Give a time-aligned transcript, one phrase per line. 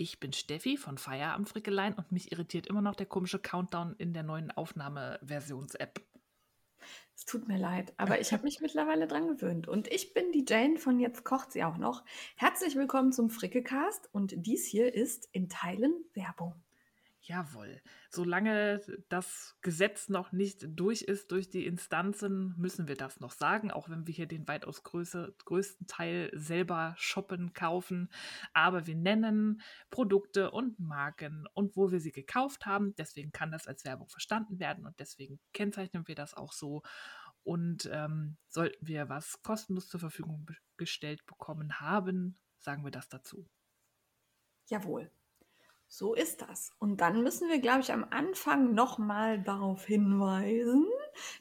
[0.00, 4.14] Ich bin Steffi von Feierabend Frickelein und mich irritiert immer noch der komische Countdown in
[4.14, 6.00] der neuen Aufnahmeversions-App.
[7.14, 9.68] Es tut mir leid, aber ich habe mich mittlerweile dran gewöhnt.
[9.68, 12.02] Und ich bin die Jane von Jetzt kocht sie auch noch.
[12.36, 16.54] Herzlich willkommen zum Frickelcast und dies hier ist in Teilen Werbung.
[17.22, 17.82] Jawohl.
[18.08, 23.70] Solange das Gesetz noch nicht durch ist durch die Instanzen, müssen wir das noch sagen,
[23.70, 28.08] auch wenn wir hier den weitaus größer, größten Teil selber shoppen, kaufen.
[28.54, 29.60] Aber wir nennen
[29.90, 32.94] Produkte und Marken und wo wir sie gekauft haben.
[32.96, 36.82] Deswegen kann das als Werbung verstanden werden und deswegen kennzeichnen wir das auch so.
[37.42, 40.46] Und ähm, sollten wir was kostenlos zur Verfügung
[40.78, 43.46] gestellt bekommen haben, sagen wir das dazu.
[44.68, 45.10] Jawohl.
[45.92, 46.70] So ist das.
[46.78, 50.86] Und dann müssen wir, glaube ich, am Anfang nochmal darauf hinweisen,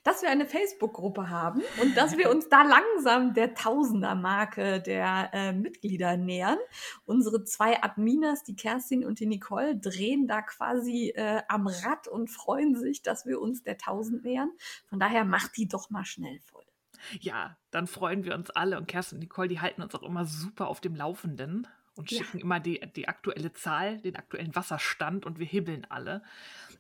[0.04, 5.54] dass wir eine Facebook-Gruppe haben und dass wir uns da langsam der Tausender-Marke der äh,
[5.54, 6.58] Mitglieder nähern.
[7.06, 12.32] Unsere zwei Adminas, die Kerstin und die Nicole, drehen da quasi äh, am Rad und
[12.32, 14.50] freuen sich, dass wir uns der Tausend nähern.
[14.88, 16.66] Von daher macht die doch mal schnell voll.
[17.20, 20.26] Ja, dann freuen wir uns alle und Kerstin und Nicole, die halten uns auch immer
[20.26, 21.68] super auf dem Laufenden
[22.00, 22.44] und schicken ja.
[22.46, 26.24] immer die, die aktuelle Zahl, den aktuellen Wasserstand und wir hibbeln alle.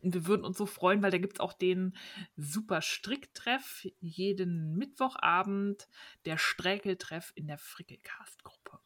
[0.01, 1.93] Und wir würden uns so freuen, weil da gibt es auch den
[2.37, 5.89] super Stricktreff jeden Mittwochabend,
[6.23, 8.79] der Sträkeltreff in der Frickelcast-Gruppe.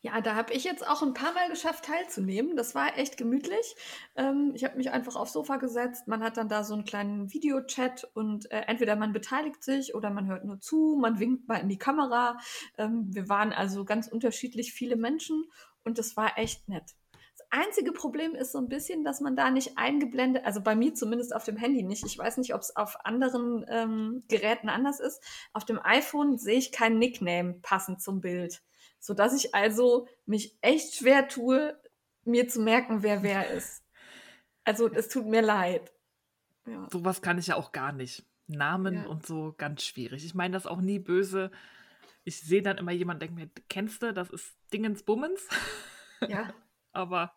[0.00, 2.56] Ja, da habe ich jetzt auch ein paar Mal geschafft teilzunehmen.
[2.56, 3.74] Das war echt gemütlich.
[4.14, 6.06] Ähm, ich habe mich einfach aufs Sofa gesetzt.
[6.06, 10.10] Man hat dann da so einen kleinen Videochat und äh, entweder man beteiligt sich oder
[10.10, 12.38] man hört nur zu, man winkt mal in die Kamera.
[12.76, 15.50] Ähm, wir waren also ganz unterschiedlich viele Menschen
[15.82, 16.94] und das war echt nett.
[17.36, 20.94] Das einzige Problem ist so ein bisschen, dass man da nicht eingeblendet, also bei mir
[20.94, 22.06] zumindest auf dem Handy nicht.
[22.06, 25.20] Ich weiß nicht, ob es auf anderen ähm, Geräten anders ist.
[25.52, 28.62] Auf dem iPhone sehe ich kein Nickname passend zum Bild
[28.98, 31.78] sodass ich also mich echt schwer tue,
[32.24, 33.82] mir zu merken, wer wer ist.
[34.64, 35.92] Also es tut mir leid.
[36.66, 36.86] Ja.
[36.92, 38.24] Sowas kann ich ja auch gar nicht.
[38.46, 39.06] Namen ja.
[39.06, 40.24] und so ganz schwierig.
[40.24, 41.50] Ich meine das auch nie böse.
[42.24, 45.48] Ich sehe dann immer jemanden, denke mir, kennst du, das ist Dingens Bummens.
[46.26, 46.52] Ja.
[46.92, 47.32] Aber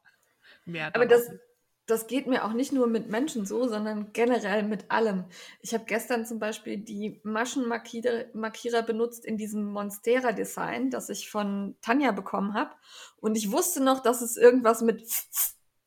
[0.65, 0.95] mehr.
[0.95, 1.41] Aber das, nicht
[1.91, 5.25] das geht mir auch nicht nur mit Menschen so, sondern generell mit allem.
[5.61, 12.11] Ich habe gestern zum Beispiel die Maschenmarkierer benutzt in diesem Monstera-Design, das ich von Tanja
[12.11, 12.71] bekommen habe.
[13.17, 15.03] Und ich wusste noch, dass es irgendwas mit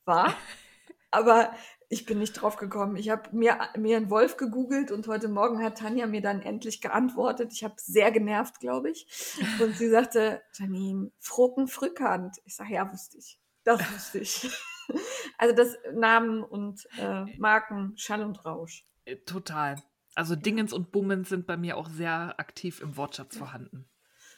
[0.04, 0.34] war.
[1.10, 1.52] Aber
[1.88, 2.96] ich bin nicht drauf gekommen.
[2.96, 6.82] Ich habe mir, mir einen Wolf gegoogelt und heute Morgen hat Tanja mir dann endlich
[6.82, 7.52] geantwortet.
[7.52, 9.06] Ich habe sehr genervt, glaube ich.
[9.60, 12.36] Und sie sagte, Janine, Froken Frückhand.
[12.44, 13.40] Ich sage, ja, wusste ich.
[13.62, 14.50] Das wusste ich.
[15.38, 18.86] Also das Namen und äh, Marken, Schall und Rausch.
[19.04, 19.76] Äh, total.
[20.14, 23.88] Also Dingens und Bummens sind bei mir auch sehr aktiv im Wortschatz vorhanden.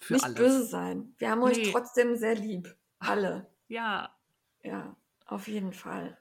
[0.00, 0.38] Für Nicht alles.
[0.38, 1.14] böse sein.
[1.18, 1.46] Wir haben nee.
[1.46, 2.74] euch trotzdem sehr lieb.
[2.98, 3.46] Alle.
[3.68, 4.16] Ja.
[4.62, 4.96] Ja,
[5.26, 6.18] auf jeden Fall.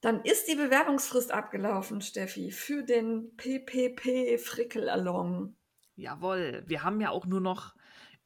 [0.00, 5.56] Dann ist die Bewerbungsfrist abgelaufen, Steffi, für den PPP Frickel-Along.
[5.96, 7.75] Jawohl, wir haben ja auch nur noch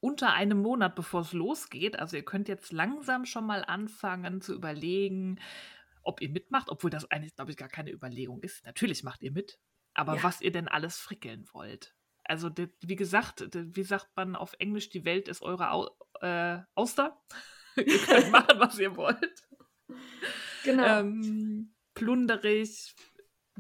[0.00, 1.98] unter einem Monat, bevor es losgeht.
[1.98, 5.38] Also ihr könnt jetzt langsam schon mal anfangen zu überlegen,
[6.02, 8.64] ob ihr mitmacht, obwohl das eigentlich, glaube ich, gar keine Überlegung ist.
[8.64, 9.58] Natürlich macht ihr mit,
[9.94, 10.22] aber ja.
[10.22, 11.94] was ihr denn alles frickeln wollt.
[12.24, 12.50] Also
[12.82, 15.90] wie gesagt, wie sagt man auf Englisch, die Welt ist eure Au
[16.20, 17.20] äh, Auster.
[17.76, 19.48] ihr könnt machen, was ihr wollt.
[20.64, 21.00] Genau.
[21.00, 22.94] Ähm, plunderig,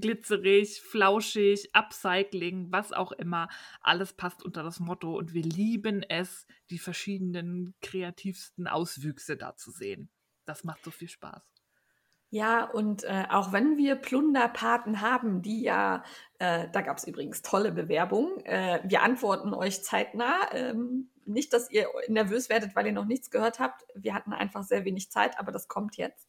[0.00, 3.48] glitzerig, flauschig, Upcycling, was auch immer.
[3.80, 9.70] Alles passt unter das Motto und wir lieben es, die verschiedenen kreativsten Auswüchse da zu
[9.70, 10.08] sehen.
[10.46, 11.42] Das macht so viel Spaß.
[12.32, 16.04] Ja, und äh, auch wenn wir Plunderpaten haben, die ja,
[16.38, 20.48] äh, da gab es übrigens tolle Bewerbungen, äh, wir antworten euch zeitnah.
[20.52, 23.84] Ähm, nicht, dass ihr nervös werdet, weil ihr noch nichts gehört habt.
[23.96, 26.28] Wir hatten einfach sehr wenig Zeit, aber das kommt jetzt.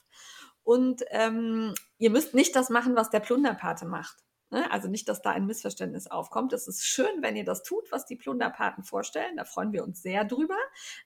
[0.64, 4.18] Und ähm, ihr müsst nicht das machen, was der Plunderpate macht.
[4.52, 4.70] Ne?
[4.70, 6.52] Also nicht, dass da ein Missverständnis aufkommt.
[6.52, 9.38] Es ist schön, wenn ihr das tut, was die Plunderpaten vorstellen.
[9.38, 10.58] Da freuen wir uns sehr drüber.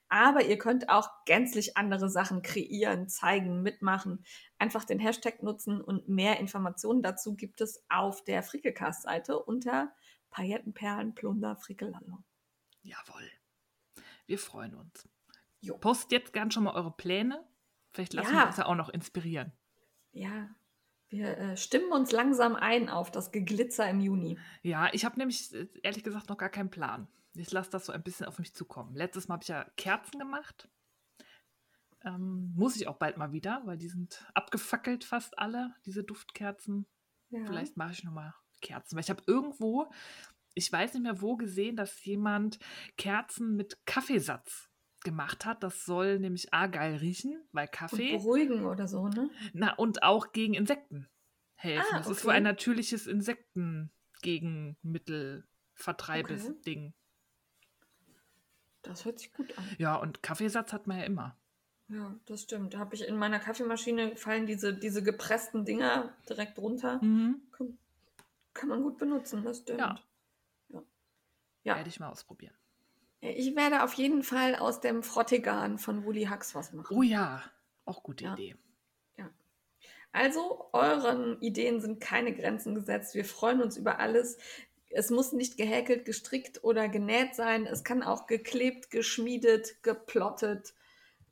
[0.09, 4.25] Aber ihr könnt auch gänzlich andere Sachen kreieren, zeigen, mitmachen.
[4.57, 9.93] Einfach den Hashtag nutzen und mehr Informationen dazu gibt es auf der Frickelcast-Seite unter
[10.31, 12.23] Paillettenperlen Plunder Frickelallo.
[12.81, 13.29] Jawohl.
[14.25, 15.07] Wir freuen uns.
[15.61, 15.77] Jo.
[15.77, 17.47] Postet jetzt gern schon mal eure Pläne
[17.95, 18.41] Vielleicht lassen ja.
[18.41, 19.53] wir uns ja auch noch inspirieren.
[20.11, 20.49] Ja,
[21.07, 24.37] Wir äh, stimmen uns langsam ein auf das Geglitzer im Juni.
[24.63, 27.07] Ja, ich habe nämlich äh, ehrlich gesagt noch gar keinen Plan.
[27.35, 28.95] Ich lasse das so ein bisschen auf mich zukommen.
[28.95, 30.69] Letztes Mal habe ich ja Kerzen gemacht.
[32.03, 36.85] Ähm, muss ich auch bald mal wieder, weil die sind abgefackelt fast alle, diese Duftkerzen.
[37.29, 37.45] Ja.
[37.45, 38.95] Vielleicht mache ich nochmal Kerzen.
[38.95, 39.89] Weil ich habe irgendwo,
[40.53, 42.59] ich weiß nicht mehr wo, gesehen, dass jemand
[42.97, 44.69] Kerzen mit Kaffeesatz
[45.05, 45.63] gemacht hat.
[45.63, 48.17] Das soll nämlich A geil riechen, weil Und Kaffee.
[48.17, 49.29] beruhigen oder so, ne?
[49.53, 51.07] Na, und auch gegen Insekten
[51.55, 51.85] helfen.
[51.93, 52.27] Ah, das ist okay.
[52.27, 56.61] wohl ein natürliches Insektengegenmittel, vertreibes Okay.
[56.65, 56.93] Ding.
[58.81, 59.63] Das hört sich gut an.
[59.77, 61.37] Ja, und Kaffeesatz hat man ja immer.
[61.87, 62.73] Ja, das stimmt.
[62.73, 67.01] Da habe ich in meiner Kaffeemaschine fallen diese, diese gepressten Dinger direkt runter.
[67.03, 67.41] Mhm.
[67.51, 67.77] Kann,
[68.53, 69.79] kann man gut benutzen, das stimmt.
[69.79, 69.99] Ja.
[70.69, 70.83] Ja.
[71.63, 71.75] Ja.
[71.75, 72.55] Werde ich mal ausprobieren.
[73.29, 76.95] Ich werde auf jeden Fall aus dem Frottegarn von Woolly Hux was machen.
[76.97, 77.41] Oh ja,
[77.85, 78.33] auch gute Ja.
[78.33, 78.55] Idee.
[80.11, 83.15] Also, euren Ideen sind keine Grenzen gesetzt.
[83.15, 84.37] Wir freuen uns über alles.
[84.89, 87.65] Es muss nicht gehäkelt, gestrickt oder genäht sein.
[87.65, 90.73] Es kann auch geklebt, geschmiedet, geplottet,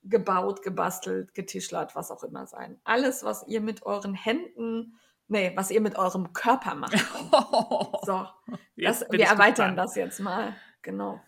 [0.03, 2.77] gebaut, gebastelt, getischlert, was auch immer sein.
[2.83, 4.99] Alles, was ihr mit euren Händen,
[5.29, 6.93] nee, was ihr mit eurem Körper macht.
[8.05, 8.27] So,
[8.75, 9.77] das, wir erweitern gespannt.
[9.77, 10.57] das jetzt mal.
[10.81, 11.21] Genau.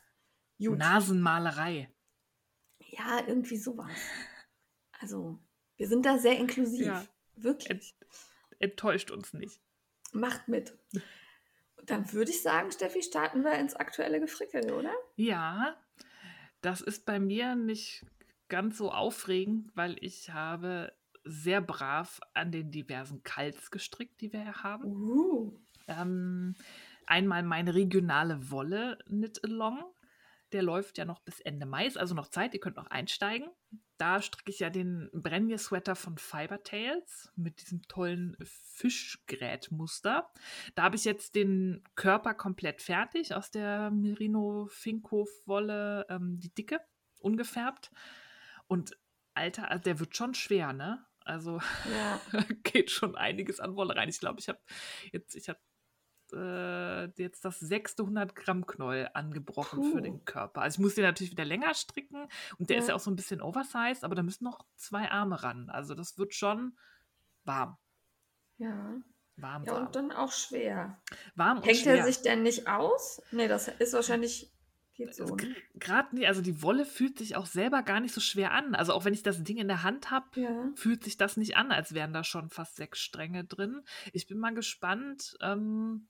[0.57, 0.77] Gut.
[0.77, 1.89] Nasenmalerei.
[2.79, 3.91] Ja, irgendwie sowas.
[4.99, 5.39] Also,
[5.77, 6.85] wir sind da sehr inklusiv.
[6.85, 7.05] Ja.
[7.35, 7.95] Wirklich.
[8.59, 9.61] Enttäuscht uns nicht.
[10.13, 10.77] Macht mit.
[11.85, 14.93] Dann würde ich sagen, Steffi, starten wir ins aktuelle Gefrickel, oder?
[15.15, 15.75] Ja,
[16.61, 18.05] das ist bei mir nicht
[18.47, 20.93] ganz so aufregend, weil ich habe
[21.23, 24.85] sehr brav an den diversen Kals gestrickt, die wir hier haben.
[24.85, 25.59] Uh.
[25.87, 26.55] Ähm,
[27.05, 29.83] einmal meine regionale Wolle Knit Along.
[30.55, 33.49] Der läuft ja noch bis Ende Mai, ist also noch Zeit, ihr könnt noch einsteigen.
[33.97, 40.31] Da stricke ich ja den Brenje Sweater von Fiber Tales mit diesem tollen Fischgrätmuster.
[40.73, 46.55] Da habe ich jetzt den Körper komplett fertig aus der Merino Finkhof Wolle, ähm, die
[46.55, 46.79] dicke,
[47.19, 47.91] ungefärbt.
[48.67, 48.97] Und
[49.33, 51.05] Alter, also der wird schon schwer, ne?
[51.19, 51.59] Also
[51.93, 52.21] Ja.
[52.63, 54.07] geht schon einiges an Wolle rein.
[54.07, 54.59] Ich glaube, ich habe
[55.11, 55.59] jetzt, ich habe
[56.35, 59.99] äh, jetzt das sechste 100 Gramm Knäuel angebrochen für Puh.
[60.01, 60.61] den Körper.
[60.61, 62.27] Also ich muss den natürlich wieder länger stricken
[62.57, 62.89] und der ist Ja.
[62.89, 65.69] ja auch so ein bisschen oversized, aber da müssen noch zwei Arme ran.
[65.69, 66.77] Also das wird schon
[67.43, 67.77] warm.
[68.57, 68.95] Ja.
[69.37, 69.85] Warm, Ja, warm.
[69.87, 71.01] und dann auch schwer.
[71.35, 71.97] warm und Hängt schwer.
[71.97, 73.21] er sich denn nicht aus?
[73.31, 74.51] Nee, das ist wahrscheinlich.
[74.97, 75.25] Geht so.
[75.35, 75.53] Ne?
[75.73, 78.75] Gerade nie, also die Wolle fühlt sich auch selber gar nicht so schwer an.
[78.75, 80.69] Also auch wenn ich das Ding in der Hand habe, Ja.
[80.75, 83.83] fühlt sich das nicht an, als wären da schon fast sechs Stränge drin.
[84.13, 86.07] Ich bin mal gespannt, ähm,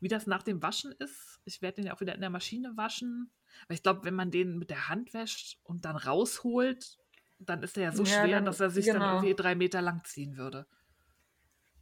[0.00, 1.40] wie das nach dem Waschen ist.
[1.44, 3.30] Ich werde den ja auch wieder in der Maschine waschen.
[3.68, 6.98] Weil ich glaube, wenn man den mit der Hand wäscht und dann rausholt,
[7.38, 9.14] dann ist er ja so Ja, schwer, dann- dass er sich dann genau.
[9.16, 10.66] irgendwie drei Meter lang ziehen würde.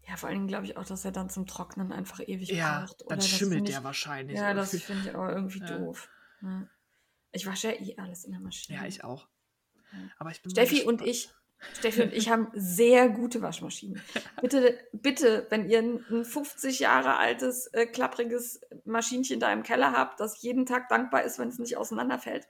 [0.06, 2.81] Ja, vor allen Dingen glaube ich auch, dass er dann zum Trocknen einfach ewig Ja,
[2.84, 3.05] braucht.
[3.08, 4.37] dann das schimmelt der ich, wahrscheinlich.
[4.37, 4.87] Ja, das irgendwie.
[4.87, 5.78] finde ich aber irgendwie Ja.
[5.78, 6.08] doof.
[6.43, 6.69] Ja.
[7.32, 8.78] Ich wasche ja eh alles in der Maschine.
[8.78, 9.28] ja, ich auch.
[9.93, 9.99] Ja.
[10.19, 11.31] Aber ich bin Steffi und ich,
[11.78, 14.00] Steffi und ich haben sehr gute Waschmaschinen.
[14.40, 19.92] Bitte, bitte, wenn ihr ein ein 50 Jahre altes, äh, klappriges Maschinchen da im Keller
[19.92, 22.46] habt, das jeden Tag dankbar ist, wenn es nicht auseinanderfällt,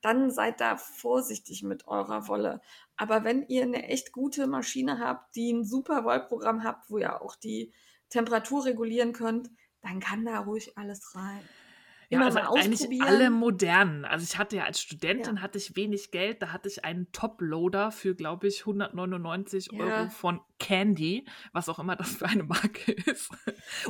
[0.00, 2.60] dann seid da vorsichtig mit eurer Wolle.
[2.96, 7.22] Aber wenn ihr eine echt gute Maschine habt, die ein super Wollprogramm habt, wo ihr
[7.22, 7.72] auch die
[8.10, 9.50] Temperatur regulieren könnt,
[9.80, 11.40] dann kann da ruhig alles rein.
[12.10, 14.04] Ja, also eigentlich alle modernen.
[14.06, 15.42] Also ich hatte ja als Studentin Ja.
[15.42, 19.84] hatte ich wenig Geld, da hatte ich einen Top-Loader für, glaube ich, 199 Ja.
[19.84, 23.30] Euro von Candy, was auch immer das für eine Marke ist.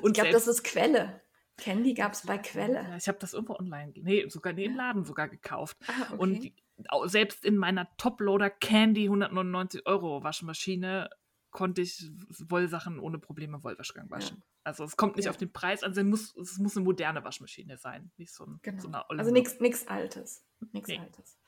[0.03, 1.21] Und Ich glaube, das ist Quelle.
[1.59, 2.75] Candy gab es bei Quelle.
[2.89, 4.77] Ja, ich habe das irgendwo online, nee, sogar nee, im.
[4.77, 5.77] Laden sogar gekauft.
[5.89, 6.53] Ah, okay.
[6.93, 11.11] Und selbst in meiner Top-Loader Candy 199 Euro Waschmaschine
[11.51, 12.11] konnte ich
[12.49, 14.43] Wollsachen ohne Probleme im Wollwaschgang waschen.
[14.65, 15.31] Also es kommt nicht Ja.
[15.31, 18.59] auf den Preis an, es muss, es muss eine moderne Waschmaschine sein, nicht so, ein,
[18.63, 18.81] Genau.
[18.83, 20.45] so eine olle Also nichts Altes.
[20.73, 20.99] Nichts Nee.
[20.99, 21.39] Altes.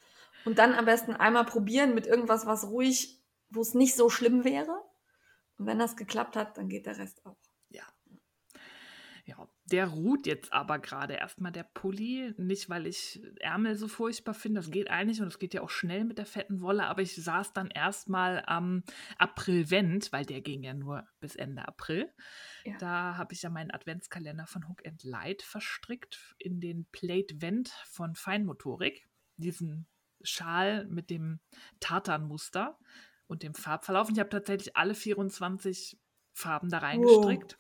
[0.47, 4.45] Und dann am besten einmal probieren mit irgendwas, was ruhig, wo es nicht so schlimm
[4.45, 4.83] wäre.
[5.59, 7.37] Und wenn das geklappt hat, dann geht der Rest auch.
[9.70, 12.34] Der ruht jetzt aber gerade erstmal der Pulli.
[12.36, 14.60] Nicht, weil ich Ärmel so furchtbar finde.
[14.60, 16.86] Das geht eigentlich und es geht ja auch schnell mit der fetten Wolle.
[16.86, 18.82] Aber ich saß dann erstmal am
[19.18, 22.12] Aprilvent, weil der ging ja nur bis Ende April.
[22.64, 22.76] Ja.
[22.78, 27.68] Da habe ich ja meinen Adventskalender von Hook and Light verstrickt in den Plate Vent
[27.86, 29.08] von Feinmotorik.
[29.36, 29.86] Diesen
[30.22, 31.40] Schal mit dem
[31.78, 32.76] Tartanmuster
[33.28, 34.08] und dem Farbverlauf.
[34.08, 35.96] Und ich habe tatsächlich alle 24
[36.32, 37.56] Farben da reingestrickt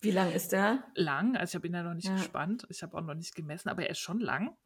[0.00, 0.84] Wie lang ist der?
[0.94, 1.36] lang.
[1.36, 2.14] Also ich habe ihn ja noch nicht Ja.
[2.16, 2.66] gespannt.
[2.68, 4.56] Ich habe auch noch nicht gemessen, aber er ist schon lang.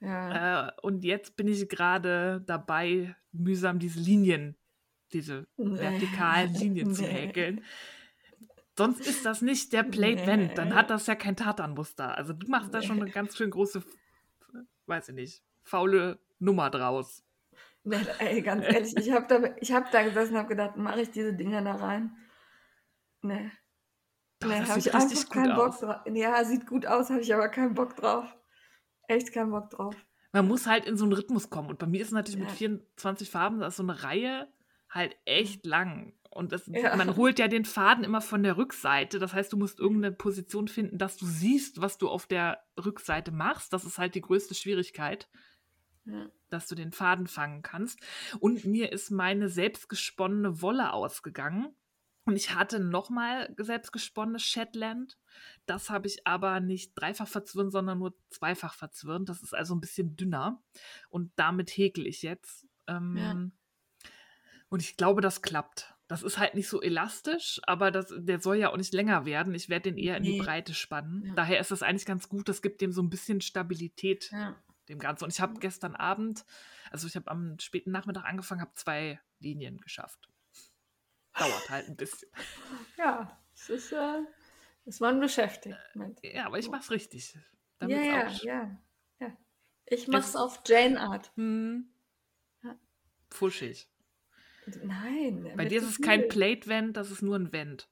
[0.00, 0.68] Ja.
[0.68, 4.56] Äh, und jetzt bin ich gerade dabei, mühsam diese Linien,
[5.12, 5.78] diese Nee.
[5.78, 7.08] vertikalen Linien zu Nee.
[7.08, 7.64] häkeln.
[8.76, 10.56] Sonst ist das nicht der Plate Vent.
[10.56, 12.16] Dann hat das ja kein Tatanmuster.
[12.16, 13.82] Also du machst da schon eine ganz schön große,
[14.86, 17.24] weiß ich nicht, faule Nummer draus.
[17.82, 21.10] Nee, ey, ganz ehrlich, ich habe da, hab da gesessen und habe gedacht, mache ich
[21.10, 22.14] diese Dinger da rein?
[23.22, 23.50] Nee.
[24.40, 25.80] Doch, nee, das habe ich einfach keinen Bock aus.
[25.80, 25.96] drauf.
[26.12, 28.24] Ja, sieht gut aus, habe ich aber keinen Bock drauf.
[29.08, 29.96] Echt keinen Bock drauf.
[30.32, 31.70] Man muss halt in so einen Rhythmus kommen.
[31.70, 32.54] Und bei mir ist es natürlich mit Ja.
[32.54, 34.46] 24 Farben, da ist so eine Reihe
[34.90, 36.12] halt echt lang.
[36.30, 36.94] Und das, Ja.
[36.94, 39.18] man holt ja den Faden immer von der Rückseite.
[39.18, 43.32] Das heißt, du musst irgendeine Position finden, dass du siehst, was du auf der Rückseite
[43.32, 43.72] machst.
[43.72, 45.28] Das ist halt die größte Schwierigkeit,
[46.04, 46.26] Ja.
[46.50, 47.98] dass du den Faden fangen kannst.
[48.38, 51.74] Und mir ist meine selbstgesponnene Wolle ausgegangen.
[52.28, 55.16] Und ich hatte nochmal selbstgesponnenes Shetland.
[55.66, 59.28] Das habe ich aber nicht dreifach verzwirnt, sondern nur zweifach verzwirnt.
[59.28, 60.62] Das ist also ein bisschen dünner.
[61.08, 62.66] Und damit häkel ich jetzt.
[62.86, 63.52] Ähm,
[64.68, 65.94] Und ich glaube, das klappt.
[66.08, 69.54] Das ist halt nicht so elastisch, aber das, der soll ja auch nicht länger werden.
[69.54, 70.42] Ich werde den eher in die Nee.
[70.42, 71.24] Breite spannen.
[71.26, 71.34] Ja.
[71.34, 72.48] Daher ist das eigentlich ganz gut.
[72.48, 74.54] Das gibt dem so ein bisschen Stabilität Ja.
[74.90, 75.24] dem Ganzen.
[75.24, 76.44] Und ich habe gestern Abend,
[76.90, 80.28] also ich habe am späten Nachmittag angefangen, habe zwei Linien geschafft.
[81.38, 82.28] Dauert halt ein bisschen.
[82.98, 84.20] ja, es ist, äh,
[84.86, 86.18] es war ein Beschäftigtment.
[86.22, 87.34] Ja, aber ich mach's richtig.
[87.34, 87.40] Ja,
[87.80, 88.78] Damit's ja, auch- ja,
[89.20, 89.36] ja.
[89.86, 91.30] Ich mach's Es- auf Jane Art.
[91.36, 91.88] Hm.
[92.62, 92.76] Ja.
[93.30, 93.88] Fuschig.
[94.82, 95.44] Nein.
[95.56, 96.28] Bei mit dir ist es kein.
[96.28, 97.88] Plate-Vent, das ist nur ein Vent.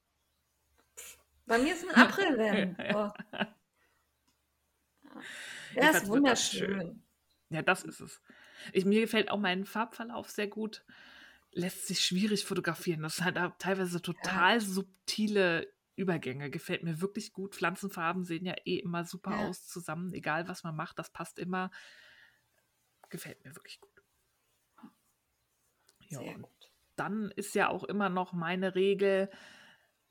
[1.47, 2.77] Bei mir ist ein April-Vent.
[2.93, 3.11] Oh.
[5.75, 7.01] Ja, ist das wunderschön.
[7.49, 8.21] Ja, das ist es.
[8.73, 10.83] Ich, mir gefällt auch mein Farbverlauf sehr gut.
[11.51, 13.01] Lässt sich schwierig fotografieren.
[13.01, 16.49] Das sind halt teilweise total subtile Übergänge.
[16.51, 17.55] Gefällt mir wirklich gut.
[17.55, 19.47] Pflanzenfarben sehen ja eh immer super Ja.
[19.47, 20.13] aus zusammen.
[20.13, 21.71] Egal, was man macht, das passt immer.
[23.09, 24.03] Gefällt mir wirklich gut.
[26.09, 26.71] Ja, Sehr gut.
[26.95, 29.29] dann ist ja auch immer noch meine Regel,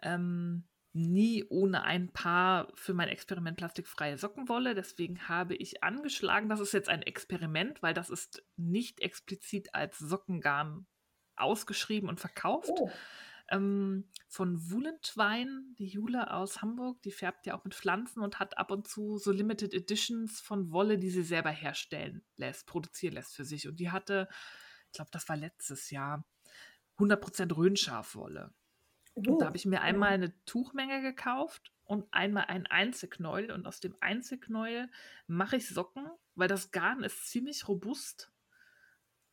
[0.03, 4.75] ähm, nie ohne ein Paar für mein Experiment plastikfreie Sockenwolle.
[4.75, 9.99] Deswegen habe ich angeschlagen, das ist jetzt ein Experiment, weil das ist nicht explizit als
[9.99, 10.87] Sockengarn
[11.37, 12.71] ausgeschrieben und verkauft.
[12.71, 12.91] Oh,
[13.49, 18.59] Ähm, von Woolentwine, die Jule aus Hamburg, die färbt ja auch mit Pflanzen und hat
[18.59, 23.37] ab und zu so Limited Editions von Wolle, die sie selber herstellen lässt, produzieren lässt
[23.37, 23.69] für sich.
[23.69, 24.29] Und die hatte,
[24.87, 26.25] ich glaube, das war letztes Jahr,
[26.99, 28.53] 100% Röhnschafwolle.
[29.15, 29.39] Und oh.
[29.39, 33.51] da habe ich mir einmal eine Tuchmenge gekauft und einmal ein Einzelknäuel.
[33.51, 34.91] Und aus dem Einzelknäuel
[35.27, 38.31] mache ich Socken, weil das Garn ist ziemlich robust.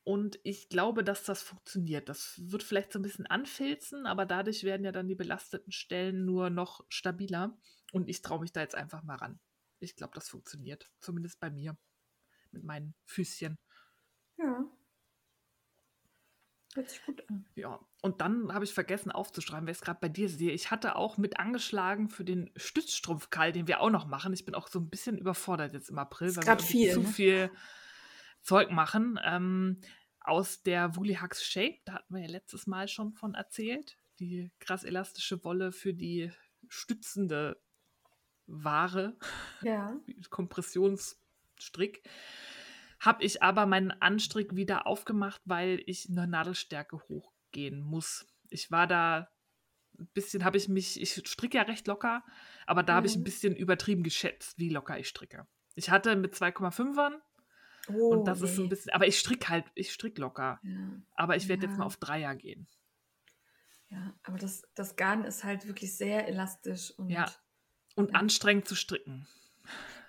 [0.03, 2.09] Und ich glaube, dass das funktioniert.
[2.09, 6.25] Das wird vielleicht so ein bisschen anfilzen, aber dadurch werden ja dann die belasteten Stellen
[6.25, 7.57] nur noch stabiler.
[7.93, 9.39] Und ich traue mich da jetzt einfach mal ran.
[9.79, 10.91] Ich glaube, das funktioniert.
[10.99, 11.77] Zumindest bei mir.
[12.51, 13.57] Mit meinen Füßchen.
[14.37, 14.65] Ja.
[16.75, 17.45] Hört sich gut an.
[17.55, 20.51] Ja, und dann habe ich vergessen aufzuschreiben, wer es gerade bei dir sehe.
[20.51, 24.33] Ich hatte auch mit angeschlagen für den Stützstrumpfkall, den wir auch noch machen.
[24.33, 27.01] Ich bin auch so ein bisschen überfordert jetzt im April, weil grad wir viel, zu
[27.01, 27.07] ne?
[27.07, 27.51] viel
[28.43, 29.19] Zeug machen.
[29.23, 29.79] Ähm,
[30.19, 33.97] aus der Woolly Hugs Shape, da hatten wir ja letztes Mal schon von erzählt.
[34.19, 36.31] Die krass elastische Wolle für die
[36.69, 37.61] stützende
[38.45, 39.17] Ware.
[39.61, 39.99] Ja.
[40.29, 42.03] Kompressionsstrick,
[42.99, 48.25] habe ich aber meinen Anstrick wieder aufgemacht, weil ich eine Nadelstärke hochgehen muss.
[48.49, 49.29] Ich war da
[49.99, 52.23] ein bisschen, habe ich mich, ich stricke ja recht locker,
[52.65, 53.25] aber da habe ich ein Mhm.
[53.25, 55.47] bisschen übertrieben geschätzt, wie locker ich stricke.
[55.75, 57.19] Ich hatte mit 2,5ern
[57.89, 58.69] Oh, und das ist so ein nee.
[58.69, 60.59] bisschen, aber ich stricke halt, ich stricke locker.
[60.63, 61.79] Ja, Aber ich werde jetzt Ja.
[61.79, 62.67] mal auf Dreier gehen.
[63.89, 64.13] ja.
[64.23, 67.25] aber das, das Garn ist halt wirklich sehr elastisch und Ja.
[67.95, 68.19] Und Ja.
[68.19, 69.27] anstrengend zu stricken.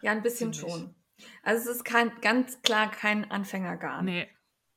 [0.00, 0.72] ja, ein bisschen Ziemlich.
[0.72, 0.94] schon.
[1.42, 4.04] Also es ist kein, ganz klar kein Anfängergarn.
[4.06, 4.28] Nee,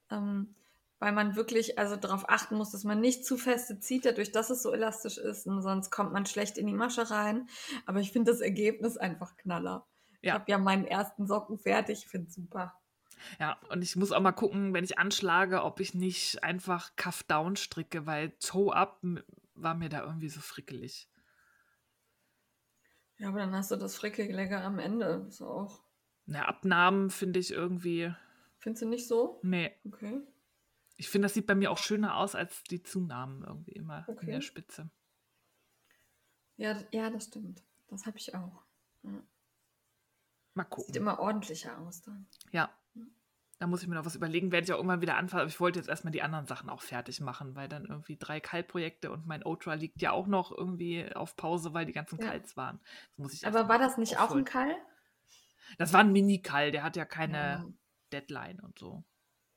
[0.09, 0.55] Ähm,
[0.99, 4.49] weil man wirklich also darauf achten muss, dass man nicht zu feste zieht, dadurch, dass
[4.49, 7.47] es so elastisch ist, und sonst kommt man schlecht in die Masche rein.
[7.85, 9.85] Aber ich finde das Ergebnis einfach knaller.
[10.21, 10.33] Ich Ja.
[10.33, 12.73] habe ja meinen ersten Socken fertig, ich finde es super.
[13.39, 17.23] Ja, und ich muss auch mal gucken, wenn ich anschlage, ob ich nicht einfach Cuff
[17.23, 19.01] Down stricke, weil Toe Up
[19.55, 21.09] war mir da irgendwie so frickelig.
[23.17, 25.25] Ja, aber dann hast du das Frickelige am Ende.
[25.27, 25.81] Ist auch.
[26.25, 28.13] Na, Abnahmen finde ich irgendwie,
[28.59, 29.39] Findest du nicht so?
[29.43, 29.71] nee.
[29.85, 30.21] Okay.
[30.99, 34.13] Ich finde, das sieht bei mir auch schöner aus als die Zunahmen irgendwie immer in
[34.15, 34.25] Okay.
[34.31, 34.89] der Spitze.
[36.55, 37.63] Ja, ja, das stimmt.
[37.87, 38.63] Das habe ich auch.
[39.03, 39.11] Ja.
[40.55, 40.95] Mal Sieht gucken.
[40.95, 42.27] immer ordentlicher aus dann.
[42.51, 42.71] Ja.
[43.59, 45.41] Da muss ich mir noch was überlegen, werde ich auch irgendwann wieder anfangen.
[45.41, 48.39] Aber ich wollte jetzt erstmal die anderen Sachen auch fertig machen, weil dann irgendwie drei
[48.39, 52.27] Kaltprojekte und mein Ultra liegt ja auch noch irgendwie auf Pause, weil die ganzen Ja.
[52.27, 52.79] Kalts waren.
[53.43, 54.43] Aber war das nicht auch aufholen.
[54.43, 54.75] ein Kall?
[55.79, 57.65] Das war ein Mini-Kall, der hat ja keine Ja.
[58.13, 59.03] Deadline und so.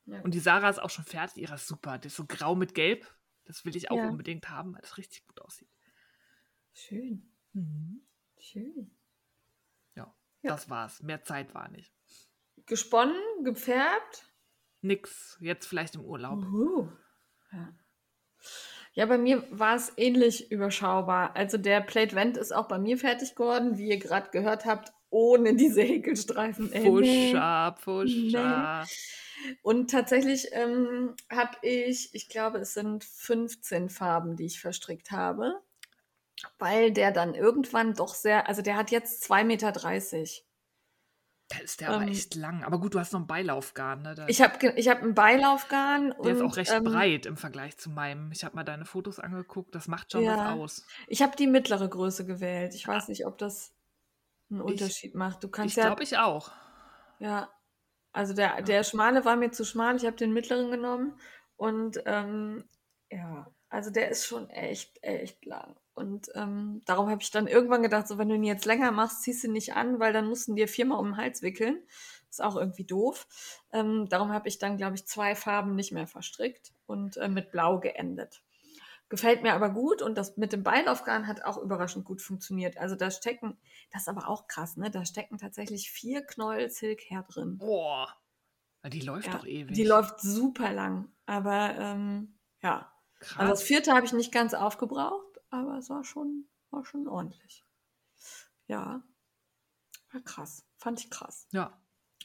[0.07, 0.21] Ja.
[0.23, 1.99] Und die Sarah ist auch schon fertig, ihrer ist super.
[1.99, 3.07] Die ist so grau mit gelb.
[3.45, 5.69] Das will ich auch unbedingt haben, weil das richtig gut aussieht.
[6.73, 7.33] Schön.
[7.53, 8.07] Mhm.
[8.39, 8.97] Schön.
[9.95, 10.15] Ja.
[10.43, 11.03] das war's.
[11.03, 11.93] Mehr Zeit war nicht.
[12.71, 14.27] Gesponnen, gefärbt.
[14.81, 15.37] Nix.
[15.41, 16.39] Jetzt vielleicht im Urlaub.
[16.39, 16.89] Uhu.
[17.53, 17.75] Ja.
[18.93, 21.35] ja, bei mir war es ähnlich überschaubar.
[21.35, 24.93] Also der Plate Vent ist auch bei mir fertig geworden, wie ihr gerade gehört habt,
[25.11, 26.73] ohne diese Häkelstreifen.
[26.73, 27.33] Äh, nee.
[27.33, 28.87] Fuscha, Fuscha.
[29.63, 35.61] Und tatsächlich ähm, habe ich, ich glaube, es sind 15 Farben, die ich verstrickt habe,
[36.61, 39.73] weil der dann irgendwann doch sehr, also der hat jetzt 2,30 Meter.
[41.51, 42.63] Da ist der aber Ähm, echt lang.
[42.65, 44.15] Aber gut, du hast noch einen Beilaufgarn, ne?
[44.15, 47.37] Da, Ich habe ich hab einen Beilaufgarn der ist und auch recht ähm, breit im
[47.37, 48.31] Vergleich zu meinem.
[48.31, 49.75] Ich habe mal deine Fotos angeguckt.
[49.75, 50.55] Das macht schon was Ja.
[50.55, 50.87] aus.
[51.09, 52.75] ich habe die mittlere Größe gewählt.
[52.75, 53.75] Ich weiß nicht, ob das
[54.49, 55.43] einen Ich- Unterschied macht.
[55.43, 56.53] Du Ich kannst ja, glaube, ich auch.
[57.19, 57.51] ja,
[58.13, 59.97] also der, der schmale war mir zu schmal.
[59.97, 61.19] Ich habe den mittleren genommen
[61.57, 62.65] und ähm,
[63.11, 65.77] ja, also der ist schon echt, echt lang.
[66.01, 69.23] Und ähm, darum habe ich dann irgendwann gedacht, so wenn du ihn jetzt länger machst,
[69.23, 71.83] ziehst du ihn nicht an, weil dann mussten dir viermal um den Hals wickeln.
[72.31, 73.27] Ist auch irgendwie doof.
[73.73, 77.51] Ähm, darum habe ich dann, glaube ich, zwei Farben nicht mehr verstrickt und äh, mit
[77.51, 78.43] Blau geendet.
[79.09, 82.79] Gefällt mir aber gut und das mit dem Beilaufgarn hat auch überraschend gut funktioniert.
[82.79, 83.59] Also da stecken,
[83.91, 84.91] das ist aber auch krass, ne?
[84.91, 87.59] Da stecken tatsächlich vier Knäuel Silk her drin.
[87.59, 88.17] Boah.
[88.87, 89.75] Die läuft Ja, doch ewig.
[89.75, 91.11] Die läuft super lang.
[91.27, 92.91] Aber ähm, ja.
[93.19, 93.39] Krass.
[93.39, 97.65] Also das vierte habe ich nicht ganz aufgebraucht, aber es war schon, war schon ordentlich.
[98.67, 99.03] Ja.
[100.13, 100.65] War krass.
[100.77, 101.47] Fand ich krass.
[101.53, 101.81] ja.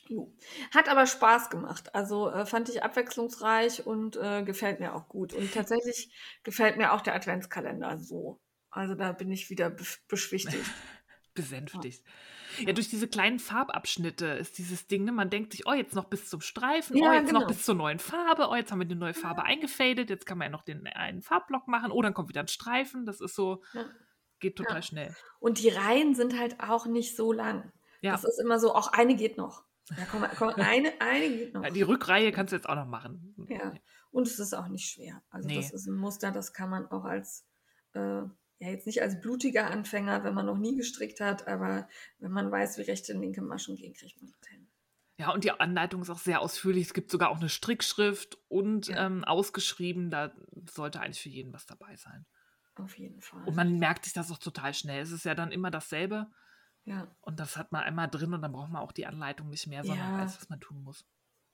[0.07, 0.31] Jo.
[0.71, 1.95] Hat aber Spaß gemacht.
[1.95, 5.33] Also äh, fand ich abwechslungsreich und äh, gefällt mir auch gut.
[5.33, 6.13] Und tatsächlich
[6.43, 8.39] gefällt mir auch der Adventskalender so.
[8.69, 10.65] Also da bin ich wieder be beschwichtigt.
[11.35, 12.03] besänftigt.
[12.59, 12.71] Ja.
[12.73, 15.11] durch diese kleinen Farbabschnitte ist dieses Ding, ne?
[15.11, 17.41] man denkt sich, oh, jetzt noch bis zum Streifen, Ja, oh, jetzt genau.
[17.41, 20.37] noch bis zur neuen Farbe, oh, jetzt haben wir die neue Farbe eingefadet, jetzt kann
[20.37, 23.35] man ja noch den einen Farbblock machen, oh, dann kommt wieder ein Streifen, das ist
[23.35, 23.85] so, Ja.
[24.39, 24.81] geht total Ja.
[24.81, 25.15] schnell.
[25.39, 27.71] Und die Reihen sind halt auch nicht so lang.
[28.01, 28.13] Ja.
[28.13, 29.65] Das ist immer so, auch eine geht noch.
[29.97, 31.63] Ja, komm, komm eine, eine geht noch.
[31.63, 33.35] Ja, die Rückreihe kannst du jetzt auch noch machen.
[33.49, 33.73] Ja.
[34.11, 35.21] Und es ist auch nicht schwer.
[35.29, 35.57] Also Nee.
[35.57, 37.45] das ist ein Muster, das kann man auch als,
[37.93, 38.21] äh,
[38.59, 41.87] ja jetzt nicht als blutiger Anfänger, wenn man noch nie gestrickt hat, aber
[42.19, 44.67] wenn man weiß, wie rechte und linke Maschen gehen, kriegt man das hin.
[45.17, 46.87] Ja, und die Anleitung ist auch sehr ausführlich.
[46.87, 49.05] Es gibt sogar auch eine Strickschrift und Ja.
[49.05, 50.09] ähm, ausgeschrieben.
[50.09, 50.33] Da
[50.69, 52.25] sollte eigentlich für jeden was dabei sein.
[52.75, 53.41] Auf jeden Fall.
[53.45, 55.01] Und man merkt sich das auch total schnell.
[55.01, 56.27] Es ist ja dann immer dasselbe.
[56.83, 57.07] ja.
[57.21, 59.83] Und das hat man einmal drin und dann braucht man auch die Anleitung nicht mehr,
[59.85, 60.19] sondern Ja.
[60.19, 61.05] weiß, was man tun muss.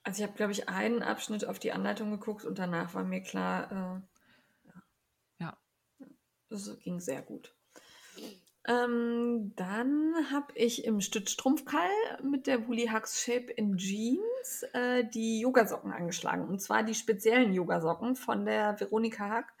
[0.02, 3.22] Also ich habe, glaube ich, einen Abschnitt auf die Anleitung geguckt und danach war mir
[3.22, 4.11] klar, äh.
[6.52, 7.54] Das ging sehr gut.
[8.64, 11.90] Ähm, dann habe ich im Stützstrumpfkall
[12.22, 16.46] mit der Woolly Hugs Shape in Jeans äh, die Yogasocken angeschlagen.
[16.46, 19.52] Und zwar die speziellen Yogasocken von der Veronika Hack.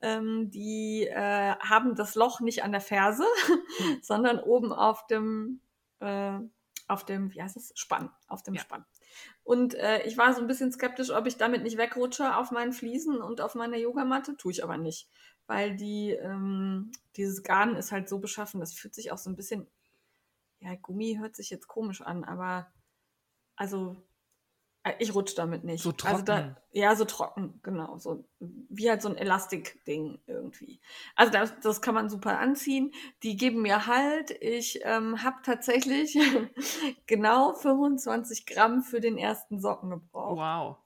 [0.00, 3.24] Ähm, die äh, haben das Loch nicht an der Ferse,
[4.02, 5.60] sondern oben auf dem,
[6.00, 6.38] äh,
[6.86, 8.60] auf dem, wie heißt es, Spann, auf dem Ja.
[8.62, 8.86] Spann.
[9.42, 12.72] Und äh, ich war so ein bisschen skeptisch, ob ich damit nicht wegrutsche auf meinen
[12.72, 14.36] Fliesen und auf meiner Yogamatte.
[14.36, 15.08] Tue ich aber nicht.
[15.46, 19.36] Weil die, ähm, dieses Garn ist halt so beschaffen, das fühlt sich auch so ein
[19.36, 19.66] bisschen,
[20.60, 22.66] ja, Gummi hört sich jetzt komisch an, aber
[23.54, 23.96] also
[24.86, 25.82] äh, ich rutsche damit nicht.
[25.82, 26.56] So Also da, trocken.
[26.72, 27.98] ja, so trocken, genau.
[27.98, 30.80] So wie halt so ein Elastik-Ding irgendwie.
[31.16, 32.92] Also das, das kann man super anziehen.
[33.22, 34.30] Die geben mir Halt.
[34.40, 36.16] Ich ähm, habe tatsächlich
[37.06, 40.36] genau 25 Gramm für den ersten Socken gebraucht.
[40.36, 40.76] Wow.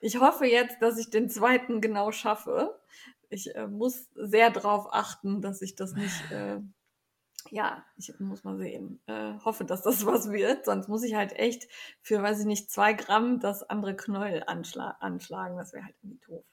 [0.00, 2.78] Ich hoffe jetzt, dass ich den zweiten genau schaffe.
[3.30, 6.30] Ich äh, muss sehr darauf achten, dass ich das nicht.
[6.30, 6.60] Äh,
[7.50, 9.00] ja, ich muss mal sehen.
[9.06, 10.64] Äh, hoffe, dass das was wird.
[10.64, 11.68] Sonst muss ich halt echt
[12.02, 15.56] für, weiß ich nicht, zwei Gramm das andere Knäuel anschla anschlagen.
[15.56, 16.44] Das wäre halt irgendwie doof.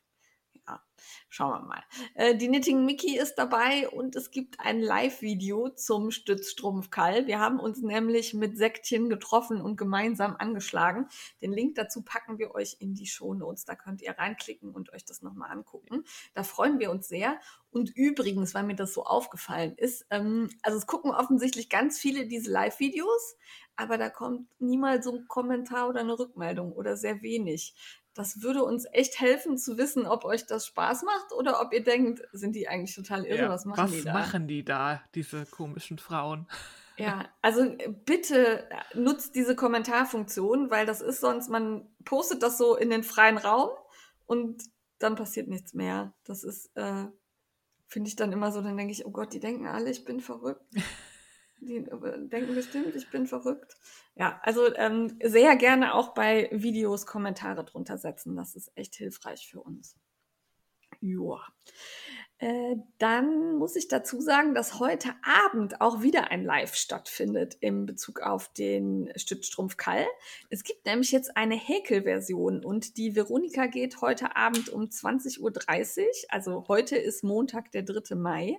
[0.67, 0.82] Ja,
[1.30, 1.84] schauen wir mal.
[2.15, 7.28] Äh, die Knitting Mickey ist dabei und es gibt ein Live-Video zum Stützstrumpfkall.
[7.28, 11.08] Wir haben uns nämlich mit Säckchen getroffen und gemeinsam angeschlagen.
[11.41, 13.65] Den Link dazu packen wir euch in die Shownotes.
[13.65, 16.04] Da könnt ihr reinklicken und euch das nochmal angucken.
[16.34, 17.39] Da freuen wir uns sehr.
[17.69, 22.25] Und übrigens, weil mir das so aufgefallen ist, ähm, also es gucken offensichtlich ganz viele
[22.25, 23.36] diese Live-Videos,
[23.75, 27.75] aber da kommt niemals so ein Kommentar oder eine Rückmeldung oder sehr wenig.
[28.15, 31.84] Das würde uns echt helfen zu wissen, ob euch das Spaß macht oder ob ihr
[31.84, 34.13] denkt, sind die eigentlich total irre, Ja, was machen die da?
[34.13, 36.47] machen die da, diese komischen Frauen?
[36.97, 42.58] Ja, also äh, bitte äh, nutzt diese Kommentarfunktion, weil das ist sonst, man postet das
[42.58, 43.69] so in den freien Raum
[44.25, 44.63] und
[44.97, 46.13] dann passiert nichts mehr.
[46.23, 47.06] Das ist, äh,
[47.86, 50.21] finde ich dann immer so, dann denke ich, oh Gott, die denken alle, ich bin
[50.21, 50.63] verrückt.
[51.62, 53.78] Die äh, denken bestimmt, ich bin verrückt.
[54.15, 58.36] Ja, also ähm, sehr gerne auch bei Videos Kommentare drunter setzen.
[58.36, 59.96] Das ist echt hilfreich für uns.
[61.02, 61.41] Joa.
[62.38, 67.86] Äh, dann muss ich dazu sagen, dass heute Abend auch wieder ein Live stattfindet in
[67.86, 70.06] Bezug auf den Stützstrumpf Kall.
[70.50, 76.06] Es gibt nämlich jetzt eine Häkelversion und die Veronika geht heute Abend um 20.30 Uhr.
[76.28, 78.15] Also heute ist Montag, der 3.
[78.15, 78.58] Mai.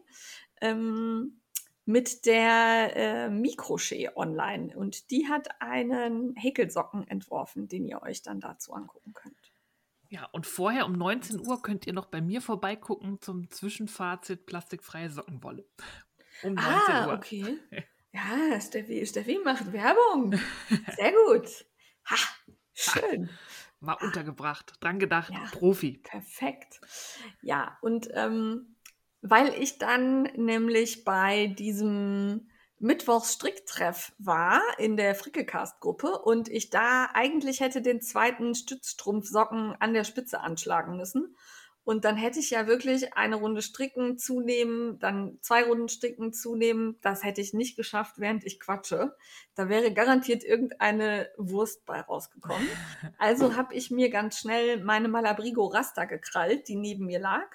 [0.63, 1.41] Ähm,
[1.87, 8.41] mit der äh, Mikrochet online und die hat einen Häkelsocken entworfen, den ihr euch dann
[8.41, 9.53] dazu angucken könnt.
[10.09, 15.11] Ja, und vorher um 19 Uhr könnt ihr noch bei mir vorbeigucken zum Zwischenfazit plastikfreie
[15.11, 15.65] Sockenwolle.
[16.43, 17.15] Um 19 ah, Uhr.
[17.15, 17.59] okay.
[18.13, 20.41] Ja, Steffi, Steffi macht Werbung.
[20.97, 21.67] Sehr gut.
[22.07, 22.17] Ha,
[22.73, 23.29] schön.
[23.81, 25.99] Mal untergebracht, dran gedacht, ja, Profi.
[25.99, 26.81] Perfekt.
[27.43, 28.76] Ja, und ähm,
[29.31, 37.61] weil ich dann nämlich bei diesem Mittwochs-Stricktreff war in der Frickelcast-Gruppe und ich da eigentlich
[37.61, 41.37] hätte den zweiten Stützstrumpfsocken an der Spitze anschlagen müssen.
[41.87, 46.99] Und dann hätte ich ja wirklich eine Runde stricken, zunehmen, dann zwei Runden stricken, zunehmen.
[47.01, 49.15] Das hätte ich nicht geschafft, während ich quatsche.
[49.55, 52.67] Da wäre garantiert irgendeine Wurst bei rausgekommen.
[53.19, 57.47] Also habe ich mir ganz schnell meine Malabrigo Rasta gekrallt, die neben mir lag,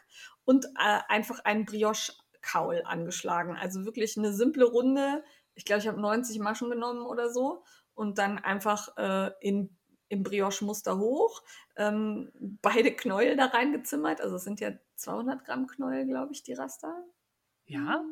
[0.45, 3.56] und äh, einfach einen Brioche Kaul angeschlagen.
[3.56, 5.23] Also wirklich eine simple Runde.
[5.56, 9.77] Ich glaube, ich habe 90 Maschen genommen oder so und dann einfach äh, in,
[10.10, 11.43] im Brioche-Muster hoch,
[11.77, 14.21] ähm, beide Knäuel da reingezimmert.
[14.21, 17.06] Also es sind ja 200 Gramm Knäuel, glaube ich, die Raster.
[17.65, 18.04] Ja.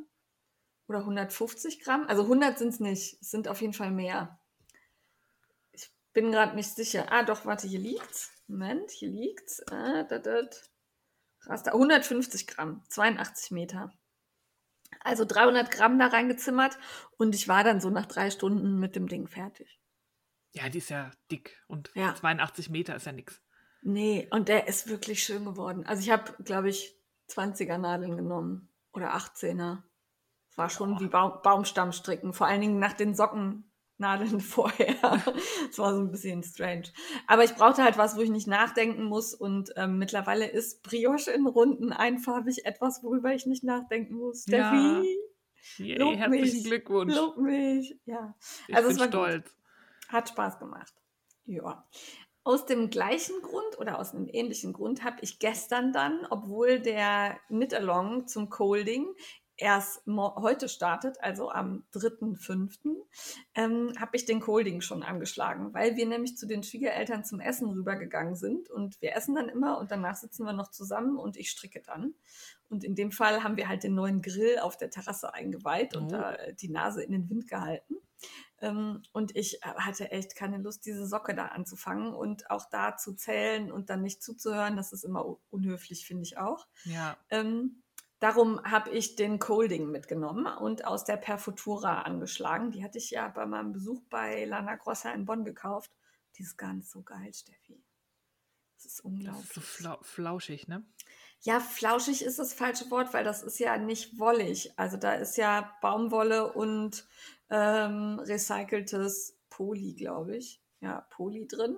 [0.88, 2.08] Oder 150 Gramm.
[2.08, 3.22] Also 100 sind es nicht.
[3.22, 4.40] Es sind auf jeden Fall mehr.
[5.72, 7.08] Ich bin gerade nicht sicher.
[7.12, 8.32] Ah, doch, warte, hier liegt's.
[8.48, 9.62] Moment, hier liegt's.
[9.72, 10.70] Ah, dat, dat.
[11.50, 13.92] Raster 150 Gramm, 82 Meter.
[15.02, 16.78] Also 300 Gramm da reingezimmert
[17.18, 19.80] und ich war dann so nach drei Stunden mit dem Ding fertig.
[20.52, 22.14] Ja, die ist ja dick und ja.
[22.14, 23.42] 82 Meter ist ja nichts.
[23.82, 25.86] Nee, und der ist wirklich schön geworden.
[25.86, 26.96] Also ich habe, glaube ich,
[27.30, 29.84] 20er Nadeln genommen oder 18er.
[30.56, 31.00] War schon oh.
[31.00, 33.69] wie ba Baumstammstricken, vor allen Dingen nach den Socken
[34.00, 34.96] Nadeln vorher.
[35.02, 36.86] das war so ein bisschen strange.
[37.28, 39.34] Aber ich brauchte halt was, wo ich nicht nachdenken muss.
[39.34, 44.44] Und ähm, mittlerweile ist Brioche in Runden einfarbig etwas, worüber ich nicht nachdenken muss.
[44.44, 45.04] Steffi, ja.
[45.78, 47.16] Yay, herzlichen mich, Glückwunsch.
[47.16, 47.98] Lob mich.
[48.06, 48.36] Ja.
[48.68, 49.46] Ich also bin es war stolz.
[49.46, 50.14] Gut.
[50.14, 50.94] Hat Spaß gemacht.
[51.46, 51.88] Ja.
[52.44, 57.38] Aus dem gleichen Grund oder aus einem ähnlichen Grund habe ich gestern dann, obwohl der
[57.48, 59.08] Knit-Along zum Colding
[59.60, 62.96] erst heute startet, also am 3.5.,
[63.56, 67.70] ähm, habe ich den Colding schon angeschlagen, weil wir nämlich zu den Schwiegereltern zum Essen
[67.70, 71.52] rübergegangen sind und wir essen dann immer und danach sitzen wir noch zusammen und ich
[71.52, 72.14] stricke dann.
[72.70, 76.00] Und in dem Fall haben wir halt den neuen Grill auf der Terrasse eingeweiht oh.
[76.00, 77.96] und da die Nase in den Wind gehalten.
[78.62, 82.98] Ähm, und ich äh, hatte echt keine Lust, diese Socke da anzufangen und auch da
[82.98, 84.76] zu zählen und dann nicht zuzuhören.
[84.76, 86.68] Das ist immer unhöflich, finde ich auch.
[86.84, 87.18] Ja.
[87.30, 87.82] Ähm,
[88.20, 92.72] Darum habe ich den Colding mitgenommen und aus der Perfutura angeschlagen.
[92.72, 95.92] Die hatte ich ja bei meinem Besuch bei Lana Grossa in Bonn gekauft.
[96.38, 97.82] Die ist ganz so geil, Steffi.
[98.76, 99.48] Das ist unglaublich.
[99.48, 100.86] Das ist so flau flauschig, ne?
[101.42, 104.78] Ja, flauschig ist das falsche Wort, weil das ist ja nicht wollig.
[104.78, 107.08] Also da ist ja Baumwolle und
[107.50, 110.62] ähm, recyceltes Poly, glaube ich.
[110.82, 111.78] Ja, Poly drin.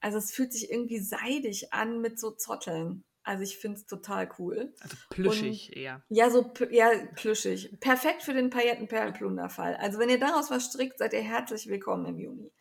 [0.00, 3.04] Also es fühlt sich irgendwie seidig an mit so Zotteln.
[3.24, 4.74] Also ich finde es total cool.
[4.80, 6.02] Also plüschig und, eher.
[6.08, 7.78] Ja, so ja, plüschig.
[7.80, 9.76] Perfekt für den Paillettenperlenplunderfall.
[9.76, 12.52] Also wenn ihr daraus was strickt, seid ihr herzlich willkommen im Juni.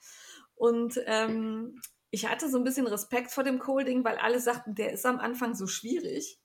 [0.55, 1.79] Und ähm,
[2.11, 5.19] ich hatte so ein bisschen Respekt vor dem Colding, weil alle sagten, der ist am
[5.19, 6.39] Anfang so schwierig.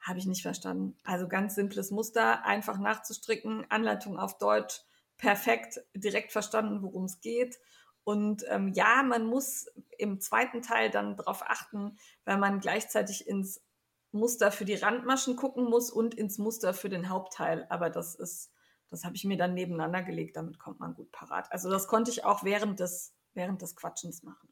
[0.00, 0.96] Habe ich nicht verstanden.
[1.02, 4.82] Also ganz simples Muster, einfach nachzustricken, Anleitung auf Deutsch,
[5.16, 7.58] perfekt, direkt verstanden, worum es geht.
[8.06, 9.66] Und ähm, ja, man muss
[9.98, 13.64] im zweiten Teil dann darauf achten, weil man gleichzeitig ins
[14.12, 17.66] Muster für die Randmaschen gucken muss und ins Muster für den Hauptteil.
[17.68, 18.52] Aber das ist,
[18.90, 21.50] das habe ich mir dann nebeneinander gelegt, damit kommt man gut parat.
[21.50, 24.48] Also das konnte ich auch während des, während des Quatschens machen.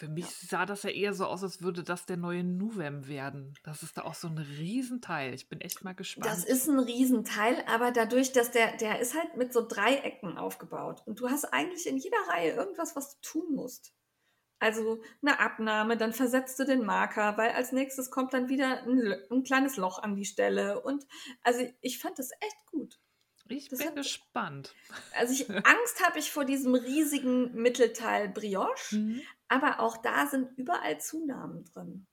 [0.00, 0.48] Für mich ja.
[0.48, 3.52] sah das ja eher so aus, als würde das der neue Nuvem werden.
[3.64, 5.34] Das ist da auch so ein Riesenteil.
[5.34, 6.24] Ich bin echt mal gespannt.
[6.24, 11.02] Das ist ein Riesenteil, aber dadurch, dass der, der ist halt mit so Dreiecken aufgebaut.
[11.04, 13.92] Und du hast eigentlich in jeder Reihe irgendwas, was du tun musst.
[14.58, 19.14] Also eine Abnahme, dann versetzt du den Marker, weil als nächstes kommt dann wieder ein,
[19.30, 20.80] ein kleines Loch an die Stelle.
[20.80, 21.06] Und
[21.42, 22.98] also ich fand das echt gut.
[23.50, 24.74] Ich das bin hat, gespannt.
[25.12, 29.20] Also ich, Angst habe ich vor diesem riesigen Mittelteil Brioche, mhm.
[29.50, 32.06] Aber auch da sind überall Zunahmen drin.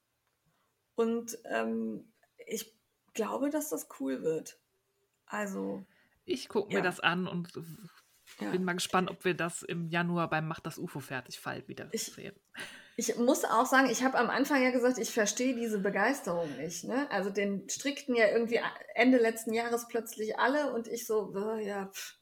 [0.96, 2.12] Und ähm,
[2.48, 2.76] ich
[3.14, 4.60] glaube, dass das cool wird.
[5.28, 5.86] Also.
[6.26, 6.82] Ich gucke mir ja.
[6.82, 7.54] das an und
[8.40, 8.50] ja.
[8.50, 11.88] bin mal gespannt, ob wir das im Januar beim Macht das UFO fertig Fall wieder
[11.92, 12.36] ich, sehen.
[12.96, 16.86] Ich muss auch sagen, ich habe am Anfang ja gesagt, ich verstehe diese Begeisterung nicht.
[16.86, 17.10] Ne?
[17.12, 18.60] Also den strickten ja irgendwie
[18.96, 22.18] Ende letzten Jahres plötzlich alle und ich so, oh, ja, pff,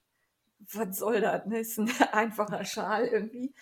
[0.74, 1.46] was soll das?
[1.46, 1.60] Ne?
[1.60, 3.54] Ist ein einfacher Schal irgendwie.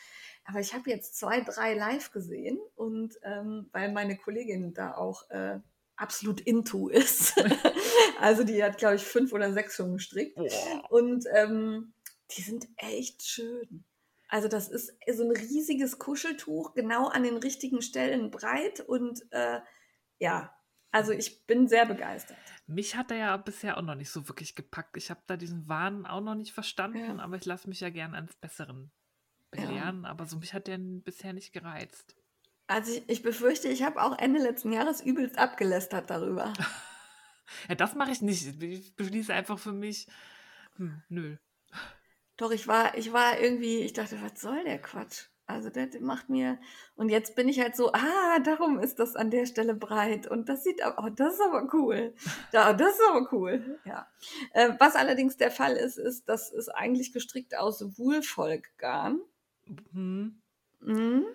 [0.46, 5.30] Aber ich habe jetzt zwei, drei live gesehen und ähm, weil meine Kollegin da auch
[5.30, 5.60] äh,
[5.96, 7.34] absolut into ist.
[8.20, 10.36] also die hat, glaube ich, fünf oder sechs schon gestrickt.
[10.36, 10.92] Boah.
[10.92, 11.94] Und ähm,
[12.32, 13.86] die sind echt schön.
[14.28, 19.60] Also das ist so ein riesiges Kuscheltuch, genau an den richtigen Stellen breit und äh,
[20.18, 20.56] ja,
[20.92, 22.38] also ich bin sehr begeistert.
[22.66, 24.98] Mich hat er ja bisher auch noch nicht so wirklich gepackt.
[24.98, 27.24] Ich habe da diesen Wahn auch noch nicht verstanden, ja.
[27.24, 28.92] aber ich lasse mich ja gern eines Besseren
[29.56, 30.04] belehren.
[30.04, 30.10] Ja.
[30.10, 32.16] Aber so mich hat der bisher nicht gereizt.
[32.68, 36.54] Also ich, ich befürchte, ich habe auch Ende letzten Jahres übelst abgelästert darüber.
[37.70, 38.62] ja, das mache ich nicht.
[38.62, 40.08] Ich beschließe einfach für mich,
[40.78, 41.38] hm, nö.
[42.38, 45.28] Doch, ich war, ich war irgendwie, ich dachte, was soll der Quatsch?
[45.46, 46.58] Also der, macht mir,
[46.96, 50.26] und jetzt bin ich halt so, ah, darum ist das an der Stelle breit.
[50.26, 52.16] Und das sieht aber, oh, das ist aber cool.
[52.54, 53.80] Ja, das ist aber cool.
[53.84, 54.08] Ja.
[54.54, 59.20] Äh, was allerdings der Fall ist, ist, das ist eigentlich gestrickt aus Wohlvolkgarn.
[59.92, 60.42] Mhm.
[60.80, 61.26] Mhm.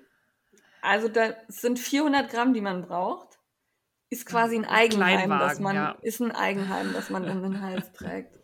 [0.80, 3.38] Also da sind 400 Gramm, die man braucht.
[4.10, 5.90] Ist quasi ein Eigenheim, das man, ja.
[6.00, 8.38] ist ein Eigenheim, das man um den Hals trägt.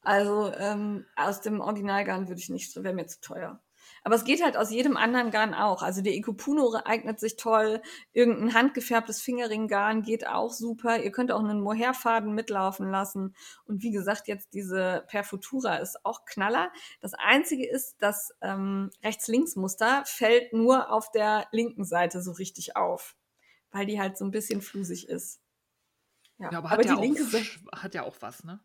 [0.00, 3.62] Also ähm, aus dem Originalgarn würde ich nicht, wäre mir zu teuer.
[4.06, 5.82] Aber es geht halt aus jedem anderen Garn auch.
[5.82, 7.80] Also der Ikupuno eignet sich toll.
[8.12, 11.02] Irgendein handgefärbtes Fingerringgarn geht auch super.
[11.02, 13.34] Ihr könnt auch einen Mohairfaden mitlaufen lassen.
[13.64, 16.70] Und wie gesagt, jetzt diese Perfutura ist auch Knaller.
[17.00, 23.16] Das einzige ist, das ähm, Rechts-Links-Muster fällt nur auf der linken Seite so richtig auf.
[23.70, 25.40] Weil die halt so ein bisschen flusig ist.
[26.36, 28.60] Ja, ja aber, hat, aber ja die linke Seite hat ja auch was, ne?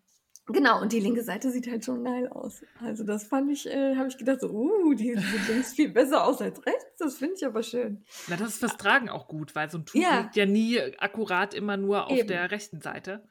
[0.52, 2.64] Genau, und die linke Seite sieht halt schon geil aus.
[2.82, 6.26] Also das fand ich, äh, habe ich gedacht, so, uh, die sieht links viel besser
[6.26, 6.98] aus als rechts.
[6.98, 8.04] Das finde ich aber schön.
[8.28, 10.22] Na, das ist fürs Tragen auch gut, weil so ein Tuch ja.
[10.22, 12.28] liegt ja nie akkurat immer nur auf Eben.
[12.28, 13.28] der rechten Seite.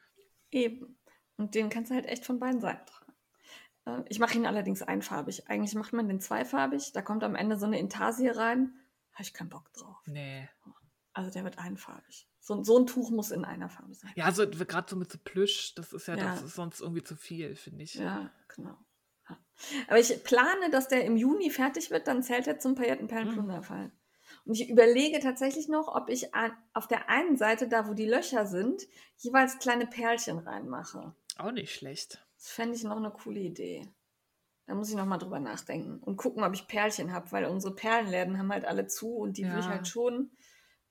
[0.51, 0.97] Eben.
[1.37, 3.13] Und den kannst du halt echt von beiden Seiten tragen.
[3.85, 5.49] Äh, ich mache ihn allerdings einfarbig.
[5.49, 6.93] Eigentlich macht man den zweifarbig.
[6.93, 8.73] Da kommt am Ende so eine Intarsie rein.
[9.13, 9.97] Habe ich keinen Bock drauf.
[10.05, 10.47] Nee.
[11.13, 12.28] Also der wird einfarbig.
[12.49, 14.11] So, so ein Tuch muss in einer Farbe sein.
[14.15, 16.31] Ja, also gerade so mit so Plüsch, das ist ja, ja.
[16.31, 17.93] das ist sonst irgendwie zu viel, finde ich.
[17.93, 18.75] Ja, genau.
[19.29, 19.37] Ja.
[19.87, 23.89] Aber ich plane, dass der im Juni fertig wird, dann zählt er zum Paillettenperlenplunderfall.
[23.89, 23.91] Mhm.
[24.45, 28.07] Und ich überlege tatsächlich noch, ob ich an, auf der einen Seite, da wo die
[28.07, 28.81] Löcher sind,
[29.17, 31.13] jeweils kleine Perlchen reinmache.
[31.37, 32.25] Auch nicht schlecht.
[32.35, 33.87] Das fände ich noch eine coole Idee.
[34.65, 37.75] Da muss ich noch mal drüber nachdenken und gucken, ob ich Perlchen habe, weil unsere
[37.75, 39.53] Perlenläden haben halt alle zu und die ja.
[39.53, 40.31] will ich halt schon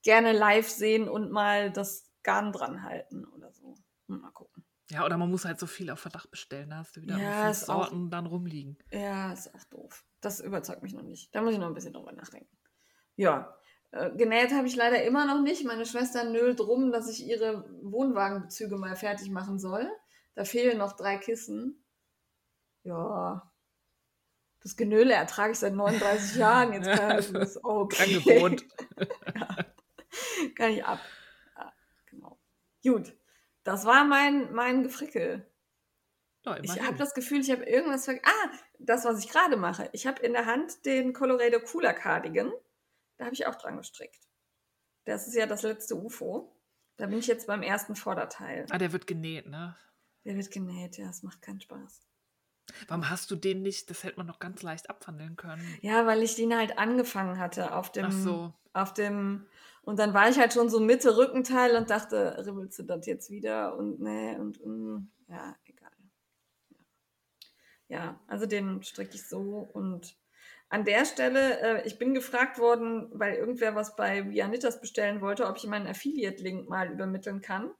[0.03, 3.75] gerne live sehen und mal das Garn dran halten oder so.
[4.07, 4.65] Mal gucken.
[4.91, 6.71] Ja, oder man muss halt so viel auf Verdacht bestellen.
[6.71, 8.79] Da hast du wieder ja, Sorten auch, dann rumliegen.
[8.91, 10.05] Ja, ist auch doof.
[10.21, 11.35] Das überzeugt mich noch nicht.
[11.35, 12.57] Da muss ich noch ein bisschen drüber nachdenken.
[13.17, 13.55] Ja,
[13.91, 15.65] äh, genäht habe ich leider immer noch nicht.
[15.65, 19.91] Meine Schwester nölt rum, dass ich ihre Wohnwagenbezüge mal fertig machen soll.
[20.35, 21.85] Da fehlen noch drei Kissen.
[22.83, 23.51] Ja,
[24.63, 26.73] das Genöle ertrage ich seit 39 Jahren.
[26.73, 28.17] Jetzt kann ich das okay.
[28.17, 28.65] Angewohnt.
[29.35, 29.57] ja.
[30.55, 31.01] Kann ich ab.
[31.57, 31.73] Ja,
[32.07, 32.39] genau.
[32.83, 33.17] Gut.
[33.65, 35.47] Das war mein, mein Gefrickel.
[36.47, 38.27] Oh, ich habe das Gefühl, ich habe irgendwas vergessen.
[38.27, 39.91] Ah, das, was ich gerade mache.
[39.93, 42.53] Ich habe in der Hand den Colorado Cooler Cardigan.
[43.19, 44.29] Da habe ich auch dran gestrickt.
[45.05, 46.55] Das ist ja das letzte UFO.
[46.97, 48.67] Da bin ich jetzt beim ersten Vorderteil.
[48.71, 49.77] Ah, der wird genäht, ne?
[50.25, 52.09] Der wird genäht, ja, es macht keinen Spaß.
[52.87, 53.89] Warum hast du den nicht?
[53.91, 55.79] Das hätte man noch ganz leicht abwandeln können.
[55.81, 58.53] Ja, weil ich den halt angefangen hatte auf dem, Ach so.
[58.73, 59.47] auf dem
[59.89, 63.31] und dann war ich halt schon so Mitte Rückenteil und dachte, ribbelst du das jetzt
[63.31, 63.75] wieder?
[63.75, 65.91] Und nee, und, mm, ja, egal.
[67.89, 67.97] Ja.
[67.97, 70.15] ja, also den stricke ich so und
[70.69, 75.47] an der Stelle, äh, ich bin gefragt worden, weil irgendwer was bei Vianitas bestellen wollte,
[75.47, 77.71] ob ich meinen Affiliate-Link mal übermitteln kann.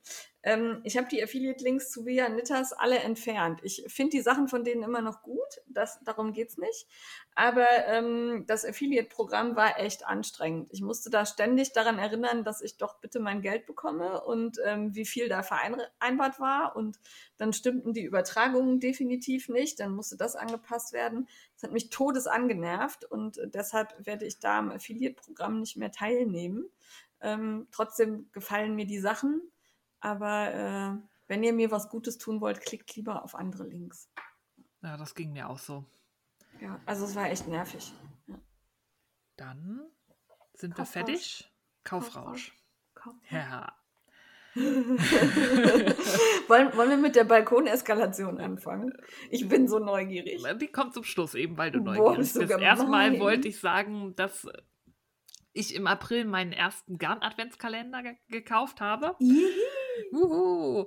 [0.49, 3.61] Ähm, ich habe die Affiliate-Links zu Vianitas alle entfernt.
[3.63, 6.87] Ich finde die Sachen von denen immer noch gut, das, darum geht es nicht.
[7.35, 10.71] Aber ähm, das Affiliate-Programm war echt anstrengend.
[10.73, 14.95] Ich musste da ständig daran erinnern, dass ich doch bitte mein Geld bekomme und ähm,
[14.95, 16.75] wie viel da vereinbart war.
[16.77, 16.99] Und
[17.37, 19.81] dann stimmten die Übertragungen definitiv nicht.
[19.81, 21.29] Dann musste das angepasst werden.
[21.57, 26.71] Das hat mich todes angenervt und deshalb werde ich da am Affiliate-Programm nicht mehr teilnehmen.
[27.21, 29.43] Ähm, trotzdem gefallen mir die Sachen,
[30.01, 34.11] aber äh, wenn ihr mir was Gutes tun wollt, klickt lieber auf andere Links.
[34.83, 35.85] Ja, das ging mir auch so.
[36.61, 37.93] Ja, also es war echt nervig.
[38.27, 38.41] Ja.
[39.37, 39.83] Dann
[40.55, 40.95] sind Kaufrausch.
[40.95, 41.53] wir fertig.
[41.85, 42.53] Kaufrausch.
[42.95, 43.31] Kaufrausch.
[43.31, 43.73] Ja.
[46.49, 48.93] wollen, wollen wir mit der Balkoneskalation anfangen?
[49.31, 50.43] Ich bin so neugierig.
[50.61, 52.39] Die kommt zum Schluss eben, weil du neugierig Boah, bist.
[52.39, 52.51] bist.
[52.51, 54.49] Erstmal wollte ich sagen, dass
[55.53, 59.17] ich im April meinen ersten Garn-Adventskalender ge gekauft habe.
[60.13, 60.87] Uhu.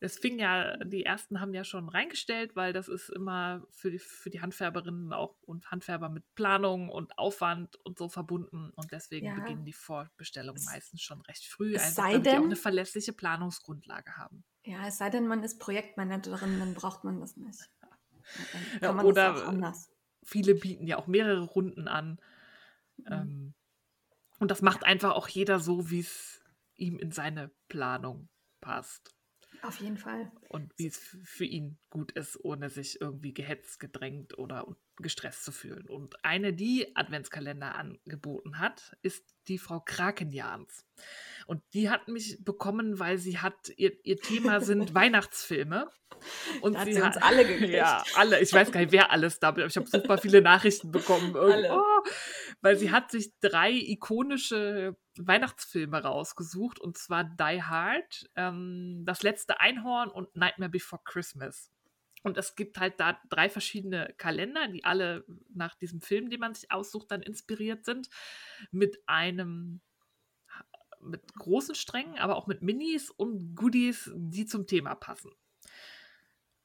[0.00, 3.98] Es fing ja, die ersten haben ja schon reingestellt, weil das ist immer für die,
[3.98, 8.70] für die Handfärberinnen auch und Handfärber mit Planung und Aufwand und so verbunden.
[8.76, 9.34] Und deswegen Ja.
[9.34, 12.56] beginnen die Vorbestellungen meistens schon recht früh, es einfach sei damit die auch denn- eine
[12.56, 14.44] verlässliche Planungsgrundlage haben.
[14.64, 17.60] Ja, es sei denn, man ist Projektmanagerin, dann braucht man das nicht.
[18.80, 19.72] Ja, oder-.
[20.24, 22.20] Viele bieten ja auch mehrere Runden an.
[22.98, 23.06] Mhm.
[23.10, 23.54] Ähm,
[24.38, 26.44] und das macht einfach auch jeder so, wie es
[26.76, 28.28] ihm in seine Planung
[28.60, 29.14] passt.
[29.62, 30.30] Auf jeden Fall.
[30.50, 34.66] und wie es für ihn gut ist, ohne sich irgendwie gehetzt, gedrängt oder
[34.98, 35.88] gestresst zu fühlen.
[35.88, 40.84] Und eine, die Adventskalender angeboten hat, ist die Frau Krakenjans.
[41.46, 45.90] Und die hat mich bekommen, weil sie hat, ihr, ihr Thema sind Weihnachtsfilme.
[46.60, 47.72] Und Da hat sie sie uns hat- alle gekriegt.
[47.72, 48.40] Ja, alle.
[48.40, 51.34] Ich weiß gar nicht, wer alles da, aber ich habe super viele Nachrichten bekommen.
[51.36, 51.72] Alle.
[51.72, 52.02] Oh,
[52.60, 59.60] weil sie hat sich drei ikonische Weihnachtsfilme rausgesucht, und zwar Die Hard, ähm, Das letzte
[59.60, 61.70] Einhorn und Nightmare Before Christmas.
[62.24, 66.54] Und es gibt halt da drei verschiedene Kalender, die alle nach diesem Film, den man
[66.54, 68.08] sich aussucht, dann inspiriert sind,
[68.72, 69.80] mit einem
[71.00, 75.30] mit großen Strängen, aber auch mit Minis und Goodies, die zum Thema passen.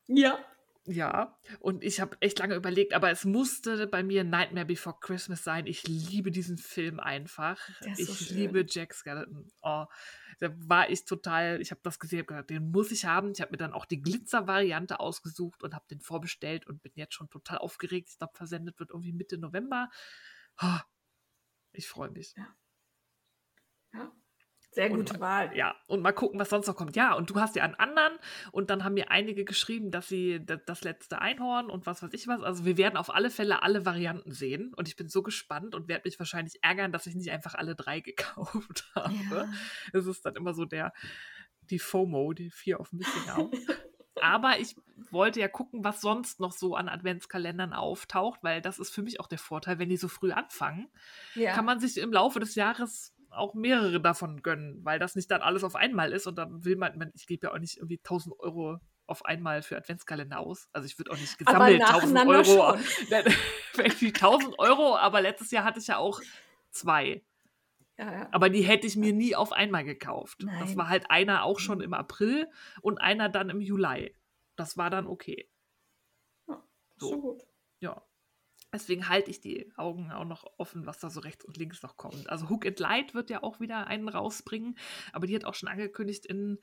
[0.07, 0.39] Ja.
[0.85, 5.41] Ja, und ich habe echt lange überlegt, aber es musste bei mir Nightmare Before Christmas
[5.41, 5.65] sein.
[5.65, 7.57] Ich liebe diesen Film einfach.
[7.79, 8.37] So ich schön.
[8.37, 9.49] liebe Jack Skeleton.
[9.61, 9.85] Oh,
[10.39, 13.31] da war ich total, ich habe das gesehen, habe gesagt, den muss ich haben.
[13.31, 17.13] Ich habe mir dann auch die Glitzer-Variante ausgesucht und habe den vorbestellt und bin jetzt
[17.13, 18.09] schon total aufgeregt.
[18.09, 19.89] Ich glaube, versendet wird irgendwie Mitte November.
[20.61, 20.79] Oh,
[21.71, 22.35] ich freue mich.
[23.93, 24.11] ja.
[24.73, 25.55] Sehr Und gute mal- Wahl.
[25.57, 26.95] Ja, und mal gucken, was sonst noch kommt.
[26.95, 28.13] Ja, und du hast ja einen anderen
[28.51, 32.11] und dann haben mir einige geschrieben, dass sie da- das letzte Einhorn und was weiß
[32.13, 32.41] ich was.
[32.41, 35.87] Also wir werden auf alle Fälle alle Varianten sehen und ich bin so gespannt und
[35.87, 39.13] werde mich wahrscheinlich ärgern, dass ich nicht einfach alle drei gekauft habe.
[39.31, 39.53] Ja.
[39.93, 40.91] Das ist dann immer so der,
[41.69, 43.55] die FOMO, die Fear of Missing Out.
[44.21, 44.75] Aber ich
[45.09, 49.19] wollte ja gucken, was sonst noch so an Adventskalendern auftaucht, weil das ist für mich
[49.19, 50.87] auch der Vorteil, wenn die so früh anfangen,
[51.35, 51.53] Ja.
[51.53, 55.41] kann man sich im Laufe des Jahres auch mehrere davon gönnen, weil das nicht dann
[55.41, 58.39] alles auf einmal ist und dann will man, ich gebe ja auch nicht irgendwie 1000
[58.39, 60.69] Euro auf einmal für Adventskalender aus.
[60.71, 62.77] Also ich würde auch nicht gesammelt 1000 nacheinander Euro.
[63.77, 66.21] Irgendwie 1000 Euro, aber letztes Jahr hatte ich ja auch
[66.71, 67.23] zwei.
[67.97, 68.29] Ja, ja.
[68.31, 70.43] Aber die hätte ich mir nie auf einmal gekauft.
[70.43, 70.77] Das Nein.
[70.77, 72.49] war halt einer auch schon im April
[72.81, 74.15] und einer dann im Juli.
[74.55, 75.49] Das war dann okay.
[76.97, 77.21] So So.
[77.21, 77.43] gut.
[77.79, 78.01] Ja.
[78.73, 81.95] Deswegen halte ich die Augen auch noch offen, was da so rechts und links noch
[81.95, 82.29] kommt.
[82.29, 84.77] Also Hook and Light wird ja auch wieder einen rausbringen,
[85.11, 86.57] aber die hat auch schon angekündigt in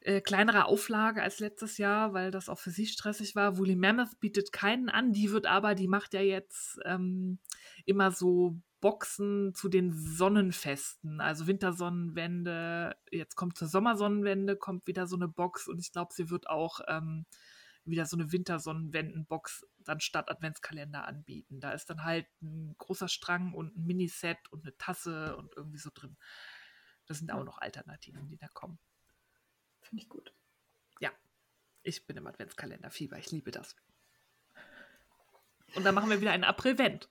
[0.00, 3.58] äh, kleinerer Auflage als letztes Jahr, weil das auch für sie stressig war.
[3.58, 7.40] Woolly Mammoth bietet keinen an, die wird aber, die macht ja jetzt ähm,
[7.86, 15.16] immer so Boxen zu den Sonnenfesten, also Wintersonnenwende, jetzt kommt zur Sommersonnenwende, kommt wieder so
[15.16, 17.26] eine Box und ich glaube, sie wird auch ähm,
[17.86, 21.60] wieder so eine Wintersonnenwendenbox dann statt Adventskalender anbieten.
[21.60, 25.78] Da ist dann halt ein großer Strang und ein Miniset und eine Tasse und irgendwie
[25.78, 26.16] so drin.
[27.06, 28.78] Das sind auch noch Alternativen, die da kommen.
[29.82, 30.32] Finde ich gut.
[31.86, 33.76] Ich bin im Adventskalender-Fieber, ich liebe das.
[35.76, 37.08] Und dann machen wir wieder einen April-Vent.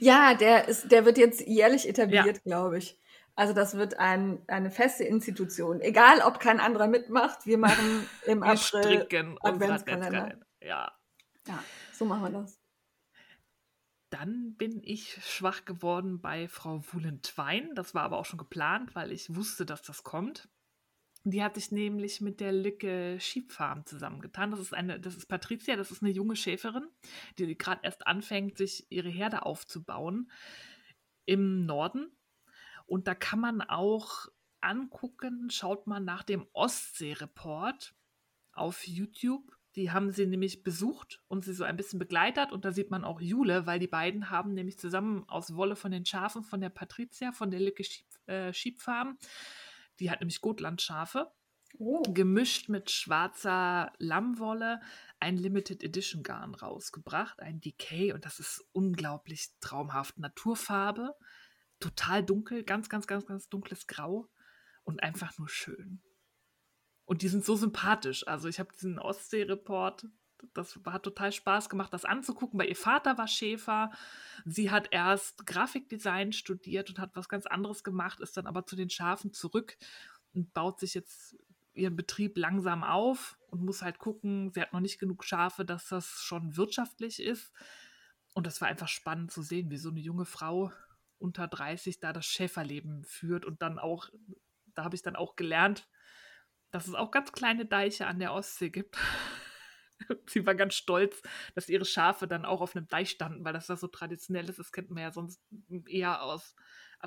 [0.00, 2.98] Ja, der, ist, der wird jetzt jährlich etabliert, glaube ich.
[3.40, 5.80] Also das wird ein, eine feste Institution.
[5.80, 8.58] Egal, ob kein anderer mitmacht, wir machen im Wir April.
[8.58, 10.38] stricken Adventskalender.
[10.60, 10.92] Ja.
[11.48, 12.60] Ja, so machen wir das.
[14.10, 17.74] Dann bin ich schwach geworden bei Frau Wuhlentwein.
[17.74, 20.50] Das war aber auch schon geplant, weil ich wusste, dass das kommt.
[21.24, 24.50] Die hat sich nämlich mit der Lücke Sheep Farm zusammengetan.
[24.50, 26.88] Das ist eine, das ist Patricia, das ist eine junge Schäferin,
[27.38, 30.30] die gerade erst anfängt, sich ihre Herde aufzubauen
[31.24, 32.14] im Norden.
[32.90, 34.26] Und da kann man auch
[34.60, 37.94] angucken, schaut mal nach dem Ostsee-Report
[38.52, 39.56] auf YouTube.
[39.76, 42.50] Die haben sie nämlich besucht und sie so ein bisschen begleitet.
[42.50, 45.92] Und da sieht man auch Jule, weil die beiden haben nämlich zusammen aus Wolle von
[45.92, 49.18] den Schafen von der Patricia, von der Lücke Sheep, äh, Sheep Farm,
[50.00, 51.30] die hat nämlich Gotlandschafe,
[51.78, 54.80] Oh, gemischt mit schwarzer Lammwolle,
[55.20, 58.12] ein Limited Edition Garn rausgebracht, ein Decay.
[58.12, 60.18] Und das ist unglaublich traumhaft.
[60.18, 61.14] Naturfarbe,
[61.80, 64.28] total dunkel, ganz, ganz, ganz, ganz dunkles Grau
[64.84, 66.02] und einfach nur schön.
[67.04, 68.26] Und die sind so sympathisch.
[68.28, 70.06] Also ich habe diesen Ostsee-Report,
[70.54, 73.90] das hat total Spaß gemacht, das anzugucken, weil ihr Vater war Schäfer.
[74.44, 78.76] Sie hat erst Grafikdesign studiert und hat was ganz anderes gemacht, ist dann aber zu
[78.76, 79.76] den Schafen zurück
[80.32, 81.36] und baut sich jetzt
[81.72, 85.88] ihren Betrieb langsam auf und muss halt gucken, sie hat noch nicht genug Schafe, dass
[85.88, 87.52] das schon wirtschaftlich ist.
[88.34, 90.72] Und das war einfach spannend zu sehen, wie so eine junge Frau
[91.20, 94.08] unter 30 da das Schäferleben führt und dann auch,
[94.74, 95.88] da habe ich dann auch gelernt,
[96.70, 98.96] dass es auch ganz kleine Deiche an der Ostsee gibt.
[100.26, 101.20] Sie war ganz stolz,
[101.54, 104.58] dass ihre Schafe dann auch auf einem Deich standen, weil das da so traditionell ist.
[104.58, 105.42] Das kennt man ja sonst
[105.86, 106.54] eher aus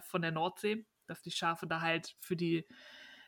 [0.02, 2.68] von der Nordsee, dass die Schafe da halt für die,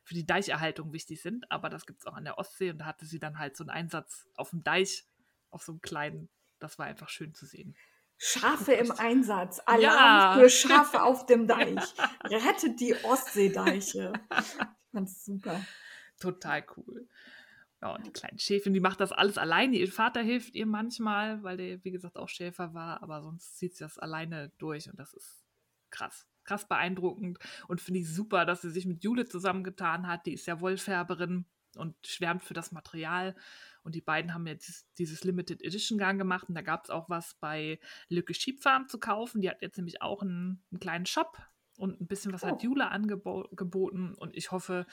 [0.03, 1.49] für die Deicherhaltung wichtig sind.
[1.51, 3.63] Aber das gibt es auch an der Ostsee und da hatte sie dann halt so
[3.63, 5.05] einen Einsatz auf dem Deich,
[5.49, 6.29] auf so einem kleinen.
[6.59, 7.75] Das war einfach schön zu sehen.
[8.17, 9.59] Schafe im Einsatz.
[9.65, 10.37] Alarm ja.
[10.39, 11.83] für Schafe auf dem Deich.
[12.23, 14.13] Rettet die Ostseedeiche.
[14.39, 15.61] Ich fand's super.
[16.19, 17.07] Total cool.
[17.81, 19.75] Ja, und die kleinen Schäfin, die macht das alles alleine.
[19.75, 23.75] Ihr Vater hilft ihr manchmal, weil der, wie gesagt, auch Schäfer war, aber sonst zieht
[23.75, 25.45] sie das alleine durch und das ist
[25.89, 26.25] krass.
[26.45, 30.25] Krass beeindruckend und finde ich super, dass sie sich mit Jule zusammengetan hat.
[30.25, 31.45] Die ist ja Wollfärberin
[31.75, 33.35] und schwärmt für das Material.
[33.85, 36.49] Und die beiden haben jetzt dieses Limited Edition Gang gemacht.
[36.49, 37.79] Und da gab es auch was bei
[38.09, 39.41] Lücke Sheep Farm zu kaufen.
[39.41, 41.37] Die hat jetzt nämlich auch einen, einen kleinen Shop
[41.77, 42.47] und ein bisschen was oh.
[42.47, 44.15] hat Jule angeboten.
[44.15, 44.87] Und ich hoffe,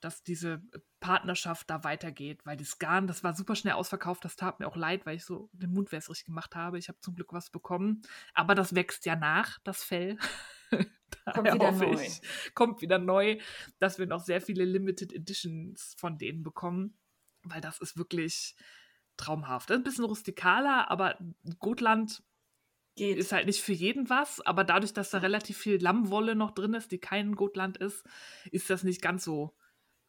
[0.00, 0.62] dass diese
[1.00, 4.76] Partnerschaft da weitergeht, weil das Garn, das war super schnell ausverkauft, das tat mir auch
[4.76, 6.78] leid, weil ich so den Mund wässrig gemacht habe.
[6.78, 10.16] Ich habe zum Glück was bekommen, aber das wächst ja nach, das Fell.
[11.34, 12.00] kommt wieder neu.
[12.00, 12.20] Ich,
[12.54, 13.38] kommt wieder neu,
[13.78, 16.96] dass wir noch sehr viele Limited Editions von denen bekommen,
[17.42, 18.54] weil das ist wirklich
[19.16, 19.70] traumhaft.
[19.70, 21.18] Ein bisschen rustikaler, aber
[21.58, 22.22] Gotland
[22.96, 23.18] Geht.
[23.18, 26.74] ist halt nicht für jeden was, aber dadurch, dass da relativ viel Lammwolle noch drin
[26.74, 28.04] ist, die kein Gotland ist,
[28.50, 29.54] ist das nicht ganz so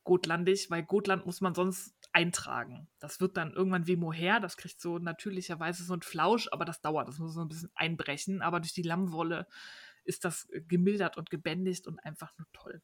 [0.04, 2.88] gotlandig, weil Gotland muss man sonst eintragen.
[3.00, 6.82] Das wird dann irgendwann wie Mohair, das kriegt so natürlicherweise so ein Flausch, aber das
[6.82, 9.48] dauert, das muss so ein bisschen einbrechen, aber durch die Lammwolle
[10.04, 12.82] ist das gemildert und gebändigt und einfach nur toll.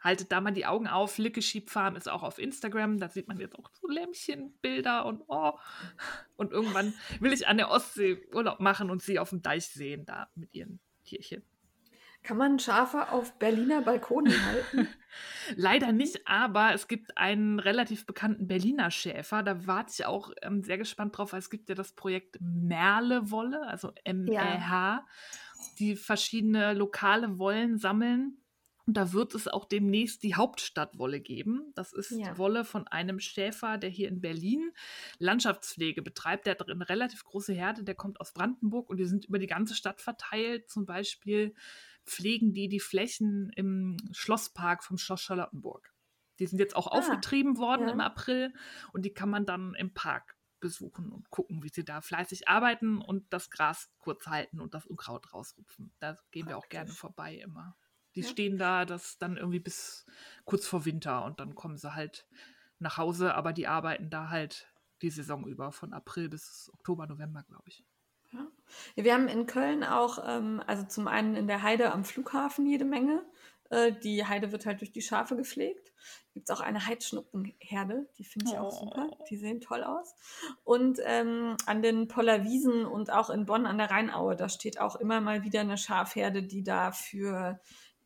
[0.00, 1.18] Haltet da mal die Augen auf.
[1.18, 2.98] Licke Sheep Farm ist auch auf Instagram.
[2.98, 5.52] Da sieht man jetzt auch so Lämmchenbilder und oh.
[6.36, 10.06] Und irgendwann will ich an der Ostsee Urlaub machen und sie auf dem Deich sehen,
[10.06, 11.44] da mit ihren Tierchen.
[12.22, 14.88] Kann man Schafe auf Berliner Balkonen halten?
[15.56, 19.42] Leider nicht, aber es gibt einen relativ bekannten Berliner Schäfer.
[19.42, 23.66] Da warte ich auch ähm, sehr gespannt drauf, weil es gibt ja das Projekt Merlewolle,
[23.66, 25.06] also M-E-H, ja.
[25.78, 28.36] die verschiedene lokale Wollen sammeln.
[28.86, 31.72] Und da wird es auch demnächst die Hauptstadtwolle geben.
[31.74, 32.36] Das ist ja.
[32.38, 34.72] Wolle von einem Schäfer, der hier in Berlin
[35.18, 36.46] Landschaftspflege betreibt.
[36.46, 39.46] Der hat eine relativ große Herde, der kommt aus Brandenburg und die sind über die
[39.46, 40.70] ganze Stadt verteilt.
[40.70, 41.54] Zum Beispiel
[42.06, 45.92] pflegen die die Flächen im Schlosspark vom Schloss Charlottenburg.
[46.38, 47.92] Die sind jetzt auch ah, aufgetrieben worden ja.
[47.92, 48.52] im April
[48.92, 53.00] und die kann man dann im Park besuchen und gucken, wie sie da fleißig arbeiten
[53.00, 55.92] und das Gras kurz halten und das Unkraut rausrupfen.
[55.98, 57.76] Da gehen wir auch gerne vorbei immer.
[58.14, 58.28] Die ja.
[58.28, 60.06] stehen da, das dann irgendwie bis
[60.44, 62.26] kurz vor Winter und dann kommen sie halt
[62.78, 64.68] nach Hause, aber die arbeiten da halt
[65.02, 67.84] die Saison über, von April bis Oktober, November, glaube ich.
[68.32, 68.46] Ja.
[68.94, 72.84] Wir haben in Köln auch, ähm, also zum einen in der Heide am Flughafen jede
[72.84, 73.24] Menge.
[73.70, 75.92] Äh, die Heide wird halt durch die Schafe gepflegt.
[76.32, 78.62] Gibt es auch eine Heidschnuckenherde, die finde ich oh.
[78.62, 79.10] auch super.
[79.28, 80.14] Die sehen toll aus.
[80.64, 84.96] Und ähm, an den Pollerwiesen und auch in Bonn an der Rheinaue, da steht auch
[84.96, 87.60] immer mal wieder eine Schafherde, die da für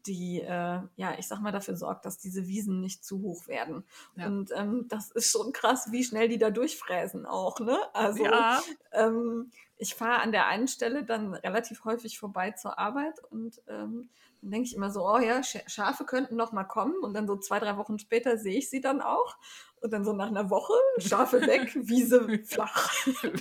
[0.07, 3.85] die, äh, ja, ich sag mal, dafür sorgt, dass diese Wiesen nicht zu hoch werden.
[4.17, 4.27] Ja.
[4.27, 7.79] Und ähm, das ist schon krass, wie schnell die da durchfräsen auch, ne?
[7.93, 8.61] Also ja.
[8.93, 14.09] ähm, ich fahre an der einen Stelle dann relativ häufig vorbei zur Arbeit und ähm,
[14.41, 17.37] dann denke ich immer so, oh ja, Schafe könnten noch mal kommen und dann so
[17.37, 19.37] zwei, drei Wochen später sehe ich sie dann auch
[19.81, 22.93] und dann so nach einer Woche Schafe weg, Wiese flach.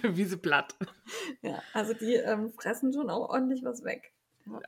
[0.01, 0.75] Wiese platt.
[1.41, 4.13] Ja, also die ähm, fressen schon auch ordentlich was weg.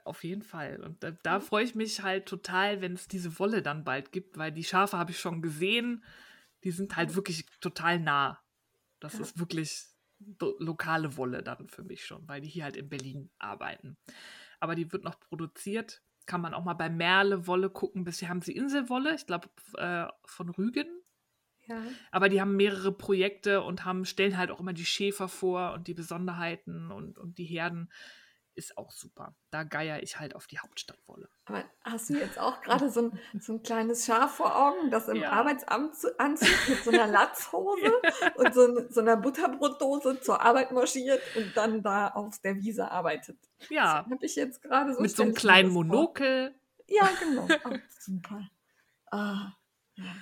[0.03, 0.81] Auf jeden Fall.
[0.81, 4.37] Und da, da freue ich mich halt total, wenn es diese Wolle dann bald gibt,
[4.37, 6.03] weil die Schafe habe ich schon gesehen.
[6.63, 8.41] Die sind halt wirklich total nah.
[8.99, 9.21] Das ja.
[9.21, 9.85] ist wirklich
[10.59, 13.97] lokale Wolle dann für mich schon, weil die hier halt in Berlin arbeiten.
[14.59, 16.01] Aber die wird noch produziert.
[16.25, 18.03] Kann man auch mal bei Merle Wolle gucken.
[18.03, 20.87] Bisher haben sie Inselwolle, ich glaube äh, von Rügen.
[21.67, 21.81] Ja.
[22.11, 25.87] Aber die haben mehrere Projekte und haben, stellen halt auch immer die Schäfer vor und
[25.87, 27.89] die Besonderheiten und, und die Herden
[28.55, 29.35] ist auch super.
[29.51, 31.29] Da geier ich halt auf die Hauptstadtwolle.
[31.45, 35.07] Aber hast du jetzt auch gerade so ein, so ein kleines Schaf vor Augen, das
[35.07, 35.31] im ja.
[35.31, 38.33] Arbeitsamt anzieht mit so einer Latzhose ja.
[38.35, 43.37] und so, so, einer Butterbrotdose zur Arbeit marschiert und dann da auf der Wiese arbeitet?
[43.69, 44.05] Ja.
[44.09, 45.01] habe ich jetzt gerade so.
[45.01, 46.55] Mit so einem kleinen Monokel.
[46.87, 47.47] Ja, genau.
[47.65, 48.49] Oh, super.
[49.11, 49.53] Ah,
[49.95, 50.15] ja.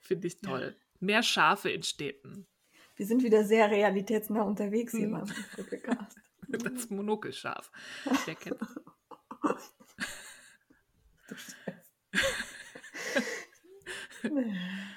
[0.00, 0.76] Finde ich toll.
[1.00, 2.46] Mehr Schafe in Städten.
[2.96, 5.12] Wir sind wieder sehr realitätsnah unterwegs hier hm.
[5.12, 6.16] beim Podcast.
[6.76, 7.70] Das Monokelschaf.
[8.24, 8.58] Wer kennt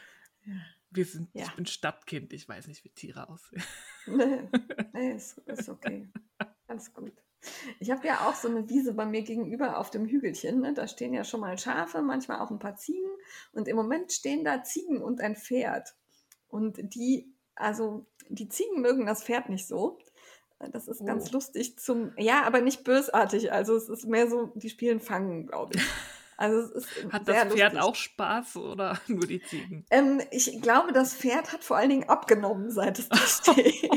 [0.92, 1.46] Wir sind, ja.
[1.46, 3.64] ich bin Stadtkind, ich weiß nicht, wie Tiere aussehen.
[4.08, 4.50] Nee,
[4.94, 6.10] nee ist, ist okay.
[6.68, 7.14] Alles gut.
[7.80, 10.62] Ich habe ja auch so eine Wiese bei mir gegenüber auf dem Hügelchen.
[10.62, 10.74] Ne?
[10.74, 13.10] Da stehen ja schon mal Schafe, manchmal auch ein paar Ziegen.
[13.52, 15.96] Und im Moment stehen da Ziegen und ein Pferd.
[16.48, 20.00] Und die, also die Ziegen mögen das Pferd nicht so.
[20.72, 21.34] Das ist ganz Oh.
[21.34, 23.52] lustig zum, ja, aber nicht bösartig.
[23.54, 25.82] Also es ist mehr so, die spielen Fangen, glaube ich.
[26.36, 27.80] Also es ist Hat das Pferd lustig.
[27.82, 29.86] auch Spaß oder nur die Ziegen?
[29.90, 33.90] Ähm, ich glaube, das Pferd hat vor allen Dingen abgenommen, seit es da steht.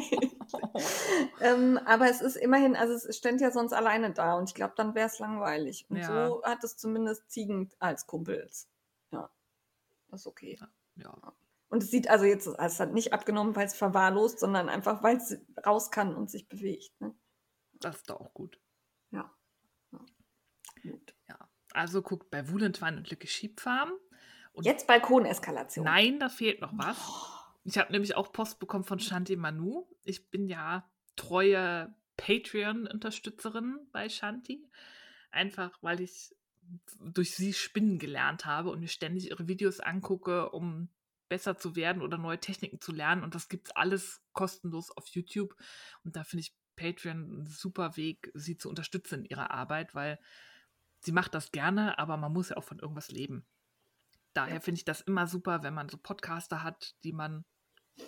[1.40, 4.74] ähm, aber es ist immerhin, also es stand ja sonst alleine da und ich glaube,
[4.76, 5.86] dann wäre es langweilig.
[5.88, 6.28] Und Ja.
[6.28, 8.68] so hat es zumindest Ziegen als Kumpels.
[9.10, 9.28] Ja,
[10.10, 10.58] das ist okay.
[10.96, 11.14] Ja.
[11.72, 15.16] Und es sieht also jetzt, es hat nicht abgenommen, weil es verwahrlost, sondern einfach, weil
[15.16, 16.92] es raus kann und sich bewegt.
[17.00, 17.14] Ne?
[17.80, 18.60] Das ist doch auch gut.
[19.10, 19.34] Ja.
[19.90, 19.98] ja.
[20.82, 21.14] Gut.
[21.72, 23.90] Also guckt bei Wulentwein und Lücke Schiebfarm.
[24.52, 25.86] Und Jetzt Balkoneskalation.
[25.86, 26.98] nein, da fehlt noch was.
[27.64, 29.86] Ich habe nämlich auch Post bekommen von Shanti Manu.
[30.04, 34.68] Ich bin ja treue Patreon-Unterstützerin bei Shanti.
[35.30, 36.36] Einfach, weil ich
[37.00, 40.90] durch sie spinnen gelernt habe und mir ständig ihre Videos angucke, um
[41.32, 43.22] besser zu werden oder neue Techniken zu lernen.
[43.24, 45.56] Und das gibt es alles kostenlos auf YouTube.
[46.04, 50.18] Und da finde ich Patreon ein super Weg, sie zu unterstützen in ihrer Arbeit, weil
[51.00, 53.46] sie macht das gerne, aber man muss ja auch von irgendwas leben.
[54.34, 54.60] Daher Ja.
[54.60, 57.46] finde ich das immer super, wenn man so Podcaster hat, die man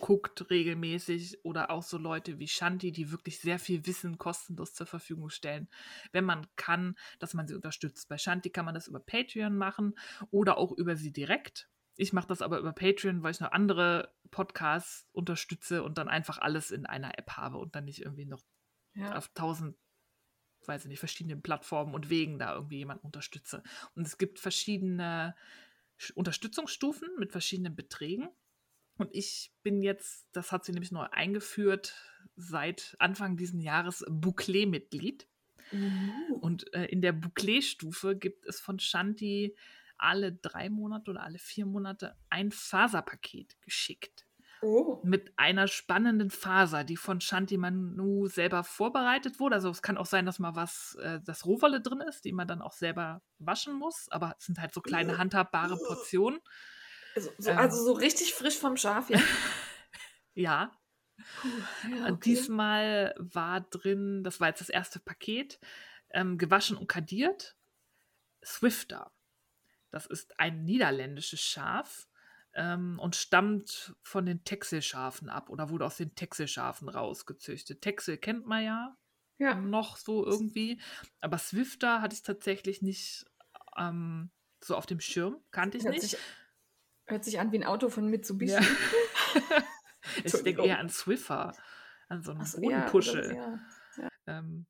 [0.01, 4.87] guckt regelmäßig oder auch so Leute wie Shanti, die wirklich sehr viel Wissen kostenlos zur
[4.87, 5.69] Verfügung stellen.
[6.13, 8.09] Wenn man kann, dass man sie unterstützt.
[8.09, 9.95] Bei Shanti kann man das über Patreon machen
[10.31, 11.71] oder auch über sie direkt.
[11.97, 16.39] Ich mache das aber über Patreon, weil ich noch andere Podcasts unterstütze und dann einfach
[16.39, 18.43] alles in einer App habe und dann nicht irgendwie noch
[18.95, 19.17] Ja.
[19.17, 19.77] auf tausend,
[20.67, 23.63] weiß ich nicht, verschiedenen Plattformen und Wegen da irgendwie jemanden unterstütze.
[23.95, 25.37] Und es gibt verschiedene
[26.01, 28.29] Sch- Unterstützungsstufen mit verschiedenen Beträgen.
[28.97, 31.95] Und ich bin jetzt, das hat sie nämlich neu eingeführt,
[32.37, 35.29] seit Anfang diesen Jahres Bouclé-Mitglied.
[35.73, 36.35] Uh.
[36.41, 39.57] Und äh, in der Bouclé-Stufe gibt es von Shanti
[39.99, 44.27] alle drei Monate oder alle vier Monate ein Faserpaket geschickt
[44.63, 45.01] Oh.
[45.05, 49.57] mit einer spannenden Faser, die von Shanti Manu selber vorbereitet wurde.
[49.57, 52.49] Also es kann auch sein, dass mal was, äh, das Rohwolle drin ist, die man
[52.49, 54.07] dann auch selber waschen muss.
[54.11, 56.41] Aber es sind halt so kleine handhabbare Portionen.
[57.15, 57.59] So, so, Ähm.
[57.59, 59.19] also so richtig frisch vom Schaf, ja.
[60.37, 60.73] Ja,
[61.89, 65.61] ja Und diesmal war drin, das war jetzt das erste Paket,
[66.11, 67.57] ähm, gewaschen und kadiert,
[68.45, 69.13] Swifter.
[69.95, 72.09] Das ist ein niederländisches Schaf
[72.53, 77.81] ähm, und stammt von den Texelschafen ab oder wurde aus den Texelschafen rausgezüchtet.
[77.81, 78.97] Texel kennt man ja
[79.39, 79.55] Ja.
[79.55, 80.81] noch so irgendwie,
[81.21, 83.25] aber Swifter hatte ich tatsächlich nicht
[83.79, 84.33] ähm,
[84.65, 86.11] so auf dem Schirm, kannte ich Hört nicht.
[86.11, 86.19] sich,
[87.07, 88.55] hört sich an wie ein Auto von Mitsubishi.
[88.55, 88.61] Ja.
[90.25, 91.55] ich denke eher an Swiffer,
[92.09, 92.91] an so einen so, ja,
[93.97, 94.09] ja.
[94.27, 94.67] Ähm,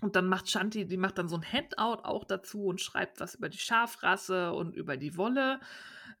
[0.00, 3.34] und dann macht Shanti, die macht dann so ein Handout auch dazu und schreibt was
[3.34, 5.60] über die Schafrasse und über die Wolle,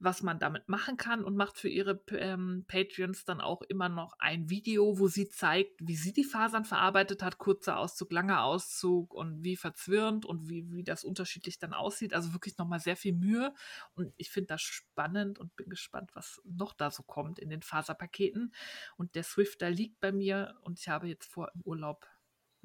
[0.00, 4.14] was man damit machen kann und macht für ihre ähm, Patreons dann auch immer noch
[4.18, 9.14] ein Video, wo sie zeigt, wie sie die Fasern verarbeitet hat, kurzer Auszug, langer Auszug
[9.14, 12.14] und wie verzwirnt und wie, wie das unterschiedlich dann aussieht.
[12.14, 13.54] Also wirklich nochmal sehr viel Mühe
[13.94, 17.62] und ich finde das spannend und bin gespannt, was noch da so kommt in den
[17.62, 18.52] Faserpaketen.
[18.96, 22.06] Und der Swifter liegt bei mir und ich habe jetzt vor, im Urlaub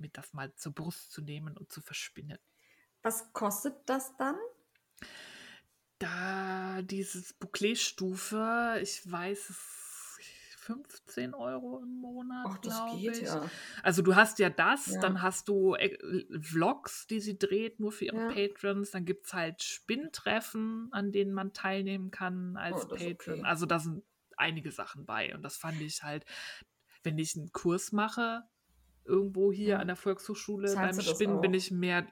[0.04, 2.38] mir das mal zur Brust zu nehmen und zu verspinnen.
[3.02, 4.36] Was kostet das dann?
[6.00, 9.58] Da dieses Bouclé-Stufe, ich weiß es,
[10.58, 13.24] 15 Euro im Monat, Ach, das geht ich.
[13.24, 13.50] ja.
[13.84, 15.00] Also du hast ja das, Ja.
[15.02, 15.98] dann hast du äh,
[16.40, 18.28] Vlogs, die sie dreht, nur für ihre Ja.
[18.30, 18.92] Patrons.
[18.92, 23.40] Dann gibt es halt Spinntreffen, an denen man teilnehmen kann als Oh, Patron.
[23.40, 23.44] okay.
[23.44, 24.04] Also da sind
[24.38, 25.36] einige Sachen bei.
[25.36, 26.26] Und das fand ich halt,
[27.04, 28.44] wenn ich einen Kurs mache,
[29.06, 32.08] irgendwo hier an der Volkshochschule Zahlst beim Spinnen, bin ich mehr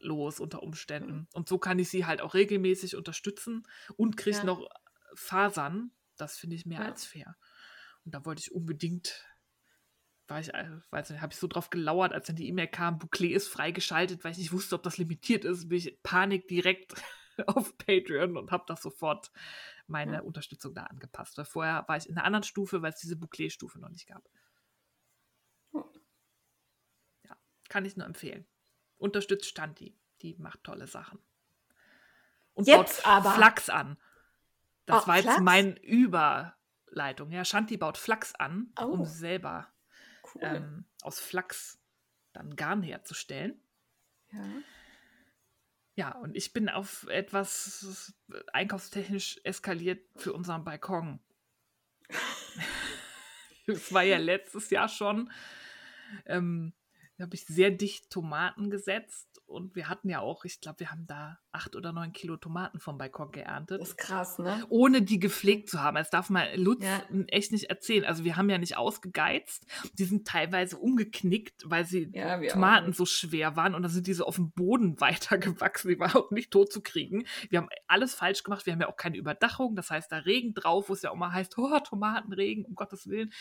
[0.00, 1.28] los unter Umständen.
[1.32, 3.66] Und so kann ich sie halt auch regelmäßig unterstützen
[3.96, 4.44] und kriege Ja.
[4.44, 4.68] noch
[5.14, 5.92] Fasern.
[6.16, 6.86] Das finde ich mehr Ja.
[6.86, 7.36] als fair.
[8.04, 9.26] Und da wollte ich unbedingt,
[10.28, 12.98] war ich, äh, weiß nicht, habe ich so drauf gelauert, als dann die E-Mail kam,
[12.98, 16.48] Bouclé ist freigeschaltet, weil ich nicht wusste, ob das limitiert ist, bin ich in Panik
[16.48, 16.94] direkt
[17.46, 19.30] auf Patreon und habe das sofort
[19.86, 20.20] meine Ja.
[20.22, 21.36] Unterstützung da angepasst.
[21.36, 24.22] Weil vorher war ich in einer anderen Stufe, weil es diese Bouclé-Stufe noch nicht gab.
[25.72, 25.82] Hm.
[27.24, 27.36] Ja,
[27.70, 28.44] kann ich nur empfehlen.
[28.98, 31.18] Unterstützt Standi, die macht tolle Sachen.
[32.52, 33.30] Und Jetzt baut aber.
[33.32, 33.96] Flachs an.
[34.84, 35.40] Das Oh, war jetzt Flachs?
[35.40, 37.30] mein Überleitung.
[37.30, 38.84] Ja, Shanti baut Flachs an, Oh.
[38.86, 39.68] um selber
[40.34, 40.42] Cool.
[40.44, 41.80] ähm, aus Flachs
[42.34, 43.58] dann Garn herzustellen.
[44.32, 44.44] ja.
[45.96, 48.14] Ja, und ich bin auf etwas
[48.52, 51.20] einkaufstechnisch eskaliert für unseren Balkon.
[53.66, 55.30] Es war ja letztes Jahr schon.
[56.26, 56.72] Ähm,
[57.20, 60.90] Da habe ich sehr dicht Tomaten gesetzt und wir hatten ja auch, ich glaube, wir
[60.90, 63.80] haben da acht oder neun Kilo Tomaten vom Balkon geerntet.
[63.80, 64.64] Das ist krass, ne?
[64.68, 65.96] Ohne die gepflegt zu haben.
[65.96, 67.02] Das darf man Lutz Ja.
[67.28, 68.04] echt nicht erzählen.
[68.04, 69.66] Also wir haben ja nicht ausgegeizt.
[69.98, 72.96] Die sind teilweise umgeknickt, weil sie Ja, auch Tomaten nicht.
[72.96, 75.88] so schwer waren und dann sind die so auf dem Boden weitergewachsen.
[75.90, 77.26] Die waren auch nicht tot zu kriegen.
[77.48, 78.66] Wir haben alles falsch gemacht.
[78.66, 79.74] Wir haben ja auch keine Überdachung.
[79.74, 83.08] Das heißt, da Regen drauf, wo es ja auch mal heißt, oh, Tomatenregen, um Gottes
[83.08, 83.32] Willen.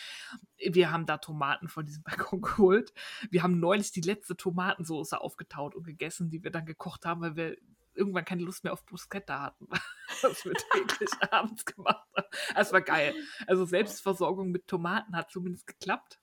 [0.58, 2.02] Wir haben da Tomaten von diesem
[2.34, 2.92] Balkon geholt.
[3.30, 5.99] Wir haben neulich die letzte Tomatensauce aufgetaut und gegessen,
[6.30, 7.58] die wir dann gekocht haben, weil wir
[7.94, 9.68] irgendwann keine Lust mehr auf Bruschetta hatten,
[10.22, 12.28] was wir täglich abends gemacht haben.
[12.56, 13.14] Das war geil.
[13.48, 16.20] Also Selbstversorgung mit Tomaten hat zumindest geklappt.